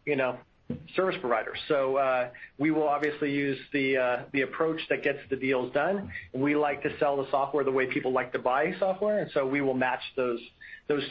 service 0.95 1.15
providers. 1.21 1.57
So 1.67 1.97
uh, 1.97 2.29
we 2.57 2.71
will 2.71 2.87
obviously 2.87 3.31
use 3.31 3.57
uh, 3.73 4.23
the 4.33 4.41
approach 4.41 4.79
that 4.89 5.03
gets 5.03 5.19
the 5.29 5.35
deals 5.35 5.73
done. 5.73 6.11
We 6.33 6.55
like 6.55 6.83
to 6.83 6.89
sell 6.99 7.17
the 7.17 7.29
software 7.31 7.63
the 7.63 7.71
way 7.71 7.87
people 7.87 8.11
like 8.11 8.31
to 8.33 8.39
buy 8.39 8.73
software, 8.79 9.19
and 9.19 9.31
so 9.33 9.45
we 9.45 9.61
will 9.61 9.73
match 9.73 10.01
those 10.15 10.39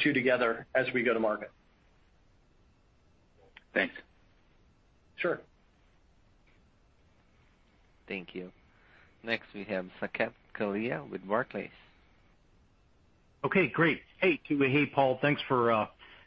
two 0.03 0.13
together 0.13 0.67
as 0.75 0.87
we 0.95 1.03
go 1.03 1.15
to 1.15 1.21
market. 1.21 1.51
Thanks. 3.75 3.95
Sure. 5.17 5.41
Thank 8.07 8.35
you. 8.35 8.51
Next, 9.23 9.47
we 9.55 9.65
have 9.65 9.87
Saket 10.01 10.33
Kalia 10.59 11.09
with 11.11 11.27
Barclays. 11.29 11.71
Okay, 13.45 13.69
great. 13.69 14.01
Hey, 14.21 14.41
Tooey. 14.49 14.71
Hey, 14.71 14.87
Paul. 14.87 15.19
Thanks 15.21 15.41
for 15.47 15.71
uh, 15.71 15.87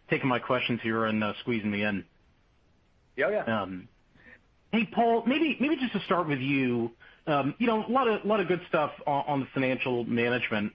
taking 0.10 0.30
my 0.30 0.40
questions 0.40 0.80
here 0.84 1.06
and 1.06 1.24
squeezing 1.42 1.72
me 1.72 1.84
in. 1.84 2.06
Yeah. 3.16 3.30
Yeah. 3.30 3.43
Hey, 4.72 4.88
Paul, 4.93 5.24
maybe 5.26 5.57
just 5.80 5.93
to 5.93 5.99
start 6.05 6.28
with 6.28 6.39
you. 6.39 6.91
Um, 7.28 7.55
you 7.59 7.68
know, 7.68 7.86
a 7.86 7.91
lot 7.91 8.39
of 8.39 8.47
good 8.47 8.62
stuff 8.70 8.91
on 9.05 9.41
the 9.41 9.47
financial 9.53 10.03
management 10.05 10.74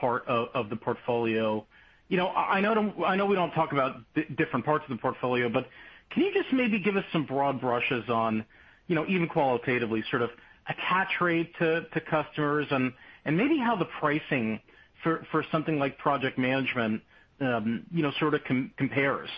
part 0.00 0.26
of 0.28 0.70
the 0.70 0.76
portfolio. 0.76 1.66
You 2.08 2.16
know, 2.16 2.28
I 2.28 2.60
know 2.60 3.26
we 3.26 3.34
don't 3.34 3.52
talk 3.52 3.72
about 3.72 3.96
different 4.36 4.64
parts 4.64 4.84
of 4.88 4.96
the 4.96 5.00
portfolio, 5.00 5.48
but 5.48 5.68
can 6.10 6.22
you 6.24 6.32
just 6.32 6.52
maybe 6.52 6.78
give 6.80 6.96
us 6.96 7.04
some 7.12 7.26
broad 7.26 7.60
brushes 7.60 8.08
on, 8.08 8.44
you 8.86 8.94
know, 8.94 9.04
even 9.08 9.28
qualitatively, 9.28 10.02
sort 10.10 10.22
of 10.22 10.30
attach 10.68 11.20
rate 11.20 11.52
to 11.58 11.86
customers 12.08 12.66
and 12.70 12.92
maybe 13.36 13.58
how 13.58 13.76
the 13.76 13.86
pricing 14.00 14.60
for 15.02 15.44
something 15.52 15.78
like 15.78 15.98
project 15.98 16.38
management 16.38 17.02
um, 17.40 17.84
you 17.92 18.02
know, 18.02 18.10
sort 18.18 18.34
of 18.34 18.40
compares 18.76 19.28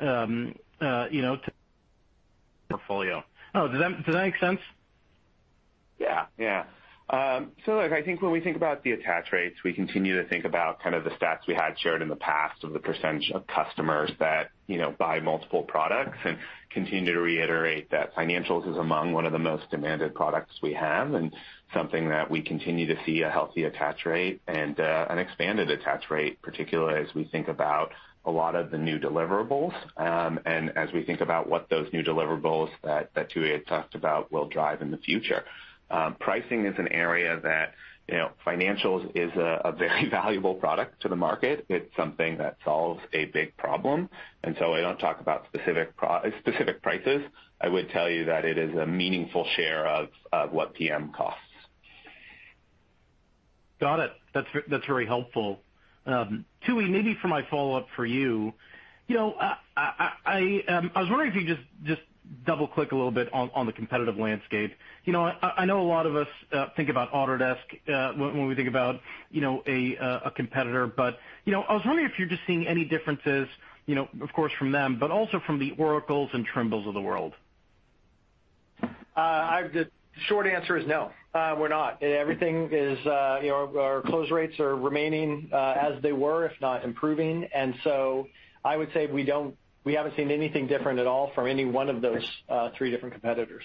Um 0.00 0.54
uh, 0.80 1.08
you 1.10 1.20
know, 1.20 1.36
to 1.36 1.52
portfolio. 2.70 3.22
Oh, 3.54 3.68
does 3.68 3.80
that 3.80 4.06
make 4.06 4.38
sense? 4.38 4.60
Yeah. 5.98 6.26
Yeah. 6.38 6.64
Um, 7.10 7.50
so 7.66 7.72
look, 7.72 7.90
I 7.90 8.02
think 8.02 8.22
when 8.22 8.30
we 8.30 8.40
think 8.40 8.56
about 8.56 8.84
the 8.84 8.92
attach 8.92 9.32
rates, 9.32 9.56
we 9.64 9.72
continue 9.72 10.22
to 10.22 10.28
think 10.28 10.44
about 10.44 10.80
kind 10.80 10.94
of 10.94 11.02
the 11.02 11.10
stats 11.10 11.40
we 11.48 11.54
had 11.54 11.76
shared 11.80 12.02
in 12.02 12.08
the 12.08 12.16
past 12.16 12.62
of 12.62 12.72
the 12.72 12.78
percentage 12.78 13.32
of 13.34 13.44
customers 13.48 14.12
that 14.20 14.50
you 14.70 14.78
know, 14.78 14.94
buy 14.96 15.18
multiple 15.18 15.64
products 15.64 16.18
and 16.24 16.38
continue 16.70 17.12
to 17.12 17.20
reiterate 17.20 17.90
that 17.90 18.14
Financials 18.14 18.70
is 18.70 18.76
among 18.76 19.12
one 19.12 19.26
of 19.26 19.32
the 19.32 19.38
most 19.38 19.68
demanded 19.68 20.14
products 20.14 20.54
we 20.62 20.72
have, 20.72 21.12
and 21.14 21.34
something 21.74 22.08
that 22.08 22.30
we 22.30 22.40
continue 22.40 22.86
to 22.86 22.94
see 23.04 23.22
a 23.22 23.30
healthy 23.30 23.64
attach 23.64 24.06
rate 24.06 24.40
and 24.46 24.78
an 24.78 25.18
expanded 25.18 25.70
attach 25.70 26.08
rate, 26.08 26.40
particularly 26.40 27.00
as 27.00 27.12
we 27.16 27.24
think 27.24 27.48
about 27.48 27.90
a 28.24 28.30
lot 28.30 28.54
of 28.54 28.70
the 28.70 28.78
new 28.78 28.98
deliverables, 28.98 29.72
um, 29.96 30.38
and 30.44 30.76
as 30.76 30.92
we 30.92 31.02
think 31.04 31.20
about 31.20 31.48
what 31.48 31.68
those 31.70 31.90
new 31.92 32.02
deliverables 32.02 32.68
that 32.84 33.14
Tooey 33.14 33.52
had 33.52 33.66
talked 33.66 33.94
about 33.94 34.30
will 34.30 34.48
drive 34.48 34.82
in 34.82 34.90
the 34.90 34.98
future. 34.98 35.44
Um, 35.90 36.16
pricing 36.20 36.66
is 36.66 36.74
an 36.78 36.88
area 36.88 37.40
that 37.42 37.72
you 38.10 38.16
know, 38.16 38.30
Financials 38.44 39.08
is 39.14 39.30
a 39.36 39.72
very 39.76 40.08
valuable 40.10 40.54
product 40.54 41.00
to 41.02 41.08
the 41.08 41.16
market. 41.16 41.64
It's 41.68 41.94
something 41.96 42.38
that 42.38 42.56
solves 42.64 43.00
a 43.12 43.26
big 43.26 43.56
problem. 43.56 44.10
And 44.42 44.56
so 44.58 44.74
I 44.74 44.80
don't 44.80 44.98
talk 44.98 45.20
about 45.20 45.46
specific 45.46 45.92
specific 46.40 46.82
prices. 46.82 47.22
I 47.60 47.68
would 47.68 47.90
tell 47.90 48.10
you 48.10 48.24
that 48.24 48.44
it 48.44 48.58
is 48.58 48.76
a 48.76 48.86
meaningful 48.86 49.46
share 49.54 49.86
of 49.86 50.08
what 50.50 50.74
PM 50.74 51.12
costs. 51.16 51.40
Got 53.80 54.00
it. 54.00 54.10
That's 54.34 54.48
that's 54.68 54.86
very 54.86 55.06
helpful. 55.06 55.60
Tooey, 56.06 56.90
maybe 56.90 57.16
for 57.20 57.28
my 57.28 57.42
follow-up 57.50 57.88
for 57.96 58.04
you. 58.04 58.52
You 59.06 59.16
know, 59.16 59.32
uh 59.32 59.54
I 59.76 60.62
um 60.68 60.90
I 60.94 61.00
was 61.00 61.10
wondering 61.10 61.30
if 61.30 61.36
you 61.36 61.56
just 61.84 62.00
double-click 62.44 62.92
a 62.92 62.94
little 62.94 63.10
bit 63.10 63.28
on 63.32 63.66
the 63.66 63.72
competitive 63.72 64.16
landscape. 64.16 64.72
You 65.04 65.12
know, 65.12 65.32
I 65.42 65.64
know 65.64 65.80
a 65.80 65.88
lot 65.88 66.06
of 66.06 66.14
us 66.14 66.28
think 66.76 66.88
about 66.88 67.10
Autodesk 67.12 68.16
when 68.16 68.46
we 68.46 68.54
think 68.54 68.68
about 68.68 69.00
you 69.30 69.40
know, 69.40 69.62
a 69.66 70.30
competitor, 70.36 70.86
but 70.86 71.18
you 71.44 71.52
know, 71.52 71.62
I 71.62 71.72
was 71.74 71.82
wondering 71.84 72.08
if 72.08 72.18
you're 72.18 72.28
just 72.28 72.42
seeing 72.46 72.66
any 72.66 72.84
differences, 72.84 73.48
you 73.86 73.94
know, 73.94 74.08
of 74.20 74.32
course, 74.32 74.52
from 74.58 74.70
them, 74.70 74.98
but 75.00 75.10
also 75.10 75.40
from 75.40 75.58
the 75.58 75.72
Oracles 75.78 76.30
and 76.32 76.46
Trimbles 76.46 76.86
of 76.86 76.94
the 76.94 77.00
world. 77.00 77.32
The 79.72 79.90
short 80.26 80.46
answer 80.46 80.76
is 80.76 80.86
no, 80.86 81.10
uh, 81.34 81.54
we're 81.58 81.68
not. 81.68 82.02
Everything 82.02 82.68
is, 82.72 82.98
uh, 83.06 83.40
you 83.42 83.48
know, 83.48 83.78
our 83.78 84.02
close 84.02 84.30
rates 84.30 84.58
are 84.60 84.76
remaining 84.76 85.48
uh, 85.52 85.74
as 85.80 86.02
they 86.02 86.12
were, 86.12 86.46
if 86.46 86.52
not 86.60 86.84
improving. 86.84 87.48
And 87.54 87.74
so 87.84 88.26
I 88.64 88.76
would 88.76 88.92
say 88.92 89.06
we 89.06 89.24
don't 89.24 89.56
we 89.84 89.94
haven't 89.94 90.14
seen 90.16 90.30
anything 90.30 90.66
different 90.66 90.98
at 90.98 91.06
all 91.06 91.32
from 91.34 91.46
any 91.46 91.64
one 91.64 91.88
of 91.88 92.02
those 92.02 92.24
three 92.76 92.90
different 92.90 93.14
competitors. 93.14 93.64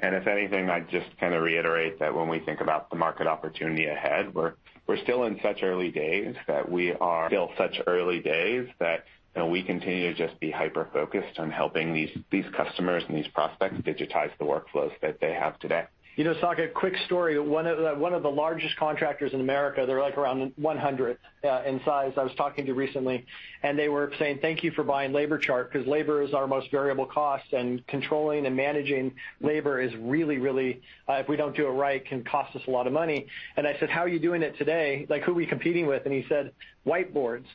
And 0.00 0.14
if 0.14 0.26
anything, 0.26 0.68
I'd 0.68 0.90
just 0.90 1.06
kind 1.18 1.34
of 1.34 1.42
reiterate 1.42 1.98
that 2.00 2.14
when 2.14 2.28
we 2.28 2.40
think 2.40 2.60
about 2.60 2.90
the 2.90 2.96
market 2.96 3.26
opportunity 3.26 3.86
ahead, 3.86 4.34
we're 4.34 4.54
we're 4.86 5.02
still 5.02 5.24
in 5.24 5.40
such 5.42 5.62
early 5.62 5.90
days 5.90 6.34
that 6.46 6.70
we 6.70 6.92
are 6.92 7.28
still 7.28 7.50
such 7.56 7.80
early 7.86 8.20
days 8.20 8.68
that 8.80 9.04
we 9.42 9.62
continue 9.62 10.12
to 10.12 10.14
just 10.14 10.38
be 10.40 10.50
hyper-focused 10.50 11.38
on 11.38 11.50
helping 11.50 11.92
these 12.30 12.44
customers 12.56 13.02
and 13.08 13.16
these 13.16 13.28
prospects 13.28 13.76
digitize 13.78 14.30
the 14.38 14.44
workflows 14.44 14.92
that 15.00 15.20
they 15.20 15.32
have 15.32 15.58
today. 15.58 15.86
You 16.16 16.22
know, 16.22 16.34
Saket, 16.34 16.74
quick 16.74 16.94
story. 17.06 17.40
One 17.40 17.66
of 17.66 17.80
uh, 17.80 18.18
the 18.20 18.28
largest 18.28 18.76
contractors 18.76 19.32
in 19.32 19.40
America, 19.40 19.84
they're 19.84 20.00
like 20.00 20.16
around 20.16 20.52
100 20.54 21.18
uh, 21.42 21.62
in 21.66 21.80
size, 21.84 22.12
I 22.16 22.22
was 22.22 22.32
talking 22.36 22.66
to 22.66 22.72
recently, 22.72 23.26
and 23.64 23.76
they 23.76 23.88
were 23.88 24.12
saying, 24.20 24.38
"Thank 24.40 24.62
you 24.62 24.70
for 24.70 24.84
buying 24.84 25.10
LaborChart," 25.10 25.72
because 25.72 25.88
labor 25.88 26.22
is 26.22 26.32
our 26.32 26.46
most 26.46 26.70
variable 26.70 27.06
cost, 27.06 27.52
and 27.52 27.84
controlling 27.88 28.46
and 28.46 28.54
managing 28.54 29.12
labor 29.40 29.80
is 29.80 29.92
really, 29.96 30.38
really, 30.38 30.82
uh, 31.08 31.14
if 31.14 31.28
we 31.28 31.34
don't 31.34 31.56
do 31.56 31.66
it 31.66 31.70
right, 31.70 32.04
can 32.06 32.22
cost 32.22 32.54
us 32.54 32.62
a 32.68 32.70
lot 32.70 32.86
of 32.86 32.92
money. 32.92 33.26
And 33.56 33.66
I 33.66 33.76
said, 33.80 33.90
"How 33.90 34.02
are 34.02 34.08
you 34.08 34.20
doing 34.20 34.44
it 34.44 34.56
today? 34.56 35.06
Like 35.08 35.22
who 35.22 35.32
are 35.32 35.34
we 35.34 35.46
competing 35.46 35.88
with?" 35.88 36.04
And 36.04 36.14
he 36.14 36.24
said, 36.28 36.52
"Whiteboards." 36.86 37.46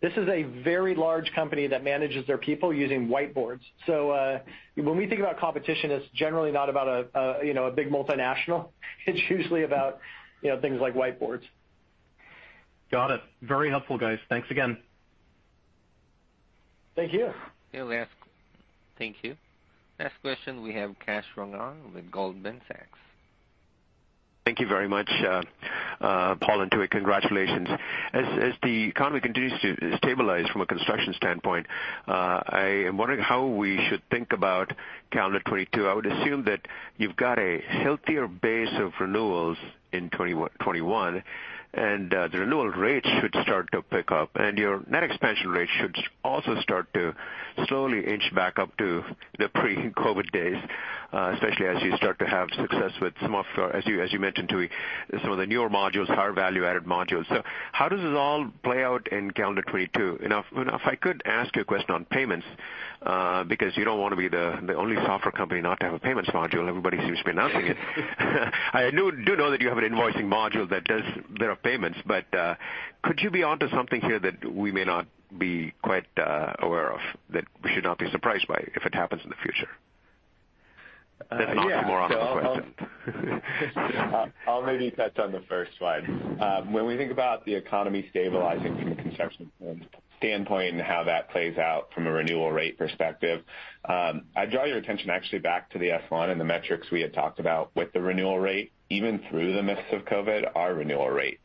This 0.00 0.12
is 0.12 0.28
a 0.28 0.44
very 0.62 0.94
large 0.94 1.32
company 1.34 1.66
that 1.66 1.82
manages 1.82 2.24
their 2.26 2.38
people 2.38 2.72
using 2.72 3.08
whiteboards. 3.08 3.60
So 3.86 4.10
uh 4.10 4.38
when 4.76 4.96
we 4.96 5.06
think 5.06 5.20
about 5.20 5.38
competition, 5.38 5.90
it's 5.90 6.06
generally 6.14 6.52
not 6.52 6.68
about 6.68 6.88
a 6.88 7.18
uh 7.18 7.40
you 7.42 7.54
know 7.54 7.66
a 7.66 7.70
big 7.70 7.90
multinational. 7.90 8.68
It's 9.06 9.20
usually 9.30 9.64
about 9.64 9.98
you 10.42 10.50
know 10.50 10.60
things 10.60 10.80
like 10.80 10.94
whiteboards. 10.94 11.42
Got 12.90 13.10
it. 13.10 13.20
Very 13.42 13.68
helpful, 13.70 13.98
guys. 13.98 14.18
Thanks 14.28 14.50
again. 14.50 14.78
Thank 16.96 17.12
you. 17.12 17.30
Thank 18.98 19.16
you. 19.22 19.36
Last 20.00 20.14
question, 20.22 20.62
we 20.62 20.72
have 20.74 20.94
Kash 21.04 21.24
Rangan 21.36 21.92
with 21.94 22.10
Goldman 22.10 22.60
Sachs. 22.66 22.98
Thank 24.48 24.60
you 24.60 24.66
very 24.66 24.88
much, 24.88 25.10
uh, 25.10 25.42
uh, 26.00 26.34
Paul 26.36 26.62
and 26.62 26.70
Tooey. 26.70 26.88
Congratulations. 26.88 27.68
As 28.14 28.54
the 28.62 28.84
economy 28.84 29.20
continues 29.20 29.52
to 29.60 29.98
stabilize 29.98 30.46
from 30.48 30.62
a 30.62 30.66
construction 30.66 31.12
standpoint, 31.12 31.66
uh, 32.06 32.40
I 32.46 32.84
am 32.86 32.96
wondering 32.96 33.20
how 33.20 33.44
we 33.44 33.78
should 33.90 34.00
think 34.10 34.32
about 34.32 34.72
calendar 35.10 35.40
2022. 35.40 35.86
I 35.86 35.92
would 35.92 36.06
assume 36.06 36.44
that 36.44 36.62
you've 36.96 37.14
got 37.14 37.38
a 37.38 37.60
healthier 37.60 38.26
base 38.26 38.72
of 38.78 38.92
renewals 38.98 39.58
in 39.92 40.08
2021, 40.08 41.22
and 41.74 42.10
the 42.10 42.30
renewal 42.32 42.68
rates 42.68 43.06
should 43.20 43.36
start 43.42 43.68
to 43.72 43.82
pick 43.82 44.10
up, 44.10 44.30
and 44.34 44.56
your 44.56 44.82
net 44.88 45.02
expansion 45.02 45.50
rate 45.50 45.68
should 45.78 45.94
also 46.24 46.58
start 46.62 46.86
to 46.94 47.14
slowly 47.66 48.06
inch 48.06 48.34
back 48.34 48.58
up 48.58 48.74
to 48.78 49.04
the 49.38 49.48
pre-COVID 49.54 50.30
days, 50.32 50.56
Uh, 51.10 51.32
especially 51.32 51.66
as 51.66 51.82
you 51.82 51.96
start 51.96 52.18
to 52.18 52.26
have 52.26 52.48
success 52.50 52.92
with 53.00 53.14
some 53.22 53.34
of, 53.34 53.46
as 53.72 53.86
you 53.86 54.18
mentioned, 54.18 54.46
Tooey, 54.50 54.68
some 55.22 55.32
of 55.32 55.38
the 55.38 55.46
newer 55.46 55.70
modules, 55.70 56.06
higher 56.06 56.34
value-added 56.34 56.84
modules. 56.84 57.26
So 57.30 57.42
how 57.72 57.88
does 57.88 58.00
this 58.00 58.14
all 58.14 58.50
play 58.62 58.84
out 58.84 59.08
in 59.10 59.30
calendar 59.30 59.62
2022? 59.62 60.18
If 60.20 60.80
I 60.84 60.96
could 60.96 61.22
ask 61.24 61.56
you 61.56 61.62
a 61.62 61.64
question 61.64 61.94
on 61.94 62.04
payments, 62.04 62.44
uh, 63.00 63.44
because 63.44 63.76
you 63.76 63.84
don't 63.84 64.00
want 64.00 64.12
to 64.12 64.16
be 64.16 64.28
the 64.28 64.74
only 64.74 64.96
software 64.96 65.32
company 65.32 65.60
not 65.60 65.80
to 65.80 65.86
have 65.86 65.94
a 65.94 65.98
payments 65.98 66.28
module. 66.30 66.68
Everybody 66.68 66.98
seems 66.98 67.18
to 67.18 67.24
be 67.24 67.30
announcing 67.30 67.66
it. 67.66 67.76
I 68.72 68.90
do 68.90 69.36
know 69.36 69.50
that 69.50 69.60
you 69.60 69.68
have 69.68 69.78
an 69.78 69.84
invoicing 69.84 70.24
module 70.24 70.68
that 70.68 70.84
does 70.84 71.02
a 71.16 71.38
bit 71.38 71.48
of 71.48 71.62
payments, 71.62 71.98
but 72.04 72.26
uh, 72.34 72.56
could 73.02 73.20
you 73.22 73.30
be 73.30 73.42
onto 73.44 73.70
something 73.70 74.00
here 74.00 74.18
that 74.18 74.44
we 74.52 74.72
may 74.72 74.84
not 74.84 75.06
be 75.38 75.72
quite 75.82 76.06
aware 76.58 76.92
of, 76.92 77.00
that 77.30 77.44
we 77.62 77.72
should 77.72 77.84
not 77.84 77.98
be 77.98 78.10
surprised 78.10 78.46
by 78.48 78.62
if 78.74 78.84
it 78.84 78.94
happens 78.94 79.22
in 79.24 79.30
the 79.30 79.36
future? 79.42 79.68
That's 81.30 81.50
an 81.50 81.58
oxymoron 81.58 82.74
question. 83.04 83.42
I'll 84.46 84.62
maybe 84.62 84.90
touch 84.90 85.18
on 85.18 85.32
the 85.32 85.42
first 85.48 85.72
one. 85.80 86.38
Um, 86.40 86.72
when 86.72 86.86
we 86.86 86.96
think 86.96 87.10
about 87.12 87.44
the 87.44 87.54
economy 87.54 88.06
stabilizing 88.10 88.76
from 88.78 88.92
a 88.92 88.96
construction 88.96 89.50
standpoint 90.18 90.74
and 90.74 90.82
how 90.82 91.04
that 91.04 91.30
plays 91.30 91.56
out 91.58 91.92
from 91.94 92.06
a 92.06 92.12
renewal 92.12 92.50
rate 92.50 92.78
perspective, 92.78 93.42
um, 93.88 94.22
I'd 94.36 94.50
draw 94.50 94.64
your 94.64 94.78
attention 94.78 95.10
actually 95.10 95.40
back 95.40 95.70
to 95.70 95.78
the 95.78 95.88
S1 95.88 96.30
and 96.30 96.40
the 96.40 96.44
metrics 96.44 96.90
we 96.90 97.00
had 97.00 97.12
talked 97.12 97.40
about 97.40 97.70
with 97.74 97.92
the 97.92 98.00
renewal 98.00 98.38
rate. 98.38 98.72
Even 98.90 99.20
through 99.28 99.52
the 99.52 99.62
midst 99.62 99.92
of 99.92 100.06
COVID, 100.06 100.50
our 100.54 100.72
renewal 100.74 101.10
rate. 101.10 101.40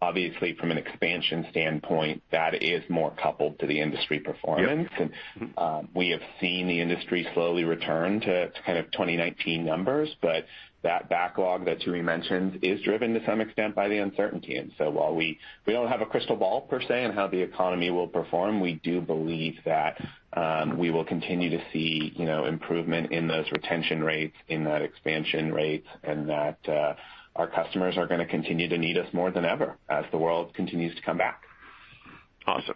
Obviously, 0.00 0.54
from 0.54 0.70
an 0.70 0.78
expansion 0.78 1.44
standpoint, 1.50 2.22
that 2.30 2.62
is 2.62 2.82
more 2.88 3.12
coupled 3.20 3.58
to 3.58 3.66
the 3.66 3.80
industry 3.80 4.20
performance. 4.20 4.88
And 4.98 5.52
um 5.56 5.88
we 5.94 6.10
have 6.10 6.20
seen 6.40 6.68
the 6.68 6.80
industry 6.80 7.26
slowly 7.34 7.64
return 7.64 8.20
to 8.20 8.52
kind 8.64 8.78
of 8.78 8.90
2019 8.92 9.64
numbers, 9.64 10.08
but 10.22 10.44
that 10.84 11.08
backlog 11.08 11.64
that 11.64 11.80
Tooey 11.80 12.02
mentioned 12.04 12.60
is 12.62 12.80
driven 12.82 13.12
to 13.14 13.24
some 13.26 13.40
extent 13.40 13.74
by 13.74 13.88
the 13.88 13.98
uncertainty. 13.98 14.56
And 14.56 14.70
so 14.78 14.88
while 14.90 15.14
we 15.14 15.38
we 15.66 15.72
don't 15.72 15.88
have 15.88 16.00
a 16.00 16.06
crystal 16.06 16.36
ball 16.36 16.60
per 16.60 16.80
se 16.80 17.04
on 17.06 17.12
how 17.12 17.26
the 17.26 17.40
economy 17.40 17.90
will 17.90 18.06
perform, 18.06 18.60
we 18.60 18.74
do 18.84 19.00
believe 19.00 19.56
that 19.64 19.98
um 20.34 20.78
we 20.78 20.90
will 20.90 21.04
continue 21.04 21.50
to 21.50 21.62
see 21.72 22.12
you 22.14 22.24
know, 22.24 22.44
improvement 22.44 23.10
in 23.10 23.26
those 23.26 23.50
retention 23.50 24.04
rates, 24.04 24.36
in 24.46 24.62
that 24.64 24.82
expansion 24.82 25.52
rates, 25.52 25.88
and 26.04 26.28
that 26.28 26.58
our 27.38 27.46
customers 27.46 27.96
are 27.96 28.06
going 28.06 28.20
to 28.20 28.26
continue 28.26 28.68
to 28.68 28.76
need 28.76 28.98
us 28.98 29.06
more 29.14 29.30
than 29.30 29.44
ever 29.44 29.78
as 29.88 30.04
the 30.10 30.18
world 30.18 30.52
continues 30.54 30.94
to 30.96 31.02
come 31.02 31.16
back. 31.16 31.42
Awesome. 32.46 32.74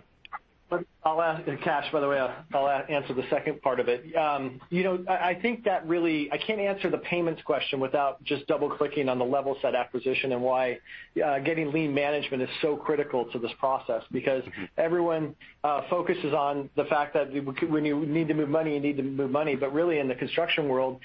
Uh, 0.73 1.39
Kash, 1.65 1.91
by 1.93 2.01
the 2.01 2.09
way, 2.09 2.19
I'll 2.55 2.69
answer 2.89 3.13
the 3.13 3.25
second 3.29 3.61
part 3.61 3.81
of 3.81 3.89
it. 3.89 4.15
Um, 4.17 4.61
you 4.71 4.85
know, 4.85 5.05
I 5.09 5.35
think 5.35 5.65
that 5.65 5.87
really, 5.87 6.31
I 6.31 6.39
can't 6.39 6.61
answer 6.61 6.91
the 6.91 6.99
payments 6.99 7.43
question 7.43 7.81
without 7.81 8.23
just 8.25 8.47
double-clicking 8.47 9.09
on 9.09 9.19
the 9.19 9.25
Levelset 9.25 9.75
acquisition 9.79 10.33
and 10.33 10.41
why 10.41 10.79
uh, 11.25 11.41
getting 11.41 11.73
lien 11.73 11.93
management 11.93 12.43
is 12.43 12.49
so 12.63 12.77
critical 12.77 13.25
to 13.33 13.39
this 13.39 13.51
process. 13.59 14.03
Because 14.13 14.45
mm-hmm. 14.45 14.65
everyone 14.79 15.35
uh, 15.65 15.83
focuses 15.91 16.33
on 16.33 16.71
the 16.77 16.85
fact 16.85 17.15
that 17.15 17.29
when 17.69 17.85
you 17.85 18.07
need 18.07 18.29
to 18.29 18.35
move 18.35 18.49
money, 18.49 18.75
you 18.75 18.81
need 18.81 18.97
to 18.97 19.03
move 19.03 19.31
money. 19.31 19.57
But 19.57 19.73
really 19.75 19.99
in 19.99 20.09
the 20.09 20.15
construction 20.15 20.69
world, 20.69 21.01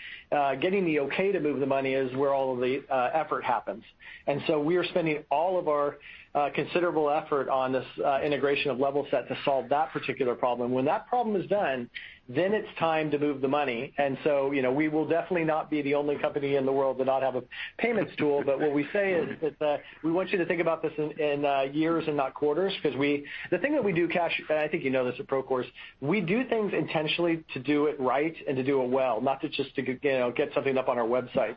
getting 0.62 0.86
the 0.86 1.00
okay 1.02 1.32
to 1.32 1.40
move 1.40 1.60
the 1.60 1.66
money 1.66 1.94
is 1.94 2.16
where 2.16 2.34
all 2.34 2.54
of 2.54 2.60
the 2.60 2.84
effort 3.14 3.44
happens. 3.44 3.84
And 4.28 4.42
so 4.48 4.62
we 4.62 4.78
are 4.78 4.86
spending 4.86 5.24
all 5.32 5.58
of 5.58 5.68
our 5.68 5.98
Uh, 6.38 6.52
considerable 6.52 7.10
effort 7.10 7.50
on 7.50 7.72
this 7.72 7.86
uh, 8.06 8.20
integration 8.22 8.70
of 8.70 8.78
Levelset 8.78 9.28
to 9.28 9.36
solve 9.44 9.68
that 9.70 9.92
particular 9.92 10.36
problem. 10.36 10.72
When 10.72 10.86
that 10.86 11.08
problem 11.08 11.36
is 11.36 11.50
done, 11.50 11.90
then 12.30 12.54
it's 12.54 12.68
time 12.78 13.10
to 13.10 13.18
move 13.18 13.42
the 13.42 13.48
money. 13.48 13.92
And 13.98 14.20
so, 14.24 14.52
you 14.52 14.62
know, 14.62 14.72
we 14.72 14.88
will 14.88 15.08
definitely 15.08 15.46
not 15.46 15.72
be 15.72 15.82
the 15.82 15.96
only 15.96 16.16
company 16.16 16.56
in 16.56 16.64
the 16.68 16.72
world 16.72 17.00
to 17.00 17.06
not 17.06 17.24
have 17.24 17.38
a 17.38 17.44
payments 17.80 18.12
tool. 18.20 18.44
But 18.46 18.60
what 18.60 18.72
we 18.72 18.86
say 18.94 19.14
is 19.14 19.30
that 19.42 19.66
uh, 19.66 19.78
we 20.04 20.12
want 20.12 20.30
you 20.30 20.38
to 20.38 20.46
think 20.46 20.62
about 20.62 20.84
this 20.84 20.92
in 20.98 21.72
years 21.74 22.04
and 22.06 22.16
not 22.16 22.36
quarters, 22.36 22.72
because 22.84 22.96
we 23.00 23.26
the 23.50 23.58
thing 23.58 23.74
that 23.74 23.84
we 23.84 23.92
do, 23.92 24.08
Kash, 24.08 24.40
and 24.48 24.60
I 24.60 24.68
think 24.68 24.84
you 24.84 24.92
know 24.92 25.10
this 25.10 25.20
at 25.20 25.26
Procore, 25.26 25.66
we 26.02 26.22
do 26.22 26.48
things 26.48 26.72
intentionally 26.72 27.44
to 27.56 27.60
do 27.60 27.88
it 27.88 28.00
right 28.00 28.36
and 28.48 28.56
to 28.58 28.64
do 28.64 28.84
it 28.84 28.90
well, 28.90 29.22
not 29.22 29.42
to 29.42 29.50
just 29.50 29.74
to 29.74 29.82
you 29.82 29.98
know 30.04 30.32
get 30.32 30.54
something 30.54 30.78
up 30.78 30.88
on 30.88 31.00
our 31.00 31.08
website. 31.08 31.56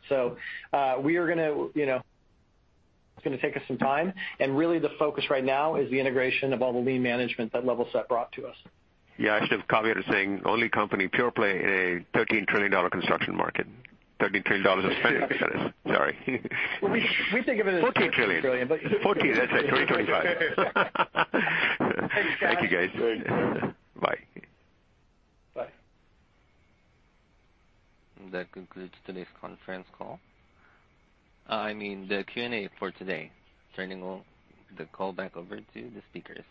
It's 3.20 3.24
going 3.28 3.38
to 3.38 3.42
take 3.46 3.54
us 3.54 3.62
some 3.68 3.76
time, 3.76 4.14
and 4.38 4.56
really 4.56 4.78
the 4.78 4.88
focus 4.98 5.26
right 5.28 5.44
now 5.44 5.74
is 5.76 5.90
the 5.90 6.00
integration 6.00 6.54
of 6.54 6.62
all 6.62 6.72
the 6.72 6.78
lien 6.78 7.02
management 7.02 7.52
that 7.52 7.64
Levelset 7.64 8.08
brought 8.08 8.32
to 8.32 8.46
us. 8.46 8.56
Yeah, 9.18 9.34
I 9.34 9.40
should 9.46 9.60
have 9.60 9.68
caveated 9.68 10.10
saying 10.10 10.40
only 10.46 10.70
company 10.70 11.06
pure 11.06 11.30
play 11.30 11.50
in 11.50 12.06
a 12.14 12.18
$13 12.18 12.46
trillion 12.46 12.72
construction 12.88 13.36
market. 13.36 13.66
$13 14.22 14.42
trillion 14.46 14.66
of 14.66 14.92
spending, 15.00 15.20
that 15.20 15.66
is. 15.66 15.72
Sorry. 15.94 16.16
We 16.82 17.42
think 17.42 17.60
of 17.60 17.66
it 17.66 17.74
as 17.74 17.84
$14 17.84 18.12
trillion. 18.12 18.40
trillion. 18.40 18.68
14, 18.68 19.34
that's 19.34 19.52
it. 19.52 19.62
2025. 19.68 20.24
Thanks, 22.10 22.40
Kash. 22.40 22.54
Thank 22.54 22.62
you, 22.62 22.68
guys. 22.74 23.74
Bye. 24.00 24.18
Bye. 25.54 25.68
That 28.32 28.50
concludes 28.52 28.94
today's 29.06 29.26
conference 29.38 29.86
call. 29.98 30.20
Uh, 31.51 31.55
I 31.55 31.74
mean, 31.74 32.07
the 32.09 32.22
Q&A 32.32 32.68
for 32.78 32.92
today. 32.92 33.32
Turning 33.74 34.22
the 34.78 34.84
call 34.92 35.12
back 35.12 35.36
over 35.36 35.57
to 35.57 35.62
the 35.74 36.03
speakers. 36.11 36.44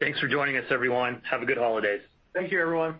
Thanks 0.00 0.20
for 0.20 0.28
joining 0.28 0.56
us, 0.56 0.64
everyone. 0.70 1.20
Have 1.28 1.42
a 1.42 1.46
good 1.46 1.58
holidays. 1.58 2.00
Thank 2.34 2.52
you, 2.52 2.60
everyone. 2.60 2.96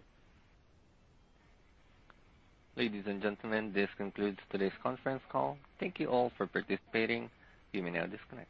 Ladies 2.76 3.04
and 3.06 3.22
gentlemen, 3.22 3.72
this 3.72 3.88
concludes 3.96 4.38
today's 4.50 4.72
conference 4.82 5.22
call. 5.30 5.58
Thank 5.78 6.00
you 6.00 6.08
all 6.08 6.32
for 6.36 6.46
participating. 6.46 7.30
You 7.72 7.82
may 7.82 7.90
now 7.90 8.06
disconnect. 8.06 8.48